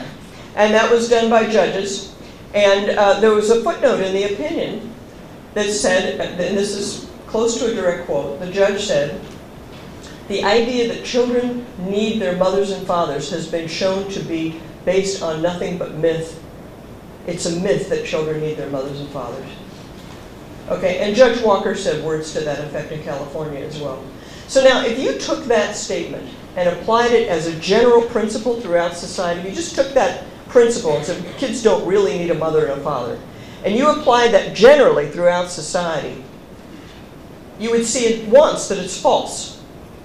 and 0.56 0.74
that 0.74 0.90
was 0.92 1.10
done 1.10 1.30
by 1.30 1.50
judges. 1.50 2.16
And 2.54 2.98
uh, 2.98 3.20
there 3.20 3.32
was 3.32 3.50
a 3.50 3.64
footnote 3.64 4.02
in 4.02 4.14
the 4.14 4.34
opinion 4.34 4.94
that 5.54 5.70
said, 5.70 6.20
and 6.20 6.58
this 6.58 6.74
is 6.76 7.10
close 7.28 7.60
to 7.60 7.72
a 7.72 7.76
direct 7.76 8.06
quote, 8.06 8.40
the 8.40 8.52
judge 8.52 8.86
said, 8.86 9.20
the 10.28 10.44
idea 10.44 10.88
that 10.94 11.06
children 11.06 11.66
need 11.80 12.22
their 12.22 12.38
mothers 12.38 12.72
and 12.72 12.86
fathers 12.88 13.30
has 13.32 13.48
been 13.48 13.68
shown 13.68 14.10
to 14.12 14.20
be 14.22 14.62
based 14.86 15.22
on 15.22 15.42
nothing 15.42 15.78
but 15.78 15.96
myth. 15.96 16.42
It's 17.28 17.46
a 17.46 17.60
myth 17.60 17.90
that 17.90 18.06
children 18.06 18.42
need 18.42 18.58
their 18.58 18.70
mothers 18.70 19.00
and 19.00 19.10
fathers. 19.10 19.48
Okay, 20.70 21.00
and 21.00 21.16
Judge 21.16 21.42
Walker 21.44 21.76
said 21.76 22.04
words 22.04 22.34
to 22.34 22.40
that 22.42 22.64
effect 22.64 22.92
in 22.92 23.04
California 23.04 23.60
as 23.60 23.80
well. 23.80 24.04
So 24.48 24.64
now, 24.64 24.86
if 24.86 25.00
you 25.00 25.18
took 25.18 25.46
that 25.46 25.76
statement 25.76 26.30
and 26.56 26.70
applied 26.70 27.12
it 27.12 27.30
as 27.30 27.48
a 27.48 27.60
general 27.60 28.02
principle 28.02 28.60
throughout 28.60 28.96
society, 28.96 29.48
you 29.48 29.56
just 29.56 29.76
took 29.76 29.94
that 29.94 30.26
principle 30.50 30.98
and 30.98 31.06
said 31.06 31.24
kids 31.38 31.64
don't 31.64 31.88
really 31.88 32.18
need 32.18 32.32
a 32.32 32.36
mother 32.36 32.68
and 32.68 32.80
a 32.80 32.84
father, 32.84 33.20
and 33.64 33.76
you 33.76 33.90
applied 33.90 34.32
that 34.32 34.56
generally 34.56 35.10
throughout 35.10 35.50
society, 35.50 36.24
you 37.60 37.72
would 37.72 37.86
see 37.86 38.22
at 38.22 38.28
once 38.28 38.68
that 38.68 38.78
it's 38.78 39.00
false. 39.00 39.61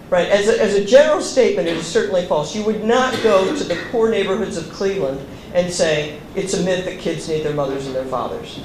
Right, 0.09 0.29
as 0.29 0.47
a, 0.47 0.63
as 0.63 0.75
a 0.75 0.85
general 0.85 1.21
statement, 1.21 1.67
it 1.67 1.77
is 1.77 1.87
certainly 1.87 2.27
false. 2.27 2.55
You 2.55 2.63
would 2.65 2.85
not 2.85 3.13
go 3.25 3.57
to 3.57 3.65
the 3.65 3.75
poor 3.91 4.09
neighborhoods 4.09 4.57
of 4.57 4.71
Cleveland 4.71 5.21
and 5.53 5.73
say, 5.73 6.21
it's 6.37 6.55
a 6.55 6.63
myth 6.63 6.85
that 6.85 7.01
kids 7.01 7.29
need 7.29 7.43
their 7.43 7.55
mothers 7.55 7.87
and 7.87 7.95
their 7.95 8.05
fathers. 8.05 8.61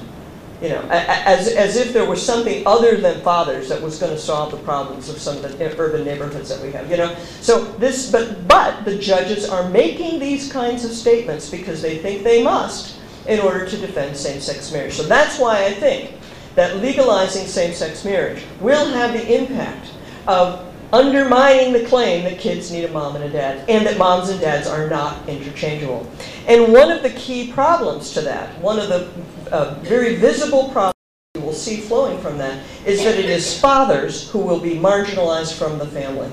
You 0.62 0.70
know, 0.70 0.82
as, 0.92 1.48
as 1.48 1.78
if 1.78 1.94
there 1.94 2.08
was 2.08 2.24
something 2.24 2.62
other 2.68 2.96
than 2.96 3.22
fathers 3.22 3.70
that 3.70 3.82
was 3.82 3.98
going 3.98 4.12
to 4.12 4.20
solve 4.20 4.52
the 4.52 4.58
problems 4.58 5.10
of 5.10 5.18
some 5.18 5.38
of 5.38 5.58
the 5.58 5.80
urban 5.80 6.06
neighborhoods 6.06 6.50
that 6.50 6.62
we 6.62 6.72
have, 6.74 6.92
you 6.92 6.98
know. 6.98 7.16
So 7.40 7.64
this, 7.80 8.12
but, 8.12 8.48
but 8.48 8.86
the 8.86 9.00
judges 9.00 9.50
are 9.50 9.68
making 9.70 10.20
these 10.20 10.52
kinds 10.52 10.86
of 10.86 10.92
statements 10.92 11.50
because 11.50 11.82
they 11.82 11.98
think 11.98 12.24
they 12.24 12.44
must 12.44 12.98
in 13.28 13.40
order 13.40 13.66
to 13.66 13.78
defend 13.78 14.16
same-sex 14.16 14.72
marriage. 14.72 14.94
So 14.94 15.04
that's 15.04 15.40
why 15.40 15.66
I 15.66 15.74
think 15.74 16.14
that 16.54 16.78
legalizing 16.78 17.48
same-sex 17.48 18.06
marriage 18.06 18.44
will 18.60 18.86
have 18.86 19.14
the 19.14 19.42
impact 19.42 19.90
of 20.28 20.71
undermining 20.94 21.74
the 21.74 21.86
claim 21.86 22.24
that 22.24 22.40
kids 22.40 22.72
need 22.72 22.84
a 22.84 22.92
mom 22.92 23.16
and 23.16 23.24
a 23.24 23.30
dad, 23.30 23.68
and 23.70 23.86
that 23.86 23.98
moms 23.98 24.30
and 24.30 24.40
dads 24.42 24.68
are 24.68 24.90
not 24.90 25.28
interchangeable. 25.28 26.10
And 26.48 26.74
one 26.74 26.92
of 26.92 27.04
the 27.04 27.12
key 27.12 27.52
problems 27.52 28.12
to 28.14 28.22
that, 28.22 28.58
one 28.60 28.80
of 28.80 28.90
the 28.90 29.10
uh, 29.52 29.76
very 29.82 30.16
visible 30.16 30.70
problems 30.70 30.96
you 31.36 31.42
will 31.42 31.54
see 31.54 31.78
flowing 31.78 32.20
from 32.20 32.38
that, 32.38 32.64
is 32.86 33.04
that 33.04 33.18
it 33.18 33.30
is 33.30 33.60
fathers 33.60 34.30
who 34.32 34.40
will 34.40 34.60
be 34.60 34.76
marginalized 34.76 35.58
from 35.58 35.78
the 35.78 35.88
family. 35.88 36.30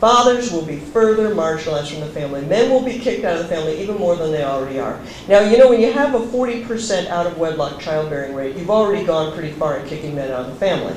Fathers 0.00 0.52
will 0.52 0.64
be 0.64 0.76
further 0.76 1.34
marginalized 1.34 1.90
from 1.90 2.00
the 2.00 2.06
family. 2.06 2.40
Men 2.42 2.70
will 2.70 2.84
be 2.84 3.00
kicked 3.00 3.24
out 3.24 3.36
of 3.36 3.42
the 3.42 3.54
family 3.54 3.80
even 3.82 3.96
more 3.98 4.14
than 4.14 4.30
they 4.30 4.44
already 4.44 4.78
are. 4.78 5.00
Now, 5.26 5.40
you 5.40 5.58
know, 5.58 5.68
when 5.68 5.80
you 5.80 5.92
have 5.92 6.14
a 6.14 6.20
40% 6.20 7.08
out 7.08 7.26
of 7.26 7.36
wedlock 7.36 7.80
childbearing 7.80 8.32
rate, 8.32 8.54
you've 8.56 8.70
already 8.70 9.04
gone 9.04 9.32
pretty 9.32 9.50
far 9.50 9.76
in 9.78 9.88
kicking 9.88 10.14
men 10.14 10.30
out 10.30 10.42
of 10.42 10.46
the 10.46 10.54
family. 10.54 10.96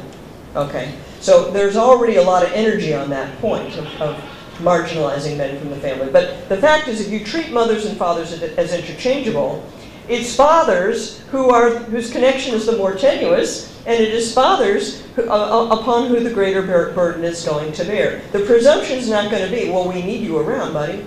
Okay? 0.56 0.94
So 1.22 1.52
there's 1.52 1.78
already 1.78 2.16
a 2.16 2.24
lot 2.24 2.44
of 2.44 2.52
energy 2.52 2.94
on 2.94 3.10
that 3.12 3.40
point 3.40 3.78
of, 3.78 3.86
of 4.02 4.18
marginalizing 4.58 5.38
men 5.38 5.60
from 5.60 5.70
the 5.70 5.76
family. 5.78 6.12
But 6.12 6.50
the 6.50 6.58
fact 6.58 6.88
is, 6.88 7.00
if 7.00 7.12
you 7.12 7.24
treat 7.24 7.52
mothers 7.52 7.86
and 7.86 7.98
fathers 7.98 8.34
as 8.34 8.74
interchangeable, 8.74 9.64
it's 10.08 10.36
fathers 10.36 11.20
who 11.30 11.50
are 11.50 11.70
whose 11.70 12.12
connection 12.12 12.56
is 12.56 12.66
the 12.66 12.76
more 12.76 12.96
tenuous, 12.96 13.80
and 13.86 14.02
it 14.02 14.14
is 14.14 14.34
fathers 14.34 15.02
who, 15.16 15.30
uh, 15.30 15.34
uh 15.34 15.80
upon 15.80 16.08
who 16.08 16.20
the 16.20 16.34
greater 16.34 16.62
bur 16.62 16.92
burden 16.94 17.24
is 17.24 17.46
going 17.46 17.72
to 17.74 17.84
bear. 17.86 18.22
The 18.32 18.40
presumption 18.40 18.98
is 18.98 19.10
not 19.10 19.30
going 19.30 19.46
to 19.46 19.52
be, 19.52 19.70
well, 19.70 19.88
we 19.88 20.02
need 20.02 20.22
you 20.22 20.40
around, 20.40 20.74
buddy. 20.74 21.06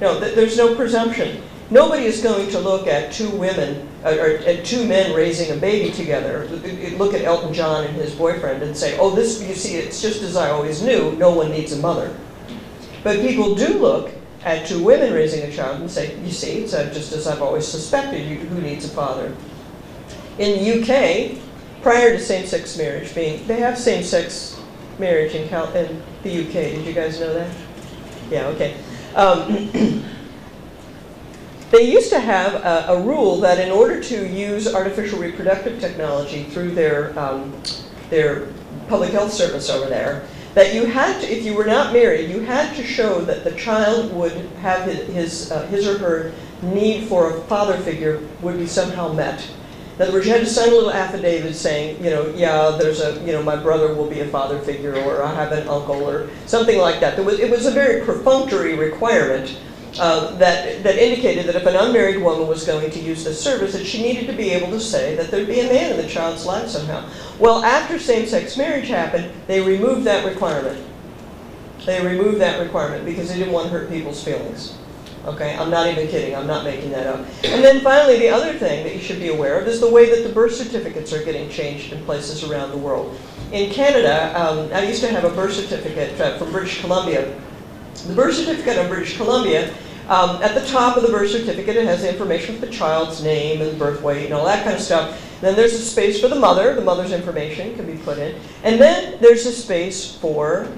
No, 0.00 0.18
th 0.18 0.34
there's 0.34 0.56
no 0.56 0.74
presumption. 0.74 1.40
Nobody 1.70 2.04
is 2.04 2.20
going 2.20 2.50
to 2.50 2.58
look 2.58 2.86
at 2.86 3.12
two 3.12 3.30
women, 3.30 3.88
uh, 4.04 4.16
or 4.18 4.62
two 4.62 4.86
men 4.86 5.14
raising 5.14 5.56
a 5.56 5.60
baby 5.60 5.92
together, 5.92 6.46
look 6.96 7.14
at 7.14 7.22
Elton 7.22 7.54
John 7.54 7.84
and 7.84 7.94
his 7.94 8.14
boyfriend 8.14 8.62
and 8.62 8.76
say, 8.76 8.98
oh, 8.98 9.14
this, 9.14 9.42
you 9.42 9.54
see, 9.54 9.76
it's 9.76 10.02
just 10.02 10.22
as 10.22 10.36
I 10.36 10.50
always 10.50 10.82
knew, 10.82 11.12
no 11.12 11.30
one 11.30 11.50
needs 11.50 11.72
a 11.72 11.76
mother. 11.76 12.14
But 13.04 13.20
people 13.20 13.54
do 13.54 13.78
look 13.78 14.10
at 14.44 14.66
two 14.66 14.82
women 14.82 15.12
raising 15.12 15.48
a 15.48 15.52
child 15.52 15.80
and 15.80 15.90
say, 15.90 16.18
you 16.20 16.30
see, 16.30 16.62
it's 16.62 16.74
uh, 16.74 16.92
just 16.92 17.12
as 17.12 17.26
I've 17.26 17.42
always 17.42 17.66
suspected, 17.66 18.28
you, 18.28 18.36
who 18.38 18.60
needs 18.60 18.84
a 18.84 18.88
father? 18.88 19.34
In 20.38 20.58
the 20.58 20.80
UK, 20.80 21.38
prior 21.82 22.10
to 22.10 22.18
same-sex 22.18 22.76
marriage 22.76 23.14
being, 23.14 23.46
they 23.46 23.60
have 23.60 23.78
same-sex 23.78 24.60
marriage 24.98 25.34
in, 25.34 25.48
Cal 25.48 25.72
in 25.74 26.02
the 26.22 26.40
UK. 26.40 26.52
Did 26.52 26.86
you 26.86 26.92
guys 26.92 27.20
know 27.20 27.34
that? 27.34 27.54
Yeah, 28.30 28.46
okay. 28.48 28.76
Um, 29.14 30.04
They 31.72 31.90
used 31.90 32.10
to 32.10 32.20
have 32.20 32.54
a, 32.56 32.92
a, 32.92 33.02
rule 33.02 33.40
that 33.40 33.58
in 33.58 33.72
order 33.72 33.98
to 33.98 34.28
use 34.28 34.74
artificial 34.74 35.18
reproductive 35.18 35.80
technology 35.80 36.44
through 36.44 36.72
their, 36.72 37.18
um, 37.18 37.50
their 38.10 38.48
public 38.88 39.10
health 39.12 39.32
service 39.32 39.70
over 39.70 39.88
there, 39.88 40.26
that 40.52 40.74
you 40.74 40.84
had 40.84 41.18
to, 41.22 41.32
if 41.32 41.46
you 41.46 41.54
were 41.54 41.64
not 41.64 41.94
married, 41.94 42.28
you 42.28 42.40
had 42.40 42.76
to 42.76 42.84
show 42.84 43.22
that 43.22 43.42
the 43.42 43.52
child 43.52 44.12
would 44.12 44.32
have 44.60 44.86
his, 44.86 45.08
his, 45.08 45.50
uh, 45.50 45.66
his 45.68 45.88
or 45.88 45.96
her 45.96 46.32
need 46.60 47.08
for 47.08 47.38
a 47.38 47.40
father 47.44 47.78
figure 47.78 48.20
would 48.42 48.58
be 48.58 48.66
somehow 48.66 49.10
met. 49.10 49.42
In 49.96 50.02
other 50.02 50.12
words, 50.12 50.26
you 50.26 50.32
had 50.32 50.40
to 50.40 50.46
sign 50.46 50.68
a 50.68 50.72
little 50.72 50.92
affidavit 50.92 51.54
saying, 51.54 52.04
you 52.04 52.10
know, 52.10 52.26
yeah, 52.36 52.76
there's 52.78 53.00
a, 53.00 53.18
you 53.24 53.32
know, 53.32 53.42
my 53.42 53.56
brother 53.56 53.94
will 53.94 54.10
be 54.10 54.20
a 54.20 54.28
father 54.28 54.58
figure, 54.58 54.94
or 54.94 55.22
I 55.22 55.34
have 55.34 55.52
an 55.52 55.66
uncle, 55.68 56.06
or 56.06 56.28
something 56.44 56.78
like 56.78 57.00
that. 57.00 57.18
Was, 57.24 57.40
it 57.40 57.50
was 57.50 57.64
a 57.64 57.70
very 57.70 58.04
perfunctory 58.04 58.74
requirement 58.74 59.56
uh, 59.98 60.34
that, 60.36 60.82
that 60.82 60.96
indicated 60.96 61.46
that 61.46 61.54
if 61.54 61.66
an 61.66 61.76
unmarried 61.76 62.22
woman 62.22 62.46
was 62.48 62.64
going 62.64 62.90
to 62.90 62.98
use 62.98 63.24
this 63.24 63.42
service, 63.42 63.72
that 63.72 63.84
she 63.84 64.02
needed 64.02 64.26
to 64.26 64.32
be 64.32 64.50
able 64.50 64.70
to 64.70 64.80
say 64.80 65.14
that 65.16 65.30
there'd 65.30 65.46
be 65.46 65.60
a 65.60 65.68
man 65.68 65.92
in 65.92 65.96
the 65.96 66.08
child's 66.08 66.46
life 66.46 66.68
somehow. 66.68 67.08
Well, 67.38 67.64
after 67.64 67.98
same-sex 67.98 68.56
marriage 68.56 68.88
happened, 68.88 69.32
they 69.46 69.60
removed 69.60 70.04
that 70.04 70.24
requirement. 70.24 70.82
They 71.84 72.04
removed 72.04 72.40
that 72.40 72.60
requirement 72.60 73.04
because 73.04 73.28
they 73.28 73.38
didn't 73.38 73.52
want 73.52 73.66
to 73.66 73.72
hurt 73.72 73.90
people's 73.90 74.22
feelings. 74.22 74.78
Okay, 75.24 75.56
I'm 75.56 75.70
not 75.70 75.86
even 75.86 76.08
kidding, 76.08 76.34
I'm 76.34 76.48
not 76.48 76.64
making 76.64 76.90
that 76.90 77.06
up. 77.06 77.24
And 77.44 77.62
then 77.62 77.80
finally, 77.80 78.18
the 78.18 78.28
other 78.28 78.54
thing 78.54 78.82
that 78.84 78.94
you 78.94 79.00
should 79.00 79.20
be 79.20 79.28
aware 79.28 79.60
of 79.60 79.68
is 79.68 79.78
the 79.78 79.88
way 79.88 80.10
that 80.10 80.26
the 80.26 80.34
birth 80.34 80.54
certificates 80.54 81.12
are 81.12 81.24
getting 81.24 81.48
changed 81.48 81.92
in 81.92 82.04
places 82.04 82.42
around 82.42 82.70
the 82.70 82.76
world. 82.76 83.16
In 83.52 83.70
Canada, 83.70 84.32
um, 84.40 84.72
I 84.72 84.84
used 84.84 85.00
to 85.02 85.08
have 85.08 85.24
a 85.24 85.30
birth 85.30 85.54
certificate 85.54 86.20
uh, 86.20 86.38
from 86.38 86.50
British 86.50 86.80
Columbia. 86.80 87.38
The 88.06 88.14
birth 88.14 88.34
certificate 88.34 88.78
of 88.78 88.88
British 88.88 89.16
Columbia, 89.16 89.72
um, 90.08 90.42
at 90.42 90.54
the 90.54 90.66
top 90.66 90.96
of 90.96 91.04
the 91.04 91.08
birth 91.10 91.30
certificate, 91.30 91.76
it 91.76 91.84
has 91.86 92.04
information 92.04 92.56
for 92.56 92.66
the 92.66 92.72
child's 92.72 93.22
name 93.22 93.62
and 93.62 93.78
birth 93.78 94.02
weight 94.02 94.24
and 94.24 94.34
all 94.34 94.44
that 94.44 94.64
kind 94.64 94.76
of 94.76 94.82
stuff. 94.82 95.20
Then 95.40 95.54
there's 95.56 95.74
a 95.74 95.78
space 95.78 96.20
for 96.20 96.28
the 96.28 96.36
mother, 96.36 96.74
the 96.74 96.82
mother's 96.82 97.12
information 97.12 97.74
can 97.76 97.86
be 97.86 97.96
put 98.02 98.18
in. 98.18 98.34
And 98.64 98.80
then 98.80 99.18
there's 99.20 99.46
a 99.46 99.52
space 99.52 100.14
for 100.16 100.68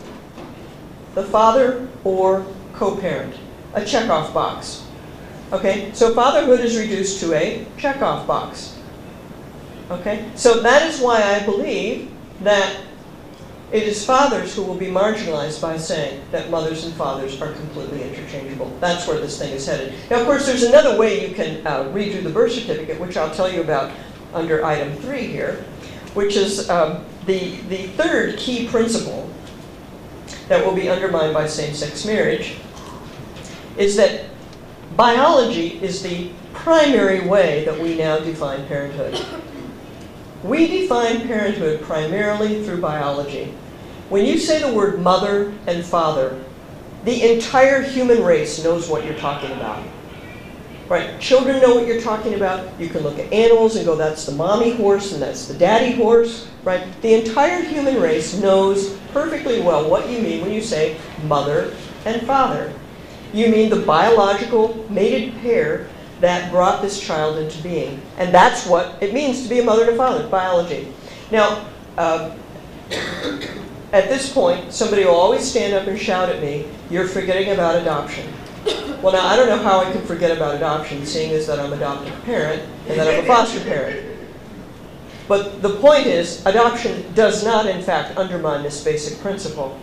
the 1.15 1.25
father 1.25 1.89
or 2.05 2.47
co-parent 2.75 3.35
a 3.75 3.81
checkoff 3.81 4.33
box. 4.33 4.87
Okay, 5.53 5.91
so 5.93 6.15
fatherhood 6.15 6.61
is 6.61 6.79
reduced 6.79 7.21
to 7.21 7.35
a 7.35 7.67
checkoff 7.77 8.27
box. 8.27 8.79
Okay, 9.91 10.31
so 10.35 10.61
that 10.63 10.89
is 10.89 11.01
why 11.01 11.23
I 11.23 11.45
believe 11.45 12.11
that 12.41 12.81
it 13.73 13.83
is 13.83 14.05
fathers 14.05 14.55
who 14.55 14.63
will 14.63 14.77
be 14.77 14.87
marginalized 14.87 15.61
by 15.61 15.77
saying 15.77 16.23
that 16.31 16.51
mothers 16.51 16.85
and 16.85 16.95
fathers 16.95 17.41
are 17.41 17.53
completely 17.53 18.03
interchangeable. 18.03 18.71
That's 18.79 19.09
where 19.09 19.19
this 19.19 19.39
thing 19.39 19.53
is 19.53 19.67
headed. 19.67 19.95
Now, 20.11 20.21
of 20.21 20.27
course, 20.27 20.47
there's 20.47 20.63
another 20.63 20.97
way 20.99 21.27
you 21.29 21.35
can 21.35 21.67
uh, 21.67 21.85
redo 21.85 22.23
the 22.23 22.31
birth 22.31 22.53
certificate, 22.53 23.01
which 23.01 23.17
I'll 23.17 23.35
tell 23.35 23.51
you 23.51 23.63
about 23.63 23.91
under 24.33 24.65
item 24.65 24.95
three 24.97 25.27
here, 25.27 25.65
which 26.15 26.37
is 26.37 26.69
um, 26.71 27.05
the, 27.27 27.57
the 27.69 27.89
third 27.89 28.37
key 28.37 28.69
principle 28.69 29.29
that 30.49 30.65
will 30.65 30.75
be 30.75 30.89
undermined 30.89 31.33
by 31.33 31.47
same-sex 31.47 32.05
marriage, 32.05 32.57
is 33.77 33.97
that 33.97 34.27
biology 34.97 35.83
is 35.83 36.03
the 36.03 36.31
primary 36.53 37.27
way 37.27 37.65
that 37.65 37.79
we 37.79 37.97
now 37.97 38.19
define 38.19 38.67
parenthood. 38.67 39.19
We 40.45 40.67
define 40.67 41.27
parenthood 41.27 41.81
primarily 41.81 42.63
through 42.63 42.83
biology. 42.83 43.55
When 44.11 44.27
you 44.27 44.39
say 44.39 44.61
the 44.61 44.77
word 44.77 45.01
mother 45.01 45.55
and 45.67 45.83
father, 45.83 46.39
the 47.07 47.33
entire 47.33 47.81
human 47.81 48.23
race 48.23 48.63
knows 48.63 48.87
what 48.87 49.07
you're 49.07 49.17
talking 49.17 49.51
about. 49.53 49.83
Right? 50.87 51.19
Children 51.19 51.63
know 51.63 51.75
what 51.75 51.87
you're 51.87 52.03
talking 52.03 52.35
about. 52.35 52.79
You 52.79 52.91
can 52.91 53.03
look 53.03 53.19
at 53.19 53.33
animals 53.33 53.77
and 53.77 53.87
go, 53.87 53.97
that's 53.97 54.27
the 54.27 54.33
mommy 54.33 54.77
horse 54.77 55.15
and 55.15 55.23
that's 55.23 55.49
the 55.49 55.55
daddy 55.55 55.93
horse. 55.93 56.47
Right? 56.63 56.87
The 57.01 57.15
entire 57.15 57.63
human 57.63 57.99
race 57.99 58.39
knows 58.39 58.99
perfectly 59.15 59.63
well 59.63 59.89
what 59.89 60.11
you 60.11 60.21
mean 60.21 60.43
when 60.43 60.53
you 60.53 60.61
say 60.61 60.99
mother 61.23 61.75
and 62.05 62.21
father. 62.27 62.71
You 63.33 63.49
mean 63.49 63.71
the 63.71 63.81
biological 63.81 64.85
mated 64.91 65.41
pair 65.41 65.89
that 66.25 66.51
brought 66.51 66.81
this 66.81 66.99
child 66.99 67.39
into 67.39 67.63
being. 67.63 68.01
And 68.17 68.33
that's 68.33 68.67
what 68.67 69.03
it 69.03 69.13
means 69.13 69.43
to 69.43 69.49
be 69.49 69.59
a 69.59 69.65
mother 69.65 69.83
and 69.83 69.93
a 69.93 69.97
father, 69.97 70.27
biology. 70.29 70.93
Now, 71.31 71.67
uh, 71.99 72.35
at 73.93 74.09
this 74.09 74.33
point, 74.33 74.73
somebody 74.73 75.05
will 75.05 75.15
always 75.15 75.49
stand 75.49 75.75
up 75.75 75.87
and 75.87 75.99
shout 75.99 76.31
at 76.31 76.41
me, 76.41 76.67
you're 76.91 77.07
forgetting 77.07 77.51
about 77.51 77.81
adoption. 77.81 78.33
Well, 79.03 79.13
now, 79.13 79.27
I 79.27 79.37
don't 79.37 79.49
know 79.49 79.63
how 79.63 79.81
I 79.81 79.93
can 79.93 80.03
forget 80.07 80.35
about 80.35 80.55
adoption, 80.55 81.05
seeing 81.05 81.33
as 81.33 81.47
that 81.47 81.61
I'm 81.61 81.73
an 81.73 81.79
adoptive 81.79 82.25
parent 82.25 82.63
and 82.89 82.99
that 82.99 83.07
I'm 83.07 83.23
a 83.23 83.27
foster 83.27 83.61
parent. 83.61 84.17
But 85.29 85.61
the 85.61 85.77
point 85.77 86.07
is, 86.07 86.45
adoption 86.47 87.13
does 87.15 87.45
not, 87.45 87.67
in 87.67 87.83
fact, 87.83 88.17
undermine 88.17 88.63
this 88.63 88.83
basic 88.83 89.21
principle. 89.21 89.79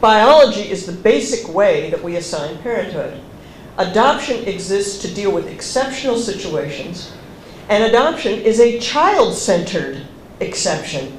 Biology 0.00 0.62
is 0.62 0.86
the 0.86 0.92
basic 0.92 1.52
way 1.54 1.90
that 1.90 2.02
we 2.02 2.16
assign 2.16 2.58
parenthood. 2.58 3.20
Adoption 3.78 4.44
exists 4.46 5.00
to 5.02 5.14
deal 5.14 5.32
with 5.32 5.46
exceptional 5.46 6.16
situations, 6.16 7.12
and 7.68 7.84
adoption 7.84 8.40
is 8.40 8.60
a 8.60 8.78
child-centered 8.78 10.02
exception. 10.40 11.18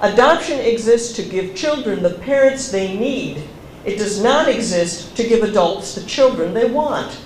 Adoption 0.00 0.58
exists 0.60 1.14
to 1.14 1.22
give 1.22 1.54
children 1.54 2.02
the 2.02 2.14
parents 2.14 2.70
they 2.70 2.96
need. 2.96 3.42
It 3.84 3.96
does 3.96 4.22
not 4.22 4.48
exist 4.48 5.14
to 5.16 5.28
give 5.28 5.42
adults 5.42 5.94
the 5.94 6.04
children 6.06 6.54
they 6.54 6.70
want. 6.70 7.20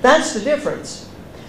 That's 0.00 0.32
the 0.32 0.40
difference. 0.40 1.08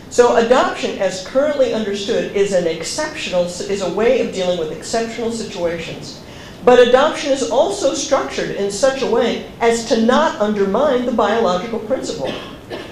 So 0.09 0.37
adoption, 0.37 0.97
as 0.97 1.25
currently 1.27 1.73
understood, 1.73 2.35
is 2.35 2.51
an 2.51 2.65
exceptional, 2.65 3.43
is 3.43 3.81
a 3.81 3.93
way 3.93 4.25
of 4.25 4.33
dealing 4.33 4.57
with 4.57 4.71
exceptional 4.71 5.31
situations. 5.31 6.23
But 6.65 6.79
adoption 6.79 7.31
is 7.31 7.49
also 7.49 7.93
structured 7.93 8.51
in 8.51 8.69
such 8.71 9.01
a 9.01 9.09
way 9.09 9.49
as 9.61 9.85
to 9.89 10.01
not 10.01 10.39
undermine 10.41 11.05
the 11.05 11.11
biological 11.11 11.79
principle. 11.79 12.33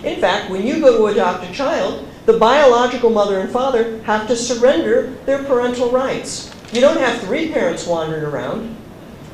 In 0.03 0.19
fact, 0.19 0.49
when 0.49 0.65
you 0.65 0.79
go 0.79 0.97
to 0.97 1.13
adopt 1.13 1.43
a 1.43 1.51
child, 1.51 2.07
the 2.25 2.37
biological 2.37 3.09
mother 3.09 3.39
and 3.39 3.49
father 3.49 3.99
have 4.03 4.27
to 4.27 4.35
surrender 4.35 5.11
their 5.25 5.43
parental 5.43 5.91
rights. 5.91 6.53
You 6.71 6.81
don't 6.81 6.97
have 6.97 7.21
three 7.21 7.51
parents 7.51 7.85
wandering 7.85 8.23
around, 8.23 8.75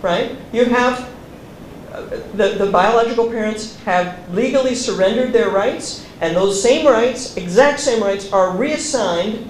right? 0.01 0.35
You 0.51 0.65
have, 0.65 1.09
uh, 1.91 2.01
the, 2.33 2.55
the 2.57 2.69
biological 2.71 3.29
parents 3.29 3.77
have 3.81 4.31
legally 4.33 4.75
surrendered 4.75 5.33
their 5.33 5.49
rights, 5.49 6.05
and 6.21 6.35
those 6.35 6.61
same 6.61 6.85
rights, 6.85 7.35
exact 7.37 7.79
same 7.79 8.03
rights, 8.03 8.31
are 8.31 8.55
reassigned 8.55 9.49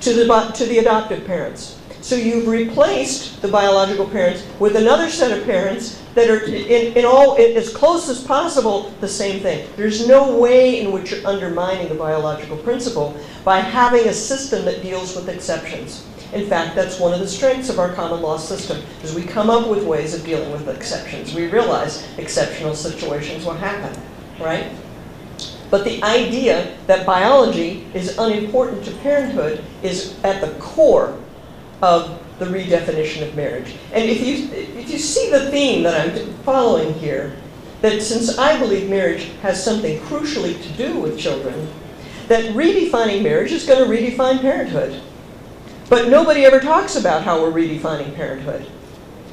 to 0.00 0.12
the, 0.12 0.52
to 0.54 0.66
the 0.66 0.78
adoptive 0.78 1.24
parents. 1.26 1.78
So 2.02 2.16
you've 2.16 2.48
replaced 2.48 3.40
the 3.42 3.48
biological 3.48 4.06
parents 4.06 4.44
with 4.58 4.74
another 4.74 5.08
set 5.08 5.36
of 5.36 5.44
parents 5.44 6.02
that 6.14 6.28
are, 6.28 6.44
in, 6.44 6.96
in 6.96 7.04
all, 7.04 7.36
in, 7.36 7.56
as 7.56 7.72
close 7.72 8.08
as 8.08 8.22
possible, 8.24 8.90
the 9.00 9.08
same 9.08 9.40
thing. 9.40 9.68
There's 9.76 10.08
no 10.08 10.36
way 10.36 10.80
in 10.80 10.90
which 10.90 11.12
you're 11.12 11.24
undermining 11.24 11.88
the 11.88 11.94
biological 11.94 12.56
principle 12.56 13.16
by 13.44 13.60
having 13.60 14.08
a 14.08 14.12
system 14.12 14.64
that 14.64 14.82
deals 14.82 15.14
with 15.14 15.28
exceptions. 15.28 16.04
In 16.32 16.48
fact, 16.48 16.74
that's 16.74 16.98
one 16.98 17.14
of 17.14 17.20
the 17.20 17.28
strengths 17.28 17.68
of 17.68 17.78
our 17.78 17.92
common 17.94 18.20
law 18.20 18.36
system, 18.36 18.82
is 19.04 19.14
we 19.14 19.22
come 19.22 19.48
up 19.48 19.68
with 19.68 19.84
ways 19.84 20.12
of 20.12 20.24
dealing 20.24 20.50
with 20.50 20.68
exceptions. 20.68 21.32
We 21.32 21.46
realize 21.46 22.04
exceptional 22.18 22.74
situations 22.74 23.44
will 23.44 23.54
happen, 23.54 23.96
right? 24.40 24.72
But 25.70 25.84
the 25.84 26.02
idea 26.02 26.76
that 26.88 27.06
biology 27.06 27.86
is 27.94 28.18
unimportant 28.18 28.84
to 28.86 28.90
parenthood 28.96 29.64
is 29.82 30.18
at 30.24 30.40
the 30.40 30.52
core 30.58 31.18
of 31.82 32.18
the 32.38 32.46
redefinition 32.46 33.26
of 33.26 33.34
marriage. 33.34 33.74
And 33.92 34.08
if 34.08 34.20
you, 34.20 34.48
if 34.52 34.90
you 34.90 34.98
see 34.98 35.30
the 35.30 35.50
theme 35.50 35.82
that 35.82 36.00
I'm 36.00 36.32
following 36.44 36.94
here, 36.94 37.36
that 37.82 38.00
since 38.00 38.38
I 38.38 38.58
believe 38.58 38.88
marriage 38.88 39.30
has 39.42 39.62
something 39.62 39.98
crucially 40.02 40.60
to 40.62 40.68
do 40.72 40.98
with 40.98 41.18
children, 41.18 41.68
that 42.28 42.54
redefining 42.54 43.22
marriage 43.22 43.52
is 43.52 43.66
going 43.66 43.84
to 43.84 43.90
redefine 43.90 44.40
parenthood. 44.40 45.02
But 45.90 46.08
nobody 46.08 46.44
ever 46.44 46.60
talks 46.60 46.96
about 46.96 47.22
how 47.22 47.42
we're 47.42 47.52
redefining 47.52 48.14
parenthood, 48.14 48.66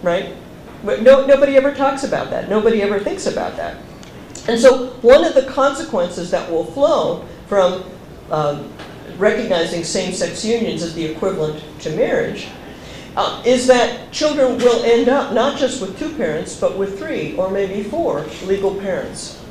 right? 0.01 0.35
But 0.83 1.03
no, 1.03 1.25
nobody 1.25 1.55
ever 1.55 1.73
talks 1.73 2.03
about 2.03 2.31
that. 2.31 2.49
Nobody 2.49 2.81
ever 2.81 2.99
thinks 2.99 3.27
about 3.27 3.55
that. 3.57 3.77
And 4.47 4.59
so 4.59 4.87
one 5.01 5.23
of 5.23 5.35
the 5.35 5.43
consequences 5.43 6.31
that 6.31 6.49
will 6.49 6.65
flow 6.65 7.25
from 7.47 7.83
um, 8.31 8.73
recognizing 9.19 9.83
same-sex 9.83 10.43
unions 10.43 10.81
as 10.81 10.95
the 10.95 11.05
equivalent 11.05 11.63
to 11.81 11.91
marriage, 11.91 12.47
uh, 13.15 13.41
is 13.45 13.67
that 13.67 14.11
children 14.11 14.57
will 14.57 14.83
end 14.83 15.09
up 15.09 15.33
not 15.33 15.57
just 15.57 15.81
with 15.81 15.99
two 15.99 16.15
parents, 16.15 16.59
but 16.59 16.77
with 16.77 16.97
three 16.97 17.35
or 17.35 17.51
maybe 17.51 17.83
four 17.83 18.25
legal 18.45 18.75
parents. 18.75 19.43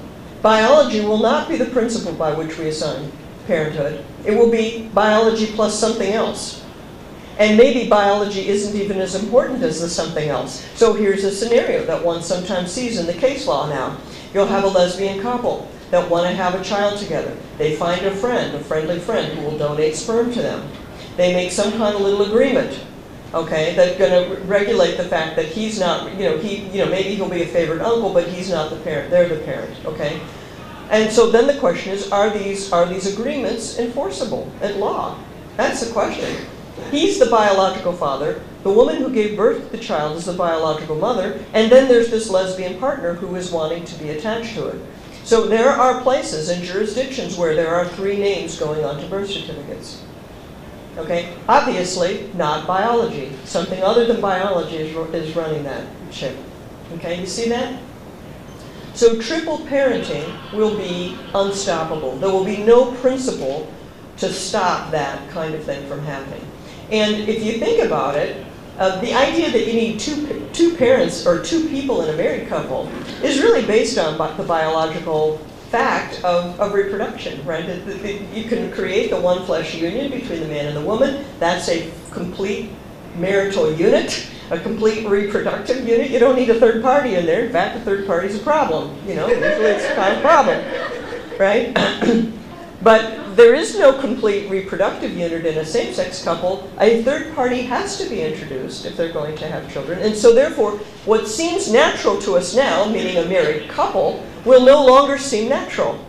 Biology 0.42 1.00
will 1.00 1.18
not 1.18 1.48
be 1.48 1.56
the 1.56 1.66
principle 1.66 2.12
by 2.12 2.32
which 2.32 2.56
we 2.58 2.68
assign 2.68 3.12
parenthood. 3.46 4.04
It 4.24 4.32
will 4.32 4.50
be 4.50 4.88
biology 4.94 5.46
plus 5.46 5.78
something 5.78 6.12
else. 6.12 6.64
And 7.38 7.56
maybe 7.56 7.88
biology 7.88 8.48
isn't 8.48 8.74
even 8.80 8.98
as 8.98 9.14
important 9.14 9.62
as 9.62 9.80
the 9.80 9.88
something 9.88 10.28
else. 10.28 10.66
So 10.74 10.92
here's 10.94 11.24
a 11.24 11.30
scenario 11.30 11.84
that 11.84 12.04
one 12.04 12.22
sometimes 12.22 12.72
sees 12.72 12.98
in 12.98 13.06
the 13.06 13.12
case 13.12 13.46
law 13.46 13.68
now. 13.68 13.96
You'll 14.34 14.46
have 14.46 14.64
a 14.64 14.68
lesbian 14.68 15.20
couple 15.20 15.70
that 15.90 16.08
want 16.10 16.28
to 16.28 16.34
have 16.34 16.54
a 16.54 16.62
child 16.62 16.98
together. 16.98 17.36
They 17.56 17.76
find 17.76 18.04
a 18.04 18.14
friend, 18.14 18.54
a 18.54 18.60
friendly 18.60 18.98
friend, 18.98 19.32
who 19.32 19.44
will 19.44 19.58
donate 19.58 19.96
sperm 19.96 20.32
to 20.32 20.42
them. 20.42 20.70
They 21.16 21.32
make 21.32 21.50
some 21.50 21.72
kind 21.72 21.94
of 21.94 22.00
little 22.00 22.26
agreement, 22.26 22.80
okay, 23.34 23.74
that's 23.74 23.98
going 23.98 24.12
to 24.12 24.42
regulate 24.44 24.96
the 24.96 25.04
fact 25.04 25.36
that 25.36 25.46
he's 25.46 25.80
not, 25.80 26.12
you 26.14 26.24
know, 26.24 26.38
he, 26.38 26.66
you 26.68 26.84
know, 26.84 26.90
maybe 26.90 27.14
he'll 27.14 27.28
be 27.28 27.42
a 27.42 27.46
favorite 27.46 27.80
uncle, 27.80 28.12
but 28.12 28.28
he's 28.28 28.50
not 28.50 28.70
the 28.70 28.76
parent. 28.76 29.10
They're 29.10 29.28
the 29.28 29.42
parent, 29.44 29.74
okay. 29.84 30.20
And 30.90 31.12
so 31.12 31.30
then 31.30 31.46
the 31.46 31.58
question 31.58 31.92
is, 31.92 32.10
are 32.10 32.30
these 32.30 32.72
are 32.72 32.86
these 32.86 33.12
agreements 33.12 33.78
enforceable 33.78 34.50
at 34.62 34.76
law? 34.76 35.18
That's 35.56 35.84
the 35.84 35.92
question. 35.92 36.46
He's 36.90 37.18
the 37.18 37.26
biological 37.26 37.92
father. 37.92 38.40
The 38.62 38.70
woman 38.70 38.96
who 38.96 39.12
gave 39.12 39.36
birth 39.36 39.70
to 39.70 39.76
the 39.76 39.82
child 39.82 40.16
is 40.16 40.24
the 40.24 40.32
biological 40.32 40.96
mother. 40.96 41.44
And 41.52 41.70
then 41.70 41.88
there's 41.88 42.10
this 42.10 42.30
lesbian 42.30 42.78
partner 42.78 43.14
who 43.14 43.34
is 43.36 43.50
wanting 43.50 43.84
to 43.84 43.94
be 43.96 44.10
attached 44.10 44.54
to 44.54 44.68
it. 44.68 44.80
So 45.28 45.46
there 45.46 45.68
are 45.68 46.00
places 46.00 46.48
and 46.48 46.64
jurisdictions 46.64 47.36
where 47.36 47.54
there 47.54 47.68
are 47.68 47.86
three 47.86 48.16
names 48.16 48.58
going 48.58 48.82
onto 48.82 49.06
birth 49.08 49.28
certificates. 49.28 50.02
Okay, 50.96 51.34
obviously 51.46 52.30
not 52.32 52.66
biology. 52.66 53.32
Something 53.44 53.82
other 53.82 54.06
than 54.06 54.22
biology 54.22 54.78
is, 54.78 54.96
is 55.12 55.36
running 55.36 55.64
that 55.64 55.86
ship. 56.10 56.34
Okay, 56.94 57.20
you 57.20 57.26
see 57.26 57.50
that? 57.50 57.78
So 58.94 59.20
triple 59.20 59.58
parenting 59.58 60.32
will 60.54 60.78
be 60.78 61.18
unstoppable. 61.34 62.16
There 62.16 62.30
will 62.30 62.46
be 62.46 62.64
no 62.64 62.92
principle 62.92 63.70
to 64.16 64.32
stop 64.32 64.90
that 64.92 65.28
kind 65.28 65.54
of 65.54 65.62
thing 65.62 65.86
from 65.88 66.00
happening. 66.06 66.40
And 66.90 67.28
if 67.28 67.44
you 67.44 67.58
think 67.58 67.84
about 67.84 68.14
it, 68.14 68.46
uh, 68.78 69.00
the 69.00 69.12
idea 69.12 69.50
that 69.50 69.66
you 69.66 69.72
need 69.72 69.98
two, 69.98 70.48
two 70.52 70.76
parents 70.76 71.26
or 71.26 71.42
two 71.42 71.68
people 71.68 72.02
in 72.02 72.14
a 72.14 72.16
married 72.16 72.48
couple 72.48 72.88
is 73.22 73.40
really 73.40 73.66
based 73.66 73.98
on 73.98 74.16
the 74.36 74.44
biological 74.44 75.38
fact 75.70 76.22
of, 76.24 76.58
of 76.60 76.72
reproduction, 76.72 77.44
right? 77.44 77.66
That, 77.66 77.84
that 77.84 78.20
you 78.34 78.44
can 78.44 78.72
create 78.72 79.10
the 79.10 79.20
one 79.20 79.44
flesh 79.44 79.74
union 79.74 80.10
between 80.10 80.40
the 80.40 80.48
man 80.48 80.66
and 80.66 80.76
the 80.76 80.80
woman. 80.80 81.24
That's 81.40 81.68
a 81.68 81.90
complete 82.10 82.70
marital 83.16 83.72
unit, 83.72 84.26
a 84.50 84.58
complete 84.58 85.06
reproductive 85.08 85.86
unit. 85.86 86.10
You 86.10 86.20
don't 86.20 86.36
need 86.36 86.48
a 86.48 86.58
third 86.58 86.82
party 86.82 87.16
in 87.16 87.26
there. 87.26 87.46
In 87.46 87.52
fact, 87.52 87.76
the 87.78 87.84
third 87.84 88.06
party 88.06 88.28
is 88.28 88.40
a 88.40 88.44
problem. 88.44 88.96
You 89.06 89.16
know, 89.16 89.26
usually 89.26 89.44
it's 89.44 89.92
kind 89.94 90.12
of 90.12 90.18
a 90.18 90.22
problem, 90.22 91.38
right? 91.38 92.32
but 92.82 93.34
there 93.34 93.54
is 93.54 93.78
no 93.78 93.92
complete 93.92 94.48
reproductive 94.48 95.16
unit 95.16 95.44
in 95.44 95.58
a 95.58 95.64
same-sex 95.64 96.22
couple. 96.22 96.70
A 96.78 97.02
third 97.02 97.34
party 97.34 97.62
has 97.62 97.98
to 97.98 98.08
be 98.08 98.22
introduced 98.22 98.84
if 98.84 98.96
they're 98.96 99.12
going 99.12 99.36
to 99.36 99.46
have 99.48 99.72
children. 99.72 99.98
And 100.00 100.14
so 100.14 100.34
therefore, 100.34 100.72
what 101.04 101.26
seems 101.26 101.72
natural 101.72 102.20
to 102.22 102.36
us 102.36 102.54
now, 102.54 102.88
meaning 102.88 103.16
a 103.16 103.24
married 103.26 103.68
couple, 103.68 104.24
will 104.44 104.64
no 104.64 104.84
longer 104.84 105.18
seem 105.18 105.48
natural, 105.48 106.04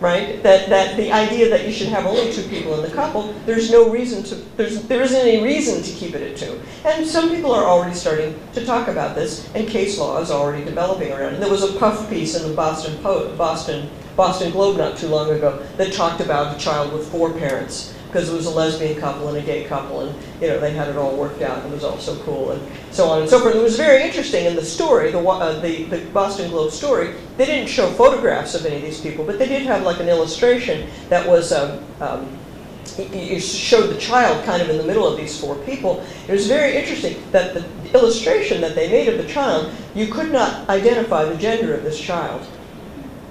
right? 0.00 0.42
That, 0.42 0.68
that 0.68 0.96
the 0.96 1.12
idea 1.12 1.48
that 1.50 1.66
you 1.66 1.72
should 1.72 1.88
have 1.88 2.04
only 2.04 2.32
two 2.32 2.42
people 2.48 2.74
in 2.74 2.82
the 2.82 2.94
couple, 2.94 3.32
there's 3.46 3.70
no 3.70 3.88
reason 3.88 4.24
to, 4.24 4.34
there's, 4.56 4.82
there 4.88 5.02
isn't 5.02 5.20
any 5.20 5.42
reason 5.42 5.82
to 5.82 5.92
keep 5.92 6.14
it 6.14 6.22
at 6.22 6.36
two. 6.36 6.60
And 6.84 7.06
some 7.06 7.30
people 7.30 7.52
are 7.52 7.64
already 7.64 7.94
starting 7.94 8.38
to 8.54 8.64
talk 8.66 8.88
about 8.88 9.14
this, 9.14 9.48
and 9.54 9.68
case 9.68 9.98
law 9.98 10.20
is 10.20 10.32
already 10.32 10.64
developing 10.64 11.12
around 11.12 11.34
it. 11.34 11.40
There 11.40 11.50
was 11.50 11.62
a 11.62 11.78
puff 11.78 12.10
piece 12.10 12.34
in 12.34 12.48
the 12.48 12.54
Boston, 12.54 13.00
Boston, 13.02 13.88
Boston 14.18 14.50
Globe 14.50 14.78
not 14.78 14.98
too 14.98 15.06
long 15.06 15.30
ago 15.30 15.64
that 15.76 15.92
talked 15.92 16.20
about 16.20 16.56
a 16.56 16.58
child 16.58 16.92
with 16.92 17.08
four 17.08 17.30
parents 17.32 17.94
because 18.08 18.28
it 18.28 18.34
was 18.34 18.46
a 18.46 18.50
lesbian 18.50 18.98
couple 18.98 19.28
and 19.28 19.36
a 19.36 19.42
gay 19.42 19.62
couple, 19.62 20.00
and 20.00 20.42
you 20.42 20.48
know 20.48 20.58
they 20.58 20.72
had 20.72 20.88
it 20.88 20.96
all 20.96 21.16
worked 21.16 21.40
out. 21.40 21.58
And 21.62 21.70
it 21.70 21.74
was 21.74 21.84
all 21.84 21.98
so 21.98 22.16
cool, 22.24 22.50
and 22.50 22.60
so 22.90 23.08
on 23.10 23.20
and 23.20 23.30
so 23.30 23.38
forth. 23.38 23.54
It 23.54 23.62
was 23.62 23.76
very 23.76 24.02
interesting 24.02 24.46
in 24.46 24.56
the 24.56 24.64
story, 24.64 25.12
the, 25.12 25.20
uh, 25.20 25.60
the, 25.60 25.84
the 25.84 25.98
Boston 26.06 26.50
Globe 26.50 26.72
story. 26.72 27.14
They 27.36 27.46
didn't 27.46 27.68
show 27.68 27.92
photographs 27.92 28.56
of 28.56 28.66
any 28.66 28.76
of 28.76 28.82
these 28.82 29.00
people, 29.00 29.24
but 29.24 29.38
they 29.38 29.46
did 29.46 29.62
have 29.62 29.84
like 29.84 30.00
an 30.00 30.08
illustration 30.08 30.90
that 31.10 31.26
was. 31.26 31.52
Um, 31.52 31.84
um, 32.00 32.38
you 32.98 33.38
showed 33.38 33.88
the 33.88 33.98
child 34.00 34.44
kind 34.44 34.60
of 34.60 34.70
in 34.70 34.78
the 34.78 34.82
middle 34.82 35.06
of 35.06 35.16
these 35.16 35.38
four 35.38 35.54
people. 35.56 36.04
It 36.26 36.32
was 36.32 36.48
very 36.48 36.74
interesting 36.74 37.22
that 37.30 37.54
the 37.54 37.64
illustration 37.96 38.60
that 38.62 38.74
they 38.74 38.90
made 38.90 39.06
of 39.06 39.18
the 39.18 39.32
child, 39.32 39.72
you 39.94 40.08
could 40.08 40.32
not 40.32 40.68
identify 40.68 41.24
the 41.24 41.36
gender 41.36 41.74
of 41.74 41.84
this 41.84 42.00
child. 42.00 42.44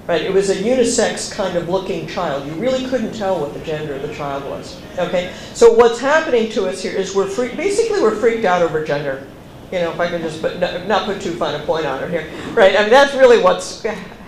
Right? 0.08 0.22
It 0.22 0.32
was 0.32 0.48
a 0.48 0.54
unisex 0.54 1.30
kind 1.30 1.54
of 1.58 1.68
looking 1.68 2.06
child. 2.06 2.46
You 2.46 2.54
really 2.54 2.88
couldn't 2.88 3.12
tell 3.12 3.40
what 3.40 3.52
the 3.52 3.60
gender 3.60 3.92
of 3.92 4.00
the 4.00 4.14
child 4.14 4.42
was. 4.44 4.80
Okay? 4.98 5.34
So 5.52 5.70
what's 5.70 6.00
happening 6.00 6.50
to 6.52 6.66
us 6.66 6.82
here 6.82 6.92
is 6.92 7.14
we're 7.14 7.26
free, 7.26 7.54
basically 7.54 8.00
we're 8.00 8.16
freaked 8.16 8.46
out 8.46 8.62
over 8.62 8.82
gender. 8.82 9.26
You 9.70 9.80
know, 9.80 9.92
if 9.92 10.00
I 10.00 10.08
can 10.08 10.22
just 10.22 10.40
put, 10.40 10.58
not 10.58 11.04
put 11.04 11.20
too 11.20 11.32
fine 11.32 11.60
a 11.60 11.64
point 11.66 11.84
on 11.84 12.02
it 12.02 12.10
here. 12.10 12.26
Right? 12.54 12.74
I 12.74 12.80
mean, 12.80 12.90
that's 12.90 13.14
really 13.14 13.42
what's 13.42 13.82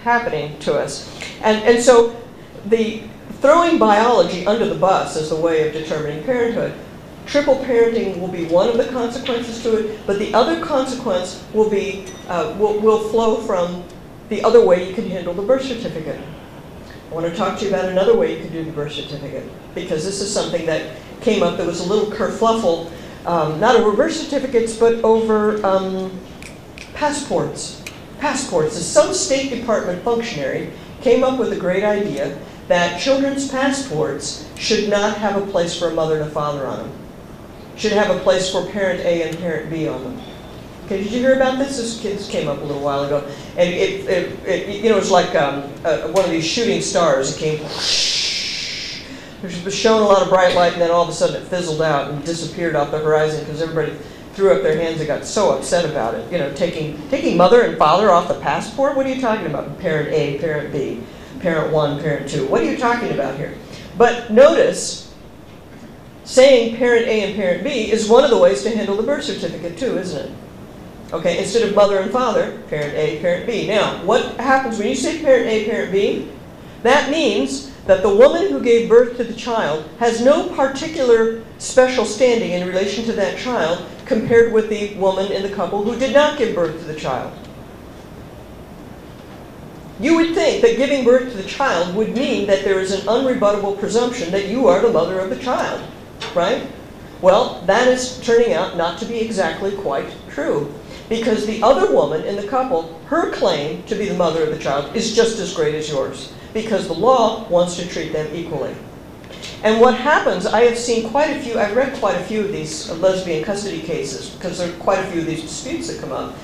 happening 0.05 0.59
to 0.59 0.79
us. 0.79 1.19
And, 1.43 1.65
and 1.65 1.83
so 1.83 2.15
the 2.67 3.03
throwing 3.41 3.79
biology 3.79 4.47
under 4.47 4.67
the 4.67 4.75
bus 4.75 5.17
as 5.17 5.33
a 5.33 5.41
way 5.41 5.67
of 5.67 5.73
determining 5.73 6.23
parenthood 6.25 6.75
triple 7.27 7.57
parenting 7.59 8.19
will 8.19 8.29
be 8.29 8.45
one 8.47 8.69
of 8.69 8.77
the 8.77 8.87
consequences 8.87 9.63
to 9.63 9.77
it, 9.77 10.01
but 10.05 10.19
the 10.19 10.35
other 10.35 10.61
consequence 10.65 11.45
will 11.55 11.71
be 11.71 12.05
uh, 12.29 12.55
will, 12.59 12.79
will 12.81 13.09
flow 13.09 13.37
from 13.37 13.85
the 14.31 14.43
other 14.43 14.65
way 14.65 14.89
you 14.89 14.95
can 14.95 15.11
handle 15.11 15.35
the 15.35 15.43
birth 15.43 15.63
certificate. 15.63 16.19
I 17.11 17.15
want 17.15 17.27
to 17.27 17.37
talk 17.37 17.59
to 17.59 17.65
you 17.65 17.71
about 17.71 17.87
another 17.87 18.17
way 18.17 18.37
you 18.37 18.43
can 18.43 18.53
do 18.53 18.65
the 18.65 18.71
birth 18.71 18.93
certificate, 18.93 19.45
because 19.75 20.05
this 20.05 20.21
is 20.21 20.33
something 20.33 20.65
that 20.67 20.97
came 21.21 21.43
up 21.43 21.59
that 21.59 21.67
was 21.67 21.81
a 21.81 21.89
little 21.93 22.11
kerfluffle, 22.11 22.91
um, 23.27 23.61
not 23.61 23.77
over 23.77 23.95
birth 23.95 24.15
certificates, 24.15 24.77
but 24.77 24.95
over 25.05 25.65
um, 25.67 26.19
passports. 26.95 27.83
Passports. 28.21 28.77
Some 28.77 29.13
State 29.13 29.51
Department 29.51 30.03
functionary 30.03 30.71
came 31.01 31.25
up 31.25 31.39
with 31.39 31.53
a 31.53 31.57
great 31.57 31.83
idea 31.83 32.39
that 32.69 33.01
children's 33.01 33.51
passports 33.51 34.49
should 34.57 34.89
not 34.89 35.17
have 35.17 35.43
a 35.43 35.47
place 35.51 35.77
for 35.77 35.89
a 35.89 35.95
mother 35.95 36.21
and 36.21 36.29
a 36.29 36.31
father 36.31 36.67
on 36.67 36.79
them. 36.79 36.93
Should 37.77 37.93
have 37.93 38.15
a 38.15 38.21
place 38.21 38.53
for 38.53 38.67
parent 38.67 39.01
A 39.01 39.29
and 39.29 39.39
parent 39.39 39.71
B 39.71 39.89
on 39.89 40.05
them. 40.05 40.21
Okay, 40.85 41.03
did 41.03 41.13
you 41.13 41.21
hear 41.21 41.35
about 41.35 41.59
this? 41.59 41.77
This, 41.77 42.01
this 42.01 42.29
came 42.29 42.49
up 42.49 42.61
a 42.61 42.65
little 42.65 42.83
while 42.83 43.05
ago, 43.05 43.27
and 43.61 43.75
it, 43.75 44.09
it, 44.09 44.49
it 44.49 44.83
you 44.83 44.89
know, 44.89 44.97
it 44.97 45.01
was 45.01 45.11
like 45.11 45.35
um, 45.35 45.71
uh, 45.85 46.09
one 46.09 46.25
of 46.25 46.31
these 46.31 46.47
shooting 46.47 46.81
stars. 46.81 47.37
It 47.37 47.41
came, 47.41 47.59
whoosh, 47.59 49.03
it 49.43 49.65
was 49.65 49.75
showing 49.75 50.03
a 50.03 50.07
lot 50.07 50.23
of 50.23 50.31
bright 50.31 50.55
light, 50.55 50.73
and 50.73 50.81
then 50.81 50.91
all 50.91 51.03
of 51.03 51.11
a 51.11 51.13
sudden 51.13 51.43
it 51.43 51.47
fizzled 51.47 51.83
out 51.83 52.11
and 52.11 52.25
disappeared 52.25 52.75
off 52.75 52.91
the 52.91 52.99
horizon 52.99 53.41
because 53.41 53.61
everybody 53.61 53.95
threw 54.33 54.53
up 54.53 54.63
their 54.63 54.79
hands 54.79 54.99
and 55.01 55.07
got 55.07 55.27
so 55.27 55.55
upset 55.55 55.85
about 55.85 56.15
it. 56.15 56.33
You 56.33 56.39
know, 56.39 56.55
taking 56.55 57.07
taking 57.11 57.37
mother 57.37 57.61
and 57.61 57.77
father 57.77 58.11
off 58.11 58.29
the 58.29 58.41
passport. 58.41 58.97
What 58.97 59.05
are 59.05 59.13
you 59.13 59.21
talking 59.21 59.45
about? 59.45 59.79
Parent 59.79 60.09
A, 60.09 60.39
parent 60.39 60.73
B, 60.73 61.03
parent 61.41 61.71
one, 61.71 62.01
parent 62.01 62.31
two. 62.31 62.47
What 62.47 62.63
are 62.63 62.71
you 62.71 62.79
talking 62.79 63.11
about 63.11 63.37
here? 63.37 63.55
But 63.99 64.31
notice 64.31 65.15
saying 66.25 66.77
parent 66.77 67.07
A 67.09 67.25
and 67.25 67.37
parent 67.37 67.63
B 67.63 67.93
is 67.93 68.09
one 68.09 68.25
of 68.25 68.31
the 68.31 68.39
ways 68.39 68.63
to 68.63 68.71
handle 68.71 68.97
the 68.97 69.03
birth 69.03 69.25
certificate 69.25 69.77
too, 69.77 69.99
isn't 69.99 70.31
it? 70.31 70.37
Okay, 71.13 71.39
instead 71.39 71.69
of 71.69 71.75
mother 71.75 71.99
and 71.99 72.11
father, 72.11 72.57
parent 72.69 72.95
A, 72.95 73.21
parent 73.21 73.47
B. 73.47 73.67
Now, 73.67 74.03
what 74.05 74.37
happens 74.37 74.79
when 74.79 74.89
you 74.89 74.95
say 74.95 75.21
parent 75.21 75.49
A, 75.49 75.65
parent 75.65 75.91
B? 75.91 76.29
That 76.85 77.11
means 77.11 77.73
that 77.87 78.03
the 78.03 78.15
woman 78.15 78.51
who 78.51 78.63
gave 78.63 78.89
birth 78.89 79.17
to 79.17 79.25
the 79.25 79.35
child 79.35 79.89
has 79.99 80.25
no 80.25 80.49
particular 80.51 81.43
special 81.59 82.05
standing 82.05 82.53
in 82.53 82.67
relation 82.67 83.05
to 83.05 83.13
that 83.15 83.39
child 83.39 83.85
compared 84.07 84.53
with 84.53 84.69
the 84.69 84.95
woman 84.95 85.33
in 85.33 85.43
the 85.43 85.49
couple 85.51 85.83
who 85.83 85.99
did 85.99 86.15
not 86.15 86.39
give 86.39 86.55
birth 86.55 86.79
to 86.79 86.85
the 86.85 86.99
child. 86.99 87.33
You 89.99 90.17
would 90.17 90.35
think 90.35 90.63
that 90.63 90.77
giving 90.77 91.05
birth 91.05 91.33
to 91.33 91.37
the 91.37 91.49
child 91.49 91.95
would 91.97 92.17
mean 92.17 92.47
that 92.47 92.65
there 92.65 92.79
is 92.79 92.93
an 92.93 93.01
unrebuttable 93.01 93.79
presumption 93.79 94.31
that 94.31 94.49
you 94.49 94.69
are 94.69 94.81
the 94.81 94.93
mother 94.93 95.19
of 95.19 95.29
the 95.29 95.37
child, 95.37 95.83
right? 96.35 96.67
Well, 97.21 97.63
that 97.67 97.89
is 97.89 98.19
turning 98.21 98.55
out 98.55 98.77
not 98.77 98.99
to 99.01 99.05
be 99.05 99.21
exactly 99.21 99.73
quite 99.77 100.11
true 100.31 100.73
because 101.11 101.45
the 101.45 101.61
other 101.61 101.93
woman 101.93 102.23
in 102.23 102.37
the 102.37 102.47
couple, 102.47 102.99
her 103.07 103.33
claim 103.33 103.83
to 103.83 103.97
be 103.97 104.09
the 104.09 104.15
mother 104.15 104.45
of 104.45 104.51
the 104.51 104.59
child 104.59 104.95
is 104.97 105.15
just 105.15 105.41
as 105.41 105.53
great 105.53 105.75
as 105.75 105.91
yours 105.91 106.33
because 106.55 106.87
the 106.87 106.95
law 106.95 107.47
wants 107.49 107.77
to 107.77 107.87
treat 107.87 108.13
them 108.13 108.33
equally. 108.33 108.75
And 109.65 109.81
what 109.81 109.95
happens, 109.95 110.47
I 110.47 110.63
have 110.63 110.79
seen 110.79 111.11
quite 111.11 111.37
a 111.37 111.41
few, 111.41 111.59
I've 111.59 111.77
read 111.77 111.99
quite 111.99 112.15
a 112.15 112.25
few 112.25 112.43
of 112.43 112.53
these 112.53 112.89
lesbian 112.93 113.45
custody 113.45 113.83
cases 113.83 114.31
because 114.31 114.59
there 114.59 114.73
are 114.73 114.77
quite 114.79 115.01
a 115.01 115.11
few 115.11 115.21
of 115.21 115.27
these 115.27 115.43
disputes 115.43 115.89
that 115.89 116.01
come 116.01 116.13
up. 116.13 116.35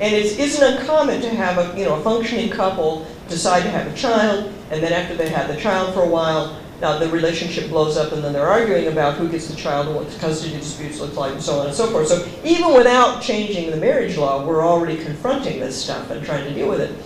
And 0.00 0.12
it 0.14 0.38
isn't 0.38 0.74
uncommon 0.74 1.20
to 1.20 1.28
have 1.28 1.58
a, 1.58 1.78
you 1.78 1.84
know, 1.84 1.94
a 1.94 2.02
functioning 2.02 2.50
couple 2.50 3.06
decide 3.28 3.62
to 3.62 3.70
have 3.70 3.86
a 3.86 3.94
child, 3.94 4.52
and 4.70 4.82
then 4.82 4.92
after 4.92 5.14
they 5.14 5.28
have 5.28 5.48
the 5.48 5.60
child 5.60 5.94
for 5.94 6.02
a 6.02 6.08
while, 6.08 6.58
now 6.80 6.98
the 6.98 7.08
relationship 7.08 7.68
blows 7.68 7.96
up 7.96 8.12
and 8.12 8.22
then 8.22 8.32
they're 8.32 8.46
arguing 8.46 8.88
about 8.88 9.14
who 9.14 9.28
gets 9.28 9.48
the 9.48 9.56
child 9.56 9.86
and 9.86 9.96
what 9.96 10.10
the 10.10 10.18
custody 10.18 10.52
disputes 10.54 11.00
look 11.00 11.14
like 11.16 11.32
and 11.32 11.42
so 11.42 11.60
on 11.60 11.66
and 11.66 11.74
so 11.74 11.86
forth. 11.90 12.08
So 12.08 12.26
even 12.44 12.74
without 12.74 13.22
changing 13.22 13.70
the 13.70 13.76
marriage 13.76 14.16
law, 14.16 14.44
we're 14.46 14.66
already 14.66 15.02
confronting 15.02 15.60
this 15.60 15.82
stuff 15.82 16.10
and 16.10 16.24
trying 16.24 16.44
to 16.44 16.54
deal 16.54 16.68
with 16.68 16.80
it. 16.80 16.98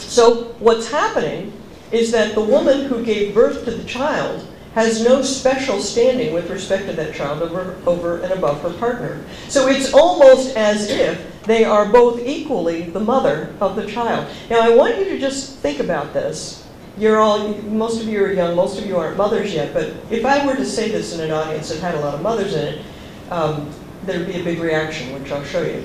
So 0.00 0.54
what's 0.58 0.90
happening 0.90 1.52
is 1.92 2.10
that 2.12 2.34
the 2.34 2.42
woman 2.42 2.86
who 2.86 3.04
gave 3.04 3.34
birth 3.34 3.64
to 3.64 3.70
the 3.70 3.84
child 3.84 4.46
has 4.74 5.04
no 5.04 5.22
special 5.22 5.80
standing 5.80 6.34
with 6.34 6.50
respect 6.50 6.86
to 6.86 6.92
that 6.94 7.14
child 7.14 7.42
over, 7.42 7.76
over 7.86 8.20
and 8.22 8.32
above 8.32 8.60
her 8.62 8.70
partner. 8.70 9.24
So 9.48 9.68
it's 9.68 9.94
almost 9.94 10.56
as 10.56 10.90
if 10.90 11.42
they 11.44 11.64
are 11.64 11.86
both 11.86 12.20
equally 12.20 12.82
the 12.82 13.00
mother 13.00 13.54
of 13.60 13.76
the 13.76 13.86
child. 13.86 14.28
Now 14.50 14.60
I 14.60 14.74
want 14.74 14.98
you 14.98 15.04
to 15.04 15.18
just 15.18 15.58
think 15.58 15.78
about 15.78 16.12
this 16.12 16.63
you're 16.98 17.18
all, 17.18 17.48
most 17.62 18.00
of 18.00 18.08
you 18.08 18.24
are 18.24 18.32
young, 18.32 18.54
most 18.54 18.78
of 18.78 18.86
you 18.86 18.96
aren't 18.96 19.16
mothers 19.16 19.52
yet, 19.52 19.74
but 19.74 19.92
if 20.10 20.24
I 20.24 20.46
were 20.46 20.54
to 20.54 20.64
say 20.64 20.90
this 20.90 21.12
in 21.12 21.20
an 21.20 21.30
audience 21.32 21.68
that 21.70 21.80
had 21.80 21.94
a 21.94 22.00
lot 22.00 22.14
of 22.14 22.22
mothers 22.22 22.54
in 22.54 22.74
it, 22.74 22.84
um, 23.30 23.70
there'd 24.04 24.26
be 24.26 24.40
a 24.40 24.44
big 24.44 24.60
reaction, 24.60 25.12
which 25.12 25.30
I'll 25.32 25.44
show 25.44 25.62
you. 25.62 25.84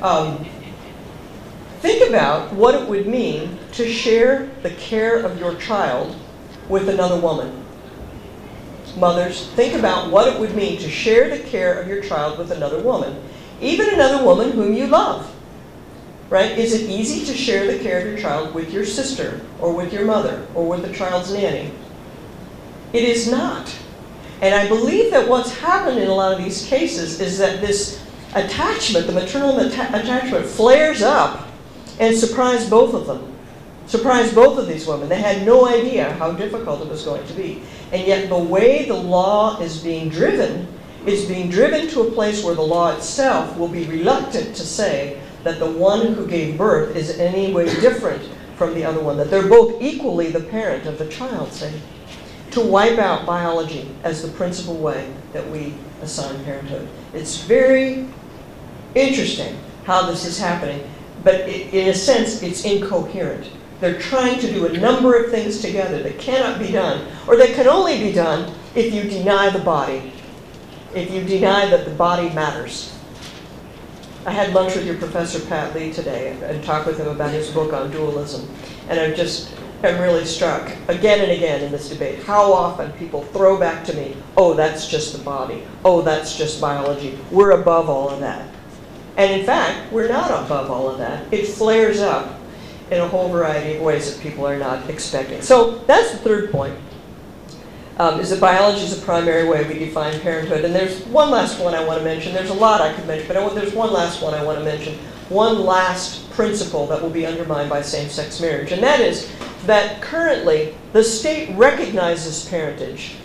Um, 0.00 0.46
think 1.80 2.08
about 2.08 2.52
what 2.54 2.74
it 2.74 2.88
would 2.88 3.06
mean 3.06 3.58
to 3.72 3.88
share 3.88 4.50
the 4.62 4.70
care 4.70 5.18
of 5.18 5.38
your 5.38 5.56
child 5.56 6.16
with 6.68 6.88
another 6.88 7.20
woman. 7.20 7.64
Mothers, 8.96 9.48
think 9.52 9.74
about 9.74 10.10
what 10.10 10.26
it 10.26 10.40
would 10.40 10.56
mean 10.56 10.78
to 10.78 10.88
share 10.88 11.36
the 11.36 11.42
care 11.44 11.80
of 11.80 11.86
your 11.86 12.02
child 12.02 12.38
with 12.38 12.50
another 12.50 12.82
woman, 12.82 13.22
even 13.60 13.92
another 13.92 14.24
woman 14.24 14.52
whom 14.52 14.72
you 14.72 14.86
love 14.86 15.30
right? 16.30 16.56
Is 16.56 16.72
it 16.72 16.88
easy 16.88 17.26
to 17.26 17.36
share 17.36 17.70
the 17.70 17.82
care 17.82 17.98
of 18.00 18.06
your 18.06 18.16
child 18.16 18.54
with 18.54 18.72
your 18.72 18.86
sister 18.86 19.40
or 19.60 19.74
with 19.74 19.92
your 19.92 20.04
mother 20.04 20.46
or 20.54 20.66
with 20.66 20.82
the 20.82 20.94
child's 20.94 21.32
nanny? 21.32 21.72
It 22.92 23.02
is 23.04 23.30
not. 23.30 23.76
And 24.40 24.54
I 24.54 24.66
believe 24.68 25.10
that 25.10 25.28
what's 25.28 25.54
happened 25.58 25.98
in 25.98 26.08
a 26.08 26.14
lot 26.14 26.32
of 26.32 26.42
these 26.42 26.64
cases 26.66 27.20
is 27.20 27.36
that 27.38 27.60
this 27.60 28.02
attachment, 28.34 29.06
the 29.06 29.12
maternal 29.12 29.58
attachment, 29.58 30.46
flares 30.46 31.02
up 31.02 31.48
and 31.98 32.16
surprised 32.16 32.70
both 32.70 32.94
of 32.94 33.06
them. 33.06 33.26
surprised 33.86 34.36
both 34.36 34.56
of 34.56 34.68
these 34.68 34.86
women. 34.86 35.08
They 35.08 35.20
had 35.20 35.44
no 35.44 35.66
idea 35.66 36.12
how 36.14 36.30
difficult 36.30 36.80
it 36.80 36.88
was 36.88 37.02
going 37.02 37.26
to 37.26 37.32
be. 37.32 37.60
And 37.90 38.06
yet 38.06 38.28
the 38.28 38.38
way 38.38 38.84
the 38.86 38.94
law 38.94 39.60
is 39.60 39.82
being 39.82 40.08
driven 40.08 40.68
is 41.06 41.24
being 41.24 41.50
driven 41.50 41.88
to 41.88 42.02
a 42.02 42.10
place 42.12 42.44
where 42.44 42.54
the 42.54 42.62
law 42.62 42.94
itself 42.94 43.56
will 43.56 43.68
be 43.68 43.84
reluctant 43.86 44.54
to 44.54 44.62
say 44.62 45.20
that 45.44 45.58
the 45.58 45.70
one 45.70 46.14
who 46.14 46.26
gave 46.26 46.58
birth 46.58 46.96
is 46.96 47.18
in 47.18 47.34
any 47.34 47.52
way 47.52 47.64
different 47.80 48.22
from 48.56 48.74
the 48.74 48.84
other 48.84 49.00
one, 49.00 49.16
that 49.16 49.30
they're 49.30 49.48
both 49.48 49.80
equally 49.80 50.30
the 50.30 50.40
parent 50.40 50.86
of 50.86 50.98
the 50.98 51.08
child, 51.08 51.52
say, 51.52 51.72
to 52.50 52.60
wipe 52.60 52.98
out 52.98 53.24
biology 53.24 53.88
as 54.02 54.22
the 54.22 54.28
principal 54.36 54.76
way 54.76 55.10
that 55.32 55.48
we 55.50 55.72
assign 56.02 56.44
parenthood. 56.44 56.88
It's 57.14 57.38
very 57.42 58.06
interesting 58.94 59.56
how 59.84 60.02
this 60.02 60.26
is 60.26 60.38
happening, 60.38 60.88
but 61.24 61.36
it, 61.36 61.72
in 61.72 61.88
a 61.88 61.94
sense, 61.94 62.42
it's 62.42 62.64
incoherent. 62.64 63.50
They're 63.80 63.98
trying 63.98 64.38
to 64.40 64.52
do 64.52 64.66
a 64.66 64.72
number 64.78 65.16
of 65.16 65.30
things 65.30 65.60
together 65.60 66.02
that 66.02 66.18
cannot 66.18 66.58
be 66.58 66.70
done, 66.70 67.06
or 67.26 67.36
that 67.36 67.54
can 67.54 67.66
only 67.66 67.98
be 67.98 68.12
done 68.12 68.52
if 68.74 68.92
you 68.92 69.04
deny 69.04 69.48
the 69.48 69.60
body, 69.60 70.12
if 70.94 71.10
you 71.10 71.24
deny 71.24 71.66
that 71.66 71.86
the 71.86 71.92
body 71.92 72.28
matters. 72.30 72.98
I 74.26 74.32
had 74.32 74.52
lunch 74.52 74.74
with 74.74 74.86
your 74.86 74.96
professor 74.96 75.40
Pat 75.40 75.74
Lee 75.74 75.92
today 75.92 76.36
and 76.42 76.62
talked 76.62 76.86
with 76.86 76.98
him 76.98 77.08
about 77.08 77.30
his 77.30 77.50
book 77.50 77.72
on 77.72 77.90
dualism, 77.90 78.48
and 78.88 79.00
I'm 79.00 79.14
just 79.14 79.50
I'm 79.82 79.98
really 79.98 80.26
struck 80.26 80.70
again 80.88 81.20
and 81.20 81.32
again 81.32 81.62
in 81.62 81.72
this 81.72 81.88
debate 81.88 82.22
how 82.24 82.52
often 82.52 82.92
people 82.92 83.22
throw 83.22 83.58
back 83.58 83.82
to 83.86 83.94
me, 83.94 84.14
oh, 84.36 84.52
that's 84.52 84.86
just 84.88 85.16
the 85.16 85.24
body, 85.24 85.62
oh, 85.86 86.02
that's 86.02 86.36
just 86.36 86.60
biology. 86.60 87.18
We're 87.30 87.52
above 87.52 87.88
all 87.88 88.10
of 88.10 88.20
that. 88.20 88.46
And 89.16 89.40
in 89.40 89.46
fact, 89.46 89.90
we're 89.90 90.08
not 90.08 90.30
above 90.30 90.70
all 90.70 90.90
of 90.90 90.98
that. 90.98 91.32
It 91.32 91.46
flares 91.46 92.00
up 92.00 92.38
in 92.90 93.00
a 93.00 93.08
whole 93.08 93.30
variety 93.30 93.76
of 93.76 93.82
ways 93.82 94.14
that 94.14 94.22
people 94.22 94.46
are 94.46 94.58
not 94.58 94.90
expecting. 94.90 95.40
So 95.40 95.78
that's 95.86 96.12
the 96.12 96.18
third 96.18 96.50
point, 96.50 96.78
um, 98.00 98.18
is 98.18 98.30
that 98.30 98.40
biology 98.40 98.80
is 98.80 98.98
the 98.98 99.04
primary 99.04 99.46
way 99.46 99.62
we 99.68 99.78
define 99.78 100.18
parenthood. 100.20 100.64
And 100.64 100.74
there's 100.74 101.04
one 101.08 101.30
last 101.30 101.60
one 101.60 101.74
I 101.74 101.84
want 101.84 101.98
to 101.98 102.04
mention. 102.04 102.32
There's 102.32 102.48
a 102.48 102.54
lot 102.54 102.80
I 102.80 102.94
could 102.94 103.06
mention, 103.06 103.28
but 103.28 103.36
I, 103.36 103.46
there's 103.50 103.74
one 103.74 103.92
last 103.92 104.22
one 104.22 104.32
I 104.32 104.42
want 104.42 104.58
to 104.58 104.64
mention. 104.64 104.94
One 105.28 105.66
last 105.66 106.30
principle 106.30 106.86
that 106.86 107.02
will 107.02 107.10
be 107.10 107.26
undermined 107.26 107.68
by 107.68 107.82
same-sex 107.82 108.40
marriage, 108.40 108.72
and 108.72 108.82
that 108.82 109.00
is 109.00 109.30
that 109.66 110.00
currently 110.00 110.74
the 110.94 111.04
state 111.04 111.54
recognizes 111.58 112.48
parentage 112.48 113.16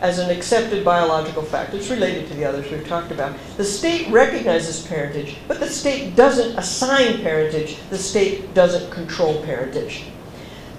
as 0.00 0.20
an 0.20 0.30
accepted 0.30 0.84
biological 0.84 1.42
fact. 1.42 1.74
It's 1.74 1.90
related 1.90 2.28
to 2.28 2.34
the 2.34 2.44
others 2.44 2.70
we've 2.70 2.86
talked 2.86 3.10
about. 3.10 3.36
The 3.56 3.64
state 3.64 4.12
recognizes 4.12 4.86
parentage, 4.86 5.38
but 5.48 5.58
the 5.58 5.68
state 5.68 6.14
doesn't 6.14 6.56
assign 6.56 7.20
parentage. 7.20 7.78
The 7.90 7.98
state 7.98 8.54
doesn't 8.54 8.92
control 8.92 9.42
parentage. 9.42 10.04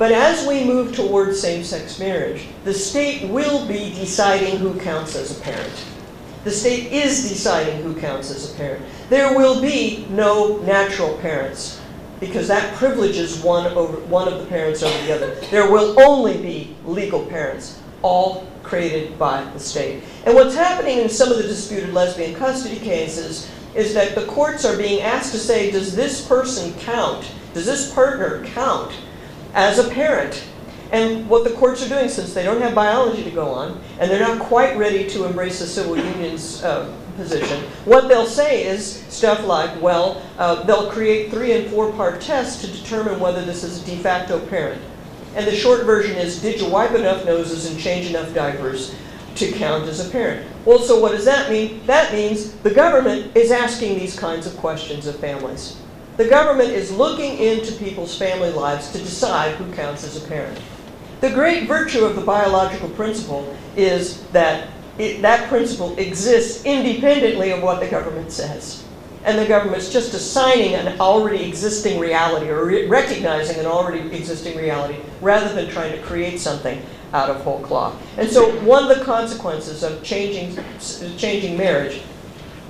But 0.02 0.14
as 0.14 0.48
we 0.48 0.64
move 0.64 0.96
towards 0.96 1.40
same-sex 1.40 2.00
marriage, 2.00 2.48
the 2.64 2.74
state 2.74 3.30
will 3.30 3.68
be 3.68 3.94
deciding 3.94 4.58
who 4.58 4.80
counts 4.80 5.16
as 5.16 5.38
a 5.38 5.40
parent. 5.42 5.86
The 6.44 6.50
state 6.50 6.92
is 6.92 7.30
deciding 7.30 7.84
who 7.84 7.94
counts 7.94 8.32
as 8.32 8.52
a 8.52 8.58
parent. 8.58 8.84
There 9.10 9.38
will 9.38 9.62
be 9.62 10.08
no 10.10 10.58
natural 10.64 11.16
parents 11.20 11.80
because 12.20 12.48
that 12.48 12.74
privileges 12.78 13.44
one, 13.44 13.68
over, 13.74 14.00
one 14.08 14.28
of 14.28 14.40
the 14.40 14.48
parents 14.48 14.82
over 14.82 15.06
the 15.06 15.14
other. 15.14 15.36
There 15.52 15.72
will 15.72 16.02
only 16.02 16.42
be 16.42 16.76
legal 16.84 17.24
parents, 17.28 17.80
all 18.02 18.48
created 18.64 19.20
by 19.20 19.44
the 19.52 19.60
state. 19.60 20.04
And 20.26 20.34
what's 20.34 20.56
happening 20.56 20.98
in 20.98 21.10
some 21.10 21.32
of 21.32 21.38
the 21.38 21.44
disputed 21.44 21.94
lesbian 21.94 22.34
custody 22.34 22.80
cases 22.80 23.52
is 23.76 23.94
that 23.94 24.16
the 24.16 24.26
courts 24.26 24.66
are 24.66 24.78
being 24.78 25.02
asked 25.02 25.32
to 25.34 25.38
say, 25.38 25.70
does 25.70 25.96
this 25.96 26.28
person 26.28 26.74
count? 26.80 27.32
Does 27.54 27.68
this 27.68 27.94
partner 27.94 28.44
count 28.46 28.96
as 29.54 29.80
a 29.80 29.90
parent? 29.90 30.44
And 30.92 31.30
what 31.30 31.46
the 31.46 31.52
courts 31.52 31.86
are 31.86 31.90
doing, 31.90 32.10
since 32.10 32.34
they 32.34 32.44
don't 32.44 32.62
have 32.62 32.76
biology 32.76 33.24
to 33.24 33.32
go 33.32 33.50
on, 33.50 33.82
and 34.00 34.12
they're 34.12 34.20
not 34.20 34.40
quite 34.40 34.78
ready 34.78 35.08
to 35.10 35.24
embrace 35.24 35.60
the 35.60 35.66
civil 35.66 35.98
unions 35.98 36.62
uh, 36.64 36.94
position, 37.16 37.64
what 37.86 38.10
they'll 38.10 38.26
say 38.26 38.66
is 38.66 39.02
stuff 39.08 39.46
like, 39.46 39.82
well, 39.82 40.22
uh, 40.38 40.64
they'll 40.64 40.92
create 40.92 41.32
three 41.32 41.54
and 41.54 41.70
four 41.70 41.94
part 41.94 42.20
tests 42.20 42.62
to 42.62 42.68
determine 42.68 43.20
whether 43.22 43.44
this 43.46 43.64
is 43.64 43.82
a 43.82 43.86
de 43.86 43.98
facto 43.98 44.40
parent. 44.48 44.82
And 45.34 45.48
the 45.48 45.56
short 45.56 45.86
version 45.86 46.18
is, 46.18 46.42
did 46.42 46.60
you 46.60 46.68
wipe 46.68 46.92
enough 46.92 47.26
noses 47.26 47.72
and 47.72 47.80
change 47.80 48.08
enough 48.08 48.34
diapers 48.34 48.94
to 49.36 49.52
count 49.54 49.88
as 49.88 50.06
a 50.06 50.10
parent? 50.12 50.46
Well, 50.66 50.80
so 50.80 51.00
what 51.00 51.14
does 51.14 51.24
that 51.24 51.50
mean? 51.50 51.86
That 51.86 52.12
means 52.12 52.52
the 52.52 52.72
government 52.72 53.36
is 53.36 53.50
asking 53.50 53.98
these 53.98 54.20
kinds 54.20 54.46
of 54.46 54.58
questions 54.58 55.08
of 55.08 55.18
families. 55.20 55.78
The 56.22 56.30
government 56.30 56.70
is 56.70 56.92
looking 56.92 57.40
into 57.40 57.72
people's 57.84 58.16
family 58.16 58.52
lives 58.52 58.92
to 58.92 59.00
decide 59.00 59.56
who 59.56 59.74
counts 59.74 60.04
as 60.04 60.24
a 60.24 60.28
parent. 60.28 60.62
The 61.20 61.32
great 61.32 61.68
virtue 61.68 62.06
of 62.06 62.16
the 62.16 62.22
biological 62.22 62.90
principle 62.90 63.58
is 63.76 64.22
that 64.28 64.68
it, 65.00 65.24
that 65.24 65.50
principle 65.50 65.98
exists 65.98 66.64
independently 66.64 67.50
of 67.50 67.64
what 67.64 67.80
the 67.80 67.88
government 67.88 68.32
says. 68.32 68.84
And 69.24 69.40
the 69.40 69.48
government's 69.48 69.92
just 69.92 70.14
assigning 70.14 70.76
an 70.76 71.02
already 71.02 71.44
existing 71.44 72.00
reality 72.00 72.50
or 72.50 72.66
re 72.66 72.86
recognizing 72.86 73.58
an 73.58 73.66
already 73.66 74.16
existing 74.16 74.56
reality 74.60 75.00
rather 75.22 75.52
than 75.56 75.72
trying 75.72 75.92
to 75.94 76.04
create 76.04 76.40
something 76.40 76.84
out 77.14 77.32
of 77.32 77.42
whole 77.42 77.62
cloth. 77.62 78.00
And 78.20 78.30
so 78.30 78.52
one 78.60 78.84
of 78.84 78.96
the 78.96 79.04
consequences 79.04 79.82
of 79.82 80.04
changing, 80.04 80.64
changing 81.18 81.58
marriage 81.58 82.04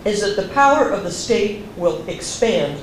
is 0.06 0.22
that 0.22 0.42
the 0.42 0.48
power 0.54 0.90
of 0.90 1.04
the 1.04 1.12
state 1.12 1.66
will 1.76 2.08
expand 2.08 2.80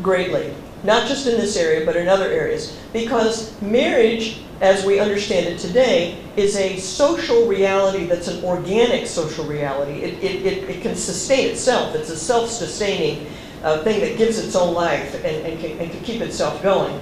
greatly, 0.00 0.54
not 0.84 1.08
just 1.08 1.26
in 1.26 1.36
this 1.38 1.56
area, 1.56 1.84
but 1.84 1.96
in 1.96 2.08
other 2.08 2.26
areas. 2.26 2.78
Because 2.92 3.60
marriage, 3.60 4.40
as 4.60 4.84
we 4.84 5.00
understand 5.00 5.46
it 5.46 5.58
today, 5.58 6.18
is 6.36 6.56
a 6.56 6.78
social 6.78 7.46
reality 7.46 8.06
that's 8.06 8.28
an 8.28 8.44
organic 8.44 9.06
social 9.06 9.44
reality. 9.44 10.00
It, 10.00 10.22
it, 10.22 10.46
it, 10.46 10.70
it 10.70 10.82
can 10.82 10.96
sustain 10.96 11.50
itself. 11.50 11.94
It's 11.94 12.10
a 12.10 12.16
self-sustaining 12.16 13.26
uh, 13.62 13.82
thing 13.84 14.00
that 14.00 14.16
gives 14.16 14.38
its 14.38 14.56
own 14.56 14.74
life 14.74 15.14
and, 15.16 15.46
and, 15.46 15.60
can, 15.60 15.78
and 15.78 15.90
can 15.90 16.00
keep 16.02 16.20
itself 16.20 16.62
going. 16.62 16.98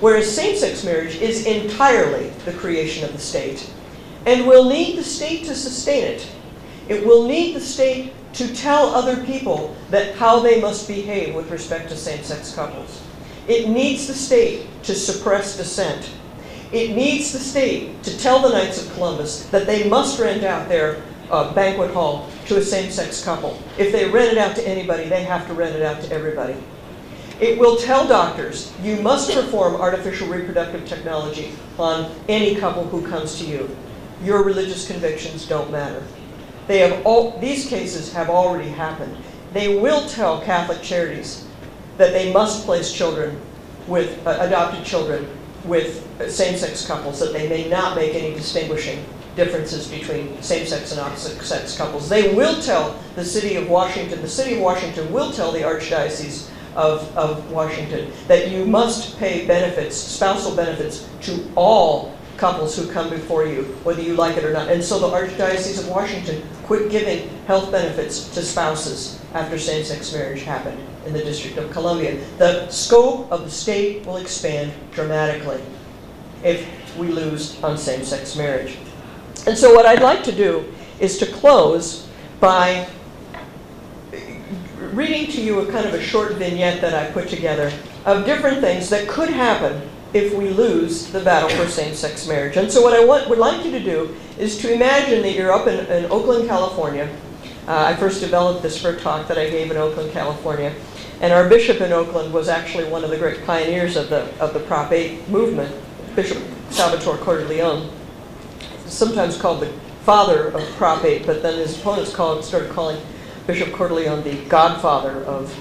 Whereas 0.00 0.34
same-sex 0.34 0.82
marriage 0.82 1.16
is 1.16 1.46
entirely 1.46 2.30
the 2.46 2.52
creation 2.52 3.04
of 3.04 3.12
the 3.12 3.18
state 3.18 3.70
and 4.26 4.46
will 4.46 4.68
need 4.68 4.98
the 4.98 5.04
state 5.04 5.44
to 5.44 5.54
sustain 5.54 6.04
it. 6.04 6.30
It 6.88 7.06
will 7.06 7.26
need 7.26 7.54
the 7.54 7.60
state 7.60 8.12
to 8.34 8.54
tell 8.54 8.94
other 8.94 9.24
people 9.24 9.76
that 9.90 10.14
how 10.16 10.40
they 10.40 10.60
must 10.60 10.86
behave 10.86 11.34
with 11.34 11.50
respect 11.50 11.88
to 11.88 11.96
same-sex 11.96 12.54
couples. 12.54 13.02
It 13.48 13.68
needs 13.68 14.06
the 14.06 14.14
state 14.14 14.68
to 14.84 14.94
suppress 14.94 15.56
dissent 15.56 16.10
it 16.72 16.94
needs 16.94 17.32
the 17.32 17.40
state 17.40 18.00
to 18.04 18.16
tell 18.16 18.38
the 18.38 18.48
Knights 18.48 18.84
of 18.84 18.92
Columbus 18.94 19.46
that 19.46 19.66
they 19.66 19.88
must 19.88 20.20
rent 20.20 20.44
out 20.44 20.68
their 20.68 21.02
uh, 21.28 21.52
banquet 21.52 21.90
hall 21.90 22.28
to 22.46 22.58
a 22.58 22.62
same-sex 22.62 23.24
couple. 23.24 23.60
If 23.76 23.90
they 23.90 24.08
rent 24.08 24.32
it 24.32 24.38
out 24.38 24.54
to 24.54 24.68
anybody, 24.68 25.08
they 25.08 25.24
have 25.24 25.48
to 25.48 25.54
rent 25.54 25.74
it 25.74 25.82
out 25.82 26.00
to 26.02 26.12
everybody. 26.12 26.54
It 27.40 27.58
will 27.58 27.76
tell 27.76 28.06
doctors, 28.06 28.72
you 28.82 29.00
must 29.02 29.32
perform 29.32 29.76
artificial 29.76 30.28
reproductive 30.28 30.86
technology 30.86 31.52
on 31.76 32.14
any 32.28 32.54
couple 32.54 32.84
who 32.84 33.06
comes 33.08 33.38
to 33.38 33.46
you. 33.46 33.76
Your 34.22 34.44
religious 34.44 34.86
convictions 34.86 35.48
don't 35.48 35.72
matter. 35.72 36.04
They 36.70 36.78
have 36.88 37.04
all, 37.04 37.36
these 37.40 37.66
cases 37.66 38.12
have 38.12 38.30
already 38.30 38.68
happened. 38.68 39.16
They 39.52 39.80
will 39.80 40.08
tell 40.08 40.40
Catholic 40.42 40.82
charities 40.82 41.44
that 41.96 42.12
they 42.12 42.32
must 42.32 42.64
place 42.64 42.92
children 42.92 43.40
with 43.88 44.24
uh, 44.24 44.36
adopted 44.38 44.84
children 44.84 45.28
with 45.64 46.06
same-sex 46.30 46.86
couples 46.86 47.18
that 47.18 47.32
they 47.32 47.48
may 47.48 47.68
not 47.68 47.96
make 47.96 48.14
any 48.14 48.34
distinguishing 48.34 49.04
differences 49.34 49.88
between 49.88 50.40
same-sex 50.40 50.92
and 50.92 51.00
opposite-sex 51.00 51.76
couples. 51.76 52.08
They 52.08 52.32
will 52.34 52.62
tell 52.62 53.02
the 53.16 53.24
city 53.24 53.56
of 53.56 53.68
Washington, 53.68 54.22
the 54.22 54.28
city 54.28 54.54
of 54.54 54.60
Washington 54.60 55.12
will 55.12 55.32
tell 55.32 55.50
the 55.50 55.62
Archdiocese 55.62 56.50
of, 56.76 57.16
of 57.16 57.50
Washington 57.50 58.12
that 58.28 58.52
you 58.52 58.64
must 58.64 59.18
pay 59.18 59.44
benefits, 59.44 59.96
spousal 59.96 60.54
benefits, 60.54 61.08
to 61.22 61.50
all 61.56 62.16
couples 62.36 62.76
who 62.76 62.90
come 62.90 63.10
before 63.10 63.44
you, 63.44 63.64
whether 63.82 64.00
you 64.00 64.14
like 64.14 64.36
it 64.36 64.44
or 64.44 64.52
not. 64.52 64.68
And 64.68 64.82
so 64.82 65.00
the 65.00 65.08
Archdiocese 65.08 65.80
of 65.80 65.88
Washington 65.88 66.42
quit 66.70 66.88
giving 66.88 67.28
health 67.48 67.72
benefits 67.72 68.28
to 68.28 68.40
spouses 68.40 69.20
after 69.34 69.58
same-sex 69.58 70.12
marriage 70.12 70.42
happened 70.42 70.78
in 71.04 71.12
the 71.12 71.18
District 71.18 71.56
of 71.58 71.68
Columbia. 71.72 72.24
The 72.38 72.68
scope 72.68 73.26
of 73.32 73.42
the 73.42 73.50
state 73.50 74.06
will 74.06 74.18
expand 74.18 74.72
dramatically 74.92 75.60
if 76.44 76.64
we 76.96 77.08
lose 77.08 77.60
on 77.64 77.76
same-sex 77.76 78.36
marriage. 78.36 78.78
And 79.48 79.58
so 79.58 79.74
what 79.74 79.84
I'd 79.84 80.00
like 80.00 80.22
to 80.22 80.30
do 80.30 80.72
is 81.00 81.18
to 81.18 81.26
close 81.26 82.06
by 82.38 82.86
reading 84.92 85.26
to 85.32 85.42
you 85.42 85.58
a 85.58 85.72
kind 85.72 85.86
of 85.86 85.94
a 85.94 86.00
short 86.00 86.34
vignette 86.34 86.80
that 86.82 86.94
I 86.94 87.10
put 87.10 87.28
together 87.28 87.72
of 88.04 88.24
different 88.24 88.60
things 88.60 88.88
that 88.90 89.08
could 89.08 89.30
happen 89.30 89.90
if 90.12 90.34
we 90.34 90.50
lose 90.50 91.06
the 91.12 91.20
battle 91.20 91.48
for 91.50 91.66
same-sex 91.66 92.26
marriage. 92.26 92.56
And 92.56 92.70
so 92.70 92.82
what 92.82 92.94
I 92.94 93.04
want, 93.04 93.28
would 93.28 93.38
like 93.38 93.64
you 93.64 93.70
to 93.70 93.80
do 93.80 94.16
is 94.38 94.58
to 94.58 94.72
imagine 94.72 95.22
that 95.22 95.34
you're 95.34 95.52
up 95.52 95.66
in, 95.66 95.86
in 95.86 96.10
Oakland, 96.10 96.48
California, 96.48 97.08
Uh, 97.66 97.84
I 97.86 97.94
first 97.94 98.20
developed 98.20 98.62
this 98.62 98.80
for 98.80 98.90
a 98.90 98.96
talk 98.98 99.28
that 99.28 99.38
I 99.38 99.48
gave 99.48 99.70
in 99.70 99.76
Oakland, 99.76 100.10
California. 100.10 100.74
And 101.20 101.32
our 101.32 101.48
bishop 101.48 101.80
in 101.80 101.92
Oakland 101.92 102.32
was 102.32 102.48
actually 102.48 102.88
one 102.88 103.04
of 103.04 103.10
the 103.10 103.16
great 103.16 103.44
pioneers 103.44 103.96
of 103.96 104.08
the, 104.10 104.22
of 104.40 104.54
the 104.54 104.60
Prop 104.60 104.90
8 104.90 105.28
movement, 105.28 105.72
Bishop 106.16 106.42
Salvatore 106.70 107.18
Cordileone, 107.18 107.90
sometimes 108.86 109.40
called 109.40 109.60
the 109.60 109.72
father 110.02 110.48
of 110.48 110.66
Prop 110.76 111.04
8, 111.04 111.26
but 111.26 111.42
then 111.42 111.58
his 111.58 111.78
opponents 111.78 112.12
called, 112.12 112.44
started 112.44 112.70
calling 112.70 113.00
Bishop 113.46 113.68
Cordileone 113.68 114.24
the 114.24 114.44
godfather 114.48 115.22
of 115.24 115.54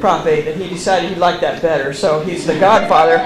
Prop 0.00 0.26
8, 0.26 0.48
and 0.48 0.60
he 0.60 0.68
decided 0.68 1.10
he 1.10 1.16
liked 1.16 1.40
that 1.40 1.60
better, 1.62 1.92
so 1.92 2.20
he's 2.20 2.46
the 2.46 2.58
godfather, 2.58 3.16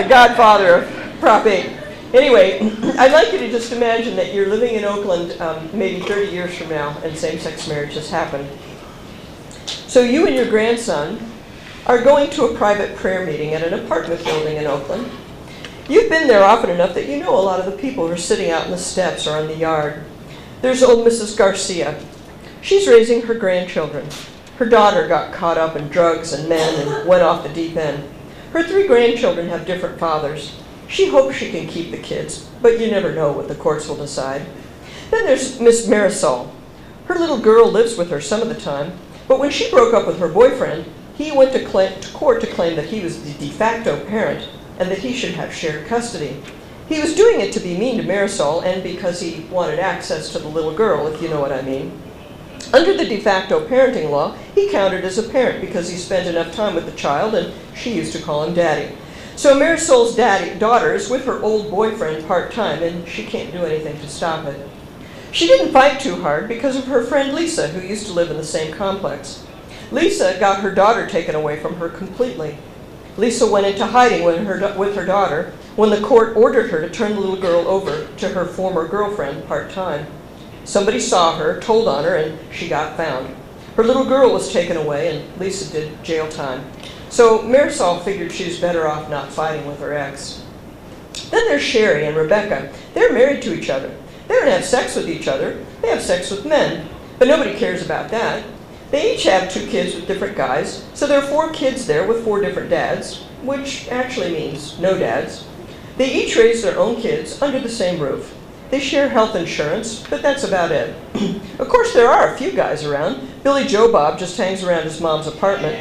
the 0.00 0.08
godfather 0.08 0.82
of 0.82 1.20
Prop 1.20 1.46
8. 1.46 1.76
Anyway, 2.14 2.60
I'd 2.98 3.12
like 3.12 3.32
you 3.32 3.38
to 3.38 3.50
just 3.50 3.72
imagine 3.72 4.16
that 4.16 4.32
you're 4.32 4.48
living 4.48 4.74
in 4.74 4.84
Oakland 4.84 5.40
um, 5.40 5.68
maybe 5.72 6.00
30 6.00 6.32
years 6.32 6.56
from 6.56 6.68
now, 6.68 6.96
and 7.02 7.16
same-sex 7.16 7.68
marriage 7.68 7.94
has 7.94 8.10
happened. 8.10 8.48
So 9.66 10.02
you 10.02 10.26
and 10.26 10.34
your 10.34 10.48
grandson 10.48 11.18
are 11.86 12.02
going 12.02 12.30
to 12.30 12.46
a 12.46 12.54
private 12.54 12.96
prayer 12.96 13.24
meeting 13.24 13.54
at 13.54 13.62
an 13.62 13.74
apartment 13.74 14.24
building 14.24 14.56
in 14.56 14.66
Oakland. 14.66 15.10
You've 15.88 16.10
been 16.10 16.26
there 16.26 16.44
often 16.44 16.70
enough 16.70 16.94
that 16.94 17.08
you 17.08 17.20
know 17.20 17.38
a 17.38 17.40
lot 17.40 17.60
of 17.60 17.66
the 17.66 17.78
people 17.78 18.06
who 18.06 18.12
are 18.12 18.16
sitting 18.16 18.50
out 18.50 18.64
in 18.64 18.72
the 18.72 18.78
steps 18.78 19.26
or 19.26 19.36
on 19.36 19.46
the 19.46 19.56
yard. 19.56 20.04
There's 20.60 20.82
old 20.82 21.06
Mrs. 21.06 21.36
Garcia. 21.36 22.02
She's 22.60 22.88
raising 22.88 23.22
her 23.22 23.34
grandchildren. 23.34 24.08
Her 24.56 24.64
daughter 24.66 25.06
got 25.06 25.34
caught 25.34 25.58
up 25.58 25.76
in 25.76 25.88
drugs 25.88 26.32
and 26.32 26.48
men 26.48 26.88
and 26.88 27.06
went 27.06 27.22
off 27.22 27.42
the 27.42 27.52
deep 27.52 27.76
end. 27.76 28.08
Her 28.52 28.62
three 28.62 28.86
grandchildren 28.86 29.48
have 29.48 29.66
different 29.66 29.98
fathers. 29.98 30.58
She 30.88 31.08
hopes 31.10 31.36
she 31.36 31.50
can 31.50 31.66
keep 31.66 31.90
the 31.90 31.98
kids, 31.98 32.48
but 32.62 32.80
you 32.80 32.90
never 32.90 33.12
know 33.12 33.32
what 33.32 33.48
the 33.48 33.54
courts 33.54 33.86
will 33.86 33.96
decide. 33.96 34.46
Then 35.10 35.26
there's 35.26 35.60
Miss 35.60 35.86
Marisol. 35.86 36.50
Her 37.04 37.16
little 37.16 37.38
girl 37.38 37.70
lives 37.70 37.98
with 37.98 38.10
her 38.10 38.20
some 38.20 38.40
of 38.40 38.48
the 38.48 38.54
time, 38.54 38.92
but 39.28 39.38
when 39.38 39.50
she 39.50 39.70
broke 39.70 39.92
up 39.92 40.06
with 40.06 40.18
her 40.20 40.28
boyfriend, 40.28 40.86
he 41.16 41.32
went 41.32 41.52
to, 41.52 41.62
to, 41.62 42.12
court 42.14 42.40
to 42.40 42.46
claim 42.46 42.76
that 42.76 42.86
he 42.86 43.00
was 43.00 43.22
the 43.22 43.46
de 43.46 43.52
facto 43.52 44.02
parent 44.06 44.48
and 44.78 44.90
that 44.90 44.98
he 44.98 45.12
should 45.12 45.34
have 45.34 45.54
shared 45.54 45.86
custody. 45.86 46.42
He 46.88 47.00
was 47.00 47.14
doing 47.14 47.40
it 47.40 47.52
to 47.52 47.60
be 47.60 47.76
mean 47.76 47.98
to 47.98 48.04
Marisol 48.04 48.64
and 48.64 48.82
because 48.82 49.20
he 49.20 49.40
wanted 49.50 49.80
access 49.80 50.30
to 50.32 50.38
the 50.38 50.48
little 50.48 50.74
girl, 50.74 51.06
if 51.08 51.20
you 51.20 51.28
know 51.28 51.40
what 51.40 51.52
I 51.52 51.60
mean. 51.60 52.00
Under 52.72 52.96
the 52.96 53.04
de 53.04 53.20
facto 53.20 53.66
parenting 53.66 54.10
law, 54.10 54.36
he 54.54 54.70
counted 54.70 55.04
as 55.04 55.18
a 55.18 55.28
parent 55.28 55.60
because 55.60 55.88
he 55.88 55.96
spent 55.96 56.26
enough 56.26 56.54
time 56.54 56.74
with 56.74 56.86
the 56.86 56.92
child 56.92 57.34
and 57.34 57.52
she 57.74 57.94
used 57.94 58.12
to 58.12 58.22
call 58.22 58.44
him 58.44 58.54
daddy. 58.54 58.94
So 59.36 59.54
Marisol's 59.54 60.16
daddy, 60.16 60.58
daughter 60.58 60.94
is 60.94 61.10
with 61.10 61.24
her 61.26 61.42
old 61.42 61.70
boyfriend 61.70 62.26
part-time 62.26 62.82
and 62.82 63.06
she 63.06 63.24
can't 63.24 63.52
do 63.52 63.64
anything 63.64 64.00
to 64.00 64.08
stop 64.08 64.46
it. 64.46 64.68
She 65.30 65.46
didn't 65.46 65.72
fight 65.72 66.00
too 66.00 66.22
hard 66.22 66.48
because 66.48 66.76
of 66.76 66.86
her 66.86 67.04
friend 67.04 67.34
Lisa, 67.34 67.68
who 67.68 67.86
used 67.86 68.06
to 68.06 68.14
live 68.14 68.30
in 68.30 68.38
the 68.38 68.44
same 68.44 68.72
complex. 68.72 69.44
Lisa 69.90 70.38
got 70.40 70.60
her 70.60 70.74
daughter 70.74 71.06
taken 71.06 71.34
away 71.34 71.60
from 71.60 71.76
her 71.76 71.88
completely. 71.88 72.56
Lisa 73.16 73.46
went 73.46 73.66
into 73.66 73.86
hiding 73.86 74.24
with 74.24 74.44
her, 74.46 74.74
with 74.76 74.96
her 74.96 75.04
daughter 75.04 75.52
when 75.76 75.90
the 75.90 76.00
court 76.00 76.36
ordered 76.36 76.70
her 76.70 76.80
to 76.80 76.90
turn 76.90 77.12
the 77.12 77.20
little 77.20 77.36
girl 77.36 77.68
over 77.68 78.06
to 78.16 78.28
her 78.30 78.46
former 78.46 78.88
girlfriend 78.88 79.46
part-time. 79.46 80.06
Somebody 80.66 80.98
saw 80.98 81.38
her, 81.38 81.60
told 81.60 81.86
on 81.86 82.02
her, 82.02 82.16
and 82.16 82.38
she 82.52 82.68
got 82.68 82.96
found. 82.96 83.34
Her 83.76 83.84
little 83.84 84.04
girl 84.04 84.32
was 84.32 84.52
taken 84.52 84.76
away, 84.76 85.16
and 85.16 85.40
Lisa 85.40 85.72
did 85.72 86.02
jail 86.02 86.28
time. 86.28 86.64
So 87.08 87.38
Marisol 87.38 88.02
figured 88.04 88.32
she 88.32 88.46
was 88.46 88.58
better 88.58 88.88
off 88.88 89.08
not 89.08 89.32
fighting 89.32 89.64
with 89.64 89.78
her 89.78 89.94
ex. 89.94 90.44
Then 91.30 91.46
there's 91.46 91.62
Sherry 91.62 92.06
and 92.06 92.16
Rebecca. 92.16 92.72
They're 92.94 93.12
married 93.12 93.42
to 93.42 93.54
each 93.54 93.70
other. 93.70 93.96
They 94.26 94.34
don't 94.34 94.48
have 94.48 94.64
sex 94.64 94.96
with 94.96 95.08
each 95.08 95.28
other. 95.28 95.64
They 95.82 95.88
have 95.88 96.02
sex 96.02 96.32
with 96.32 96.44
men. 96.44 96.88
But 97.20 97.28
nobody 97.28 97.56
cares 97.56 97.84
about 97.84 98.10
that. 98.10 98.44
They 98.90 99.14
each 99.14 99.24
have 99.24 99.52
two 99.52 99.66
kids 99.68 99.94
with 99.94 100.08
different 100.08 100.36
guys, 100.36 100.84
so 100.94 101.06
there 101.06 101.20
are 101.20 101.26
four 101.26 101.50
kids 101.50 101.86
there 101.86 102.06
with 102.06 102.24
four 102.24 102.40
different 102.40 102.70
dads, 102.70 103.22
which 103.42 103.88
actually 103.88 104.32
means 104.32 104.78
no 104.78 104.98
dads. 104.98 105.46
They 105.96 106.12
each 106.12 106.36
raise 106.36 106.62
their 106.62 106.78
own 106.78 107.00
kids 107.00 107.40
under 107.40 107.60
the 107.60 107.68
same 107.68 108.00
roof. 108.00 108.35
They 108.70 108.80
share 108.80 109.08
health 109.08 109.36
insurance, 109.36 110.04
but 110.08 110.22
that's 110.22 110.44
about 110.44 110.72
it. 110.72 110.94
of 111.58 111.68
course, 111.68 111.92
there 111.94 112.08
are 112.08 112.34
a 112.34 112.38
few 112.38 112.52
guys 112.52 112.84
around. 112.84 113.28
Billy 113.44 113.64
Joe 113.64 113.92
Bob 113.92 114.18
just 114.18 114.36
hangs 114.36 114.64
around 114.64 114.82
his 114.82 115.00
mom's 115.00 115.28
apartment. 115.28 115.76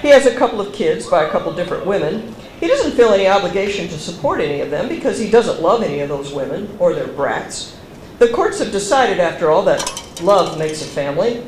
He 0.00 0.08
has 0.08 0.26
a 0.26 0.34
couple 0.34 0.60
of 0.60 0.72
kids 0.72 1.06
by 1.06 1.24
a 1.24 1.30
couple 1.30 1.52
different 1.52 1.86
women. 1.86 2.34
He 2.60 2.66
doesn't 2.66 2.92
feel 2.92 3.12
any 3.12 3.28
obligation 3.28 3.88
to 3.88 3.98
support 3.98 4.40
any 4.40 4.60
of 4.60 4.70
them 4.70 4.88
because 4.88 5.18
he 5.18 5.30
doesn't 5.30 5.60
love 5.60 5.82
any 5.82 6.00
of 6.00 6.08
those 6.08 6.32
women 6.32 6.74
or 6.78 6.94
their 6.94 7.08
brats. 7.08 7.76
The 8.18 8.28
courts 8.28 8.58
have 8.60 8.72
decided, 8.72 9.20
after 9.20 9.50
all, 9.50 9.62
that 9.64 10.22
love 10.22 10.58
makes 10.58 10.80
a 10.80 10.86
family. 10.86 11.44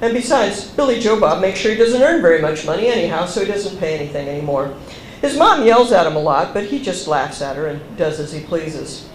And 0.00 0.12
besides, 0.12 0.68
Billy 0.70 0.98
Joe 0.98 1.20
Bob 1.20 1.40
makes 1.40 1.58
sure 1.58 1.72
he 1.72 1.76
doesn't 1.78 2.02
earn 2.02 2.22
very 2.22 2.40
much 2.40 2.64
money 2.64 2.88
anyhow, 2.88 3.26
so 3.26 3.44
he 3.44 3.46
doesn't 3.46 3.78
pay 3.78 3.98
anything 3.98 4.28
anymore. 4.28 4.74
His 5.20 5.36
mom 5.36 5.64
yells 5.64 5.92
at 5.92 6.06
him 6.06 6.16
a 6.16 6.20
lot, 6.20 6.54
but 6.54 6.64
he 6.64 6.80
just 6.80 7.08
laughs 7.08 7.42
at 7.42 7.56
her 7.56 7.66
and 7.66 7.96
does 7.96 8.20
as 8.20 8.32
he 8.32 8.40
pleases. 8.40 9.08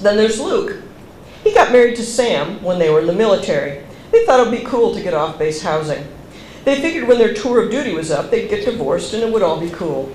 Then 0.00 0.16
there's 0.16 0.40
Luke. 0.40 0.82
He 1.42 1.52
got 1.52 1.72
married 1.72 1.96
to 1.96 2.02
Sam 2.02 2.62
when 2.62 2.78
they 2.78 2.90
were 2.90 3.00
in 3.00 3.06
the 3.06 3.12
military. 3.12 3.84
They 4.10 4.24
thought 4.24 4.40
it 4.40 4.50
would 4.50 4.58
be 4.58 4.64
cool 4.64 4.94
to 4.94 5.02
get 5.02 5.14
off 5.14 5.38
base 5.38 5.62
housing. 5.62 6.06
They 6.64 6.80
figured 6.80 7.06
when 7.06 7.18
their 7.18 7.34
tour 7.34 7.62
of 7.62 7.70
duty 7.70 7.92
was 7.92 8.10
up, 8.10 8.30
they'd 8.30 8.48
get 8.48 8.64
divorced 8.64 9.12
and 9.12 9.22
it 9.22 9.32
would 9.32 9.42
all 9.42 9.60
be 9.60 9.70
cool. 9.70 10.14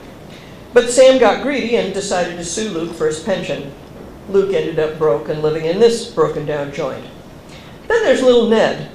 But 0.74 0.89
Sam 0.89 1.20
got 1.20 1.43
greedy 1.43 1.76
and 1.76 1.93
decided 1.93 2.38
to 2.38 2.45
sue 2.45 2.70
Luke 2.70 2.95
for 2.95 3.07
his 3.07 3.22
pension. 3.22 3.72
Luke 4.30 4.53
ended 4.53 4.80
up 4.80 4.97
broke 4.97 5.30
and 5.30 5.41
living 5.41 5.65
in 5.65 5.80
this 5.80 6.09
broken 6.09 6.45
down 6.45 6.72
joint. 6.72 7.05
Then 7.88 8.03
there's 8.03 8.24
little 8.24 8.47
Ned. 8.47 8.91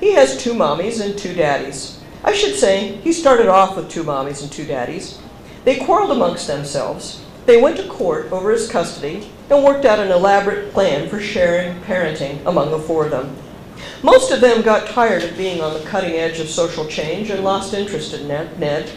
He 0.00 0.12
has 0.12 0.42
two 0.42 0.54
mommies 0.54 1.04
and 1.04 1.18
two 1.18 1.34
daddies. 1.34 2.00
I 2.24 2.32
should 2.32 2.54
say, 2.54 2.96
he 2.96 3.12
started 3.12 3.48
off 3.48 3.76
with 3.76 3.90
two 3.90 4.04
mommies 4.04 4.42
and 4.42 4.50
two 4.50 4.64
daddies. 4.64 5.18
They 5.64 5.76
quarreled 5.76 6.10
amongst 6.10 6.46
themselves. 6.46 7.24
They 7.46 7.60
went 7.60 7.76
to 7.76 7.86
court 7.88 8.32
over 8.32 8.50
his 8.50 8.68
custody 8.68 9.30
and 9.50 9.64
worked 9.64 9.84
out 9.84 9.98
an 9.98 10.10
elaborate 10.10 10.72
plan 10.72 11.08
for 11.08 11.20
sharing 11.20 11.80
parenting 11.82 12.44
among 12.46 12.70
the 12.70 12.78
four 12.78 13.04
of 13.04 13.10
them. 13.10 13.36
Most 14.02 14.30
of 14.30 14.40
them 14.40 14.62
got 14.62 14.88
tired 14.88 15.22
of 15.22 15.36
being 15.36 15.60
on 15.60 15.74
the 15.74 15.88
cutting 15.88 16.12
edge 16.14 16.40
of 16.40 16.48
social 16.48 16.86
change 16.86 17.30
and 17.30 17.44
lost 17.44 17.74
interest 17.74 18.14
in 18.14 18.28
Ned. 18.28 18.90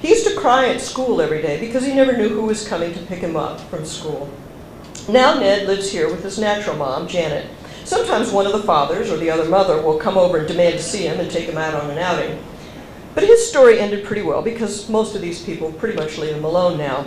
He 0.00 0.08
used 0.08 0.26
to 0.26 0.36
cry 0.36 0.68
at 0.68 0.80
school 0.80 1.20
every 1.20 1.42
day 1.42 1.60
because 1.60 1.84
he 1.84 1.94
never 1.94 2.16
knew 2.16 2.28
who 2.28 2.42
was 2.42 2.66
coming 2.66 2.92
to 2.94 3.00
pick 3.06 3.18
him 3.18 3.36
up 3.36 3.60
from 3.62 3.84
school. 3.84 4.30
Now 5.08 5.38
Ned 5.38 5.66
lives 5.66 5.90
here 5.90 6.10
with 6.10 6.22
his 6.22 6.38
natural 6.38 6.76
mom, 6.76 7.08
Janet. 7.08 7.46
Sometimes 7.84 8.30
one 8.30 8.46
of 8.46 8.52
the 8.52 8.62
fathers 8.62 9.10
or 9.10 9.16
the 9.16 9.30
other 9.30 9.48
mother 9.48 9.80
will 9.80 9.98
come 9.98 10.18
over 10.18 10.38
and 10.38 10.46
demand 10.46 10.74
to 10.74 10.82
see 10.82 11.06
him 11.06 11.18
and 11.18 11.30
take 11.30 11.48
him 11.48 11.56
out 11.56 11.74
on 11.74 11.90
an 11.90 11.98
outing. 11.98 12.42
But 13.14 13.24
his 13.24 13.48
story 13.48 13.80
ended 13.80 14.04
pretty 14.04 14.22
well 14.22 14.42
because 14.42 14.88
most 14.88 15.16
of 15.16 15.22
these 15.22 15.42
people 15.42 15.72
pretty 15.72 15.96
much 15.96 16.18
leave 16.18 16.36
him 16.36 16.44
alone 16.44 16.78
now. 16.78 17.06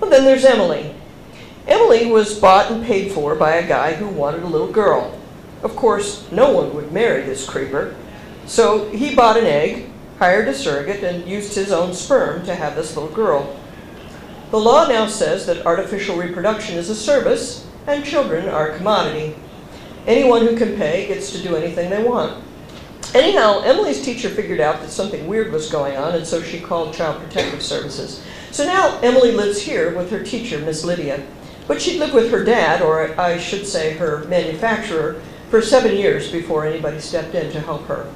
Well, 0.00 0.10
then 0.10 0.24
there's 0.24 0.44
Emily. 0.44 0.94
Emily 1.66 2.06
was 2.06 2.38
bought 2.38 2.70
and 2.70 2.84
paid 2.84 3.12
for 3.12 3.34
by 3.34 3.56
a 3.56 3.68
guy 3.68 3.94
who 3.94 4.08
wanted 4.08 4.42
a 4.42 4.48
little 4.48 4.72
girl. 4.72 5.18
Of 5.62 5.76
course, 5.76 6.30
no 6.32 6.50
one 6.50 6.74
would 6.74 6.92
marry 6.92 7.22
this 7.22 7.48
creeper. 7.48 7.94
So 8.46 8.88
he 8.90 9.14
bought 9.14 9.36
an 9.36 9.44
egg, 9.44 9.90
hired 10.18 10.48
a 10.48 10.54
surrogate, 10.54 11.04
and 11.04 11.28
used 11.28 11.54
his 11.54 11.70
own 11.70 11.92
sperm 11.94 12.44
to 12.46 12.54
have 12.54 12.74
this 12.74 12.96
little 12.96 13.14
girl. 13.14 13.58
The 14.50 14.58
law 14.58 14.88
now 14.88 15.06
says 15.06 15.46
that 15.46 15.64
artificial 15.66 16.16
reproduction 16.16 16.76
is 16.76 16.90
a 16.90 16.94
service 16.94 17.66
and 17.86 18.04
children 18.04 18.48
are 18.48 18.70
a 18.70 18.76
commodity. 18.76 19.36
Anyone 20.06 20.46
who 20.46 20.56
can 20.56 20.76
pay 20.76 21.06
gets 21.06 21.30
to 21.32 21.42
do 21.42 21.56
anything 21.56 21.90
they 21.90 22.02
want. 22.02 22.42
Anyhow, 23.14 23.62
Emily's 23.62 24.02
teacher 24.02 24.28
figured 24.28 24.60
out 24.60 24.80
that 24.80 24.90
something 24.90 25.26
weird 25.26 25.52
was 25.52 25.70
going 25.70 25.96
on, 25.96 26.14
and 26.14 26.26
so 26.26 26.42
she 26.42 26.60
called 26.60 26.94
Child 26.94 27.20
Protective 27.22 27.62
Services. 27.62 28.24
So 28.52 28.64
now 28.64 28.98
Emily 29.00 29.32
lives 29.32 29.60
here 29.60 29.96
with 29.96 30.10
her 30.10 30.22
teacher, 30.22 30.58
Miss 30.58 30.84
Lydia. 30.84 31.26
But 31.70 31.80
she'd 31.80 32.00
lived 32.00 32.14
with 32.14 32.32
her 32.32 32.42
dad, 32.42 32.82
or 32.82 33.14
I 33.16 33.38
should 33.38 33.64
say 33.64 33.92
her 33.92 34.24
manufacturer, 34.24 35.22
for 35.50 35.62
seven 35.62 35.96
years 35.96 36.28
before 36.28 36.66
anybody 36.66 36.98
stepped 36.98 37.36
in 37.36 37.52
to 37.52 37.60
help 37.60 37.86
her. 37.86 38.10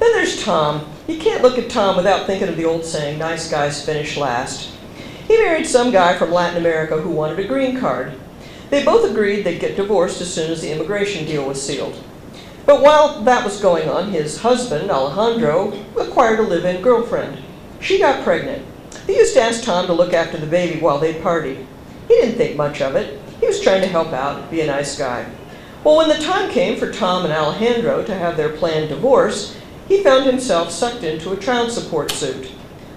Then 0.00 0.10
there's 0.14 0.42
Tom. 0.42 0.90
You 1.06 1.18
can't 1.18 1.42
look 1.42 1.58
at 1.58 1.68
Tom 1.68 1.98
without 1.98 2.26
thinking 2.26 2.48
of 2.48 2.56
the 2.56 2.64
old 2.64 2.86
saying, 2.86 3.18
nice 3.18 3.50
guys 3.50 3.84
finish 3.84 4.16
last. 4.16 4.70
He 5.28 5.36
married 5.36 5.66
some 5.66 5.90
guy 5.90 6.16
from 6.16 6.32
Latin 6.32 6.56
America 6.56 6.96
who 6.96 7.10
wanted 7.10 7.40
a 7.40 7.46
green 7.46 7.78
card. 7.78 8.14
They 8.70 8.82
both 8.82 9.10
agreed 9.10 9.42
they'd 9.42 9.60
get 9.60 9.76
divorced 9.76 10.22
as 10.22 10.32
soon 10.32 10.50
as 10.50 10.62
the 10.62 10.72
immigration 10.72 11.26
deal 11.26 11.46
was 11.46 11.60
sealed. 11.60 12.02
But 12.64 12.80
while 12.80 13.20
that 13.24 13.44
was 13.44 13.60
going 13.60 13.90
on, 13.90 14.12
his 14.12 14.40
husband, 14.40 14.90
Alejandro, 14.90 15.78
acquired 16.00 16.38
a 16.38 16.42
live-in 16.44 16.80
girlfriend. 16.80 17.44
She 17.82 17.98
got 17.98 18.24
pregnant. 18.24 18.66
He 19.06 19.16
used 19.16 19.34
to 19.34 19.42
ask 19.42 19.62
Tom 19.62 19.86
to 19.88 19.92
look 19.92 20.14
after 20.14 20.38
the 20.38 20.46
baby 20.46 20.80
while 20.80 20.98
they 20.98 21.12
partied. 21.20 21.66
He 22.08 22.14
didn't 22.14 22.36
think 22.36 22.56
much 22.56 22.80
of 22.80 22.96
it. 22.96 23.20
He 23.40 23.46
was 23.46 23.60
trying 23.60 23.80
to 23.82 23.88
help 23.88 24.12
out, 24.12 24.50
be 24.50 24.60
a 24.60 24.66
nice 24.66 24.96
guy. 24.96 25.26
Well, 25.84 25.96
when 25.96 26.08
the 26.08 26.24
time 26.24 26.50
came 26.50 26.78
for 26.78 26.92
Tom 26.92 27.24
and 27.24 27.32
Alejandro 27.32 28.04
to 28.04 28.14
have 28.14 28.36
their 28.36 28.50
planned 28.50 28.88
divorce, 28.88 29.56
he 29.88 30.02
found 30.02 30.26
himself 30.26 30.70
sucked 30.70 31.02
into 31.02 31.32
a 31.32 31.36
child 31.36 31.72
support 31.72 32.12
suit. 32.12 32.52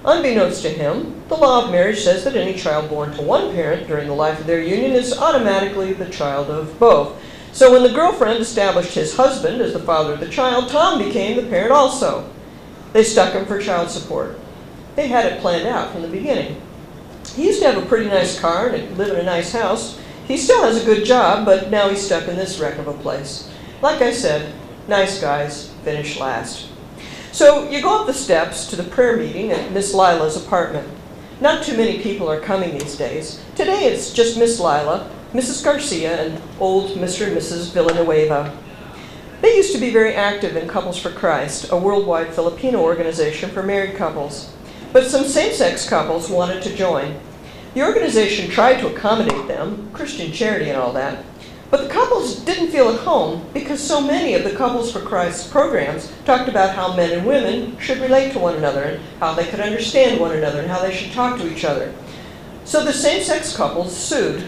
Unbeknownst 0.06 0.62
to 0.62 0.70
him, 0.70 1.20
the 1.30 1.36
law 1.36 1.66
of 1.66 1.72
marriage 1.72 2.04
says 2.04 2.24
that 2.24 2.36
any 2.36 2.54
child 2.54 2.90
born 2.90 3.12
to 3.14 3.24
one 3.24 3.52
parent 3.54 3.88
during 3.88 4.08
the 4.08 4.14
life 4.14 4.40
of 4.40 4.46
their 4.46 4.62
union 4.62 4.92
is 4.92 5.18
automatically 5.18 5.94
the 5.94 6.10
child 6.10 6.52
of 6.52 6.80
both. 6.80 7.20
So 7.54 7.72
when 7.72 7.82
the 7.82 7.90
girlfriend 7.90 8.40
established 8.40 8.94
his 8.94 9.16
husband 9.16 9.62
as 9.62 9.74
the 9.74 9.80
father 9.80 10.14
of 10.14 10.20
the 10.20 10.30
child, 10.30 10.70
Tom 10.70 11.00
became 11.00 11.38
the 11.38 11.50
parent 11.50 11.72
also. 11.72 12.30
They 12.94 13.04
stuck 13.04 13.34
him 13.34 13.46
for 13.46 13.60
child 13.60 13.90
support. 13.90 14.38
They 14.96 15.08
had 15.08 15.26
it 15.26 15.42
planned 15.42 15.68
out 15.68 15.92
from 15.92 16.04
the 16.04 16.08
beginning. 16.08 16.62
He 17.36 17.48
used 17.48 17.60
to 17.62 17.70
have 17.70 17.84
a 17.84 17.86
pretty 17.86 18.08
nice 18.08 18.40
car 18.40 18.70
and 18.70 18.98
live 18.98 19.10
in 19.10 19.20
a 19.20 19.24
nice 19.24 19.52
house. 19.52 20.00
He 20.26 20.38
still 20.38 20.64
has 20.64 20.82
a 20.82 20.86
good 20.86 21.06
job, 21.06 21.46
but 21.46 21.70
now 21.70 21.90
he's 21.90 22.06
stuck 22.06 22.28
in 22.30 22.38
this 22.38 22.60
wreck 22.60 22.78
of 22.78 22.88
a 22.88 22.94
place. 22.94 23.50
Like 23.82 24.02
I 24.02 24.14
said, 24.14 24.54
nice 24.88 25.20
guys 25.20 25.70
finish 25.84 26.18
last. 26.18 26.70
So 27.34 27.70
you 27.70 27.82
go 27.82 28.00
up 28.00 28.08
the 28.08 28.14
steps 28.14 28.68
to 28.68 28.78
the 28.78 28.84
prayer 28.84 29.18
meeting 29.18 29.52
at 29.52 29.74
Miss 29.74 29.94
Lila's 29.94 30.38
apartment. 30.38 30.88
Not 31.42 31.64
too 31.64 31.76
many 31.76 32.02
people 32.02 32.32
are 32.32 32.40
coming 32.40 32.78
these 32.78 32.96
days. 32.96 33.44
Today 33.56 33.88
it's 33.88 34.14
just 34.14 34.40
Miss 34.40 34.58
Lila, 34.58 35.12
Mrs. 35.34 35.62
Garcia, 35.62 36.22
and 36.22 36.42
old 36.62 36.92
Mr. 36.92 37.28
and 37.28 37.36
Mrs. 37.36 37.74
Villanueva. 37.74 38.58
They 39.42 39.58
used 39.58 39.74
to 39.74 39.82
be 39.82 39.92
very 39.92 40.16
active 40.16 40.56
in 40.56 40.70
Couples 40.70 40.98
for 40.98 41.12
Christ, 41.12 41.70
a 41.70 41.78
worldwide 41.78 42.34
Filipino 42.34 42.80
organization 42.80 43.50
for 43.50 43.62
married 43.62 43.98
couples. 43.98 44.54
But 44.94 45.08
some 45.08 45.26
same-sex 45.26 45.90
couples 45.90 46.30
wanted 46.30 46.64
to 46.64 46.74
join. 46.74 47.20
The 47.76 47.84
organization 47.84 48.50
tried 48.50 48.80
to 48.80 48.88
accommodate 48.88 49.50
them, 49.50 49.90
Christian 49.92 50.32
charity 50.32 50.70
and 50.70 50.80
all 50.80 50.94
that, 50.94 51.26
but 51.70 51.84
the 51.84 51.90
couples 51.90 52.40
didn't 52.40 52.72
feel 52.72 52.88
at 52.88 53.02
home 53.02 53.46
because 53.54 53.84
so 53.84 54.00
many 54.00 54.34
of 54.34 54.46
the 54.46 54.56
Couples 54.56 54.94
for 54.94 55.02
Christ 55.02 55.52
programs 55.52 56.10
talked 56.24 56.48
about 56.48 56.74
how 56.74 56.96
men 56.96 57.12
and 57.12 57.28
women 57.28 57.78
should 57.78 57.98
relate 57.98 58.32
to 58.32 58.40
one 58.40 58.56
another 58.56 58.84
and 58.84 59.04
how 59.20 59.34
they 59.34 59.46
could 59.46 59.60
understand 59.60 60.22
one 60.22 60.32
another 60.32 60.62
and 60.62 60.72
how 60.72 60.82
they 60.82 60.96
should 60.96 61.12
talk 61.12 61.38
to 61.38 61.52
each 61.52 61.66
other. 61.66 61.94
So 62.64 62.86
the 62.86 62.94
same-sex 62.94 63.58
couples 63.58 63.94
sued. 63.94 64.46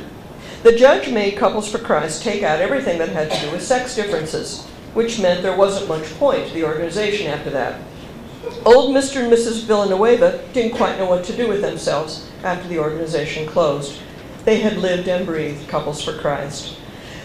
The 0.63 0.77
judge 0.77 1.11
made 1.11 1.35
Couples 1.35 1.69
for 1.69 1.79
Christ 1.79 2.23
take 2.23 2.43
out 2.43 2.61
everything 2.61 2.97
that 2.99 3.09
had 3.09 3.29
to 3.29 3.41
do 3.41 3.51
with 3.51 3.61
sex 3.61 3.93
differences, 3.93 4.65
which 4.93 5.19
meant 5.19 5.43
there 5.43 5.57
wasn't 5.57 5.89
much 5.89 6.17
point 6.17 6.47
to 6.47 6.53
the 6.53 6.63
organization 6.63 7.27
after 7.27 7.49
that. 7.49 7.81
Old 8.63 8.95
Mr. 8.95 9.21
and 9.21 9.33
Mrs. 9.33 9.65
Villanueva 9.65 10.47
didn't 10.53 10.77
quite 10.77 10.97
know 10.97 11.09
what 11.09 11.25
to 11.25 11.35
do 11.35 11.49
with 11.49 11.59
themselves 11.59 12.26
after 12.43 12.67
the 12.67 12.79
organization 12.79 13.47
closed. 13.47 13.99
They 14.45 14.59
had 14.59 14.77
lived 14.77 15.07
and 15.07 15.25
breathed 15.25 15.67
Couples 15.67 16.01
for 16.01 16.17
Christ. 16.17 16.77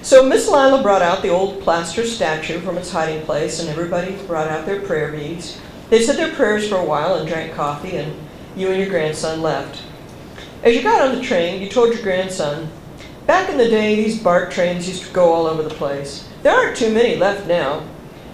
So 0.02 0.26
Miss 0.26 0.48
Lila 0.48 0.82
brought 0.82 1.02
out 1.02 1.22
the 1.22 1.28
old 1.28 1.62
plaster 1.62 2.04
statue 2.04 2.58
from 2.60 2.76
its 2.76 2.90
hiding 2.90 3.24
place, 3.24 3.60
and 3.60 3.68
everybody 3.68 4.16
brought 4.26 4.48
out 4.48 4.66
their 4.66 4.80
prayer 4.80 5.12
beads. 5.12 5.60
They 5.90 6.02
said 6.02 6.16
their 6.16 6.34
prayers 6.34 6.68
for 6.68 6.74
a 6.74 6.84
while 6.84 7.14
and 7.14 7.28
drank 7.28 7.54
coffee, 7.54 7.96
and 7.96 8.12
you 8.56 8.68
and 8.68 8.80
your 8.80 8.88
grandson 8.88 9.40
left. 9.40 9.82
As 10.64 10.74
you 10.74 10.82
got 10.82 11.08
on 11.08 11.14
the 11.14 11.22
train, 11.22 11.62
you 11.62 11.68
told 11.68 11.94
your 11.94 12.02
grandson, 12.02 12.68
back 13.26 13.48
in 13.48 13.58
the 13.58 13.68
day, 13.68 13.94
these 13.94 14.20
BART 14.20 14.50
trains 14.50 14.88
used 14.88 15.04
to 15.04 15.12
go 15.12 15.32
all 15.32 15.46
over 15.46 15.62
the 15.62 15.70
place. 15.70 16.28
There 16.42 16.52
aren't 16.52 16.76
too 16.76 16.92
many 16.92 17.14
left 17.14 17.46
now. 17.46 17.86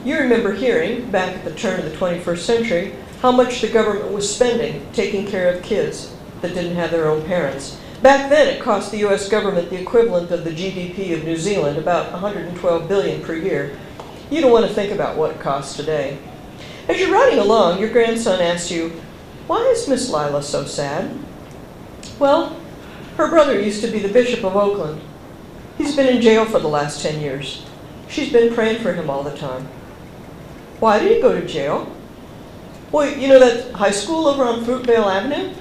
You 0.05 0.17
remember 0.19 0.55
hearing, 0.55 1.11
back 1.11 1.37
at 1.37 1.45
the 1.45 1.55
turn 1.55 1.79
of 1.79 1.85
the 1.85 1.97
21st 1.99 2.39
century, 2.39 2.95
how 3.21 3.33
much 3.33 3.61
the 3.61 3.69
government 3.69 4.13
was 4.13 4.35
spending 4.35 4.87
taking 4.95 5.27
care 5.27 5.53
of 5.53 5.63
kids 5.63 6.15
that 6.41 6.55
didn't 6.55 6.77
have 6.77 6.91
their 6.91 7.09
own 7.09 7.25
parents. 7.25 7.79
Back 8.03 8.31
then, 8.31 8.47
it 8.47 8.63
cost 8.63 8.93
the 8.93 8.99
U.S. 8.99 9.29
government 9.29 9.71
the 9.71 9.81
equivalent 9.81 10.31
of 10.31 10.45
the 10.45 10.51
GDP 10.51 11.15
of 11.17 11.25
New 11.25 11.37
Zealand, 11.37 11.79
about 11.79 12.13
112 12.13 12.89
billion 12.89 13.23
per 13.23 13.35
year. 13.35 13.77
You 14.31 14.41
don't 14.41 14.53
want 14.53 14.67
to 14.67 14.73
think 14.73 14.93
about 14.93 15.17
what 15.17 15.33
it 15.33 15.41
costs 15.41 15.77
today. 15.77 16.19
As 16.89 17.01
you're 17.01 17.13
riding 17.13 17.39
along, 17.39 17.81
your 17.81 17.91
grandson 17.91 18.41
asks 18.41 18.71
you, 18.71 19.01
why 19.47 19.63
is 19.65 19.89
Miss 19.89 20.11
Lila 20.11 20.43
so 20.43 20.65
sad? 20.65 21.11
Well, 22.19 22.57
her 23.17 23.29
brother 23.29 23.61
used 23.61 23.83
to 23.83 23.91
be 23.91 23.99
the 23.99 24.13
Bishop 24.13 24.45
of 24.45 24.55
Oakland. 24.55 25.01
He's 25.77 25.97
been 25.97 26.15
in 26.15 26.23
jail 26.23 26.45
for 26.45 26.59
the 26.61 26.69
last 26.69 27.03
10 27.03 27.21
years. 27.21 27.65
She's 28.09 28.33
been 28.33 28.55
praying 28.55 28.81
for 28.81 28.93
him 28.93 29.11
all 29.11 29.23
the 29.23 29.37
time. 29.37 29.67
Why 30.81 30.99
did 30.99 31.17
he 31.17 31.21
go 31.21 31.39
to 31.39 31.47
jail? 31.47 31.93
Well, 32.93 33.11
you 33.11 33.29
know 33.29 33.39
that 33.41 33.73
high 33.73 33.91
school 33.91 34.27
over 34.29 34.45
on 34.45 34.65
Fruitvale 34.65 35.07
Avenue? 35.07 35.53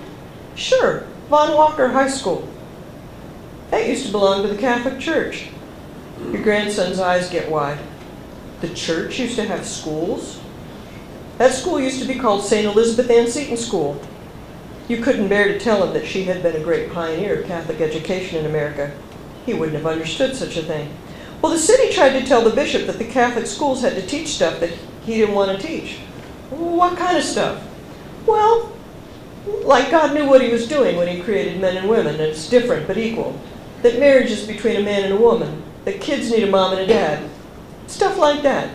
Sure, 0.57 1.05
Von 1.29 1.53
Walker 1.53 1.89
High 1.89 2.09
School. 2.09 2.49
That 3.69 3.87
used 3.87 4.07
to 4.07 4.11
belong 4.11 4.41
to 4.41 4.47
the 4.47 4.59
Catholic 4.59 4.99
Church. 4.99 5.49
Your 6.31 6.41
grandson's 6.41 6.99
eyes 6.99 7.29
get 7.29 7.51
wide. 7.51 7.77
The 8.61 8.69
church 8.69 9.19
used 9.19 9.35
to 9.35 9.43
have 9.43 9.67
schools? 9.67 10.39
That 11.37 11.53
school 11.53 11.79
used 11.79 12.01
to 12.01 12.07
be 12.07 12.17
called 12.17 12.43
St. 12.43 12.65
Elizabeth 12.65 13.11
Ann 13.11 13.27
Seton 13.27 13.55
School. 13.55 14.01
You 14.87 14.97
couldn't 14.97 15.27
bear 15.27 15.47
to 15.47 15.59
tell 15.59 15.85
him 15.85 15.93
that 15.93 16.07
she 16.07 16.23
had 16.23 16.41
been 16.41 16.55
a 16.55 16.63
great 16.63 16.91
pioneer 16.91 17.39
of 17.41 17.47
Catholic 17.47 17.79
education 17.79 18.39
in 18.39 18.47
America. 18.47 18.91
He 19.45 19.53
wouldn't 19.53 19.77
have 19.77 19.85
understood 19.85 20.35
such 20.35 20.57
a 20.57 20.63
thing. 20.63 20.91
Well, 21.39 21.51
the 21.51 21.59
city 21.59 21.93
tried 21.93 22.17
to 22.19 22.25
tell 22.25 22.41
the 22.41 22.55
bishop 22.55 22.87
that 22.87 22.97
the 22.97 23.05
Catholic 23.05 23.45
schools 23.45 23.81
had 23.81 23.93
to 23.93 24.07
teach 24.07 24.29
stuff 24.29 24.59
that 24.61 24.71
he 25.05 25.17
didn't 25.17 25.35
want 25.35 25.55
to 25.55 25.67
teach. 25.67 25.97
What 26.49 26.97
kind 26.97 27.15
of 27.15 27.23
stuff? 27.23 27.63
Well, 28.25 28.73
like 29.63 29.91
God 29.91 30.13
knew 30.13 30.27
what 30.27 30.41
he 30.41 30.49
was 30.49 30.67
doing 30.67 30.95
when 30.95 31.07
he 31.07 31.21
created 31.21 31.59
men 31.59 31.77
and 31.77 31.89
women, 31.89 32.15
and 32.15 32.23
it's 32.23 32.49
different 32.49 32.87
but 32.87 32.97
equal. 32.97 33.39
That 33.81 33.99
marriage 33.99 34.31
is 34.31 34.47
between 34.47 34.77
a 34.77 34.83
man 34.83 35.03
and 35.03 35.13
a 35.13 35.21
woman. 35.21 35.63
That 35.85 36.01
kids 36.01 36.31
need 36.31 36.43
a 36.43 36.51
mom 36.51 36.73
and 36.73 36.81
a 36.81 36.87
dad. 36.87 37.29
Stuff 37.87 38.17
like 38.17 38.41
that. 38.43 38.71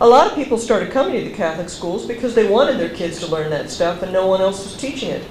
A 0.00 0.06
lot 0.06 0.26
of 0.26 0.34
people 0.34 0.58
started 0.58 0.90
coming 0.90 1.14
to 1.14 1.28
the 1.28 1.34
Catholic 1.34 1.68
schools 1.70 2.06
because 2.06 2.34
they 2.34 2.48
wanted 2.48 2.78
their 2.78 2.94
kids 2.94 3.18
to 3.20 3.26
learn 3.26 3.50
that 3.50 3.70
stuff 3.70 4.02
and 4.02 4.12
no 4.12 4.26
one 4.26 4.42
else 4.42 4.62
was 4.62 4.76
teaching 4.76 5.10
it. 5.10 5.22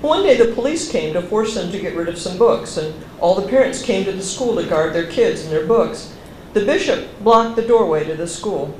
One 0.00 0.22
day 0.22 0.36
the 0.36 0.54
police 0.54 0.90
came 0.90 1.12
to 1.12 1.22
force 1.22 1.54
them 1.54 1.70
to 1.70 1.78
get 1.78 1.94
rid 1.94 2.08
of 2.08 2.18
some 2.18 2.38
books, 2.38 2.78
and 2.78 2.94
all 3.20 3.34
the 3.34 3.48
parents 3.48 3.82
came 3.82 4.04
to 4.06 4.12
the 4.12 4.22
school 4.22 4.56
to 4.56 4.66
guard 4.66 4.94
their 4.94 5.06
kids 5.06 5.42
and 5.42 5.52
their 5.52 5.66
books. 5.66 6.14
The 6.54 6.64
bishop 6.64 7.06
blocked 7.22 7.56
the 7.56 7.66
doorway 7.66 8.04
to 8.04 8.14
the 8.14 8.26
school. 8.26 8.76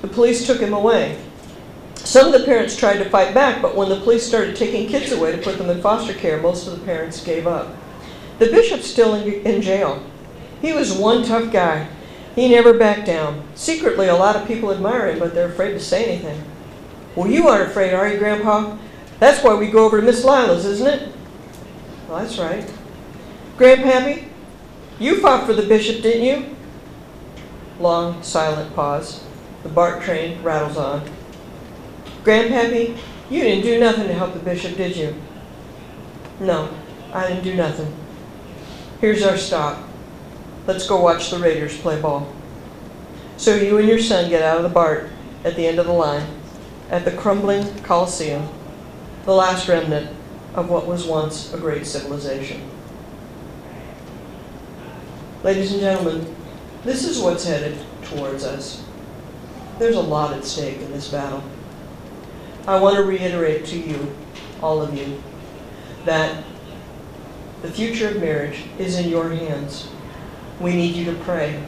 The 0.00 0.08
police 0.08 0.46
took 0.46 0.58
him 0.58 0.72
away. 0.72 1.22
Some 2.08 2.32
of 2.32 2.40
the 2.40 2.46
parents 2.46 2.74
tried 2.74 2.96
to 3.00 3.10
fight 3.10 3.34
back, 3.34 3.60
but 3.60 3.76
when 3.76 3.90
the 3.90 4.00
police 4.00 4.26
started 4.26 4.56
taking 4.56 4.88
kids 4.88 5.12
away 5.12 5.30
to 5.30 5.42
put 5.42 5.58
them 5.58 5.68
in 5.68 5.82
foster 5.82 6.14
care, 6.14 6.40
most 6.40 6.66
of 6.66 6.72
the 6.72 6.86
parents 6.86 7.22
gave 7.22 7.46
up. 7.46 7.76
The 8.38 8.46
bishop's 8.46 8.86
still 8.86 9.14
in, 9.14 9.30
in 9.46 9.60
jail. 9.60 10.02
He 10.62 10.72
was 10.72 10.90
one 10.90 11.22
tough 11.22 11.52
guy. 11.52 11.86
He 12.34 12.48
never 12.48 12.72
backed 12.72 13.04
down. 13.04 13.46
Secretly, 13.54 14.08
a 14.08 14.16
lot 14.16 14.36
of 14.36 14.48
people 14.48 14.72
admire 14.72 15.10
him, 15.10 15.18
but 15.18 15.34
they're 15.34 15.50
afraid 15.50 15.72
to 15.72 15.80
say 15.80 16.06
anything. 16.06 16.42
Well, 17.14 17.30
you 17.30 17.46
aren't 17.46 17.68
afraid, 17.68 17.92
are 17.92 18.08
you, 18.08 18.18
Grandpa? 18.18 18.78
That's 19.18 19.44
why 19.44 19.54
we 19.56 19.70
go 19.70 19.84
over 19.84 20.00
to 20.00 20.06
Miss 20.06 20.24
Lila's, 20.24 20.64
isn't 20.64 20.86
it? 20.86 21.12
Well, 22.08 22.20
that's 22.20 22.38
right. 22.38 22.72
Grandpappy, 23.58 24.28
you 24.98 25.20
fought 25.20 25.44
for 25.44 25.52
the 25.52 25.68
bishop, 25.68 26.00
didn't 26.00 26.24
you? 26.24 26.56
Long, 27.78 28.22
silent 28.22 28.74
pause. 28.74 29.22
The 29.62 29.68
BART 29.68 30.02
train 30.02 30.42
rattles 30.42 30.78
on. 30.78 31.17
Grandpappy, 32.24 32.98
you 33.30 33.42
didn't 33.42 33.64
do 33.64 33.78
nothing 33.78 34.06
to 34.08 34.14
help 34.14 34.34
the 34.34 34.40
bishop, 34.40 34.76
did 34.76 34.96
you? 34.96 35.14
No, 36.40 36.74
I 37.12 37.26
didn't 37.28 37.44
do 37.44 37.54
nothing. 37.54 37.94
Here's 39.00 39.22
our 39.22 39.36
stop. 39.36 39.82
Let's 40.66 40.86
go 40.86 41.00
watch 41.00 41.30
the 41.30 41.38
Raiders 41.38 41.78
play 41.78 42.00
ball. 42.00 42.32
So 43.36 43.54
you 43.54 43.78
and 43.78 43.88
your 43.88 44.00
son 44.00 44.28
get 44.28 44.42
out 44.42 44.56
of 44.56 44.62
the 44.64 44.68
BART 44.68 45.10
at 45.44 45.56
the 45.56 45.66
end 45.66 45.78
of 45.78 45.86
the 45.86 45.92
line 45.92 46.26
at 46.90 47.04
the 47.04 47.12
crumbling 47.12 47.82
Coliseum 47.82 48.48
the 49.24 49.34
last 49.34 49.68
remnant 49.68 50.08
of 50.54 50.70
what 50.70 50.86
was 50.86 51.04
once 51.04 51.52
a 51.52 51.58
great 51.58 51.86
civilization. 51.86 52.68
Ladies 55.44 55.72
and 55.72 55.80
gentlemen, 55.80 56.34
this 56.82 57.04
is 57.04 57.20
what's 57.20 57.44
headed 57.44 57.78
towards 58.04 58.44
us. 58.44 58.84
There's 59.78 59.96
a 59.96 60.00
lot 60.00 60.34
at 60.34 60.44
stake 60.44 60.80
in 60.80 60.90
this 60.90 61.08
battle. 61.08 61.42
I 62.68 62.78
want 62.78 62.96
to 62.96 63.02
reiterate 63.02 63.64
to 63.68 63.78
you, 63.78 64.14
all 64.60 64.82
of 64.82 64.94
you, 64.94 65.22
that 66.04 66.44
the 67.62 67.70
future 67.70 68.08
of 68.08 68.20
marriage 68.20 68.64
is 68.78 68.98
in 68.98 69.08
your 69.08 69.30
hands. 69.30 69.88
We 70.60 70.74
need 70.74 70.94
you 70.94 71.06
to 71.06 71.14
pray. 71.20 71.64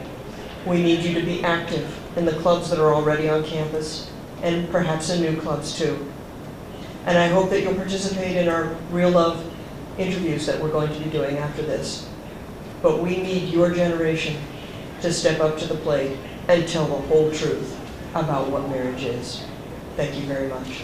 We 0.63 0.79
need 0.79 0.99
you 1.03 1.19
to 1.19 1.25
be 1.25 1.43
active 1.43 1.99
in 2.15 2.25
the 2.25 2.33
clubs 2.33 2.69
that 2.69 2.77
are 2.77 2.93
already 2.93 3.27
on 3.27 3.43
campus, 3.43 4.11
and 4.43 4.69
perhaps 4.69 5.09
in 5.09 5.21
new 5.21 5.41
clubs 5.41 5.75
too. 5.75 6.07
And 7.07 7.17
I 7.17 7.29
hope 7.29 7.49
that 7.49 7.61
you'll 7.63 7.73
participate 7.73 8.37
in 8.37 8.47
our 8.47 8.65
Real 8.91 9.09
Love 9.09 9.43
interviews 9.97 10.45
that 10.45 10.61
we're 10.61 10.69
going 10.69 10.93
to 10.93 10.99
be 10.99 11.09
doing 11.09 11.39
after 11.39 11.63
this. 11.63 12.07
But 12.83 13.01
we 13.01 13.17
need 13.17 13.51
your 13.51 13.73
generation 13.73 14.39
to 15.01 15.11
step 15.11 15.39
up 15.39 15.57
to 15.57 15.65
the 15.65 15.77
plate 15.77 16.15
and 16.47 16.67
tell 16.67 16.85
the 16.85 17.07
whole 17.07 17.31
truth 17.31 17.75
about 18.13 18.51
what 18.51 18.69
marriage 18.69 19.03
is. 19.03 19.43
Thank 19.95 20.15
you 20.15 20.21
very 20.21 20.47
much. 20.47 20.83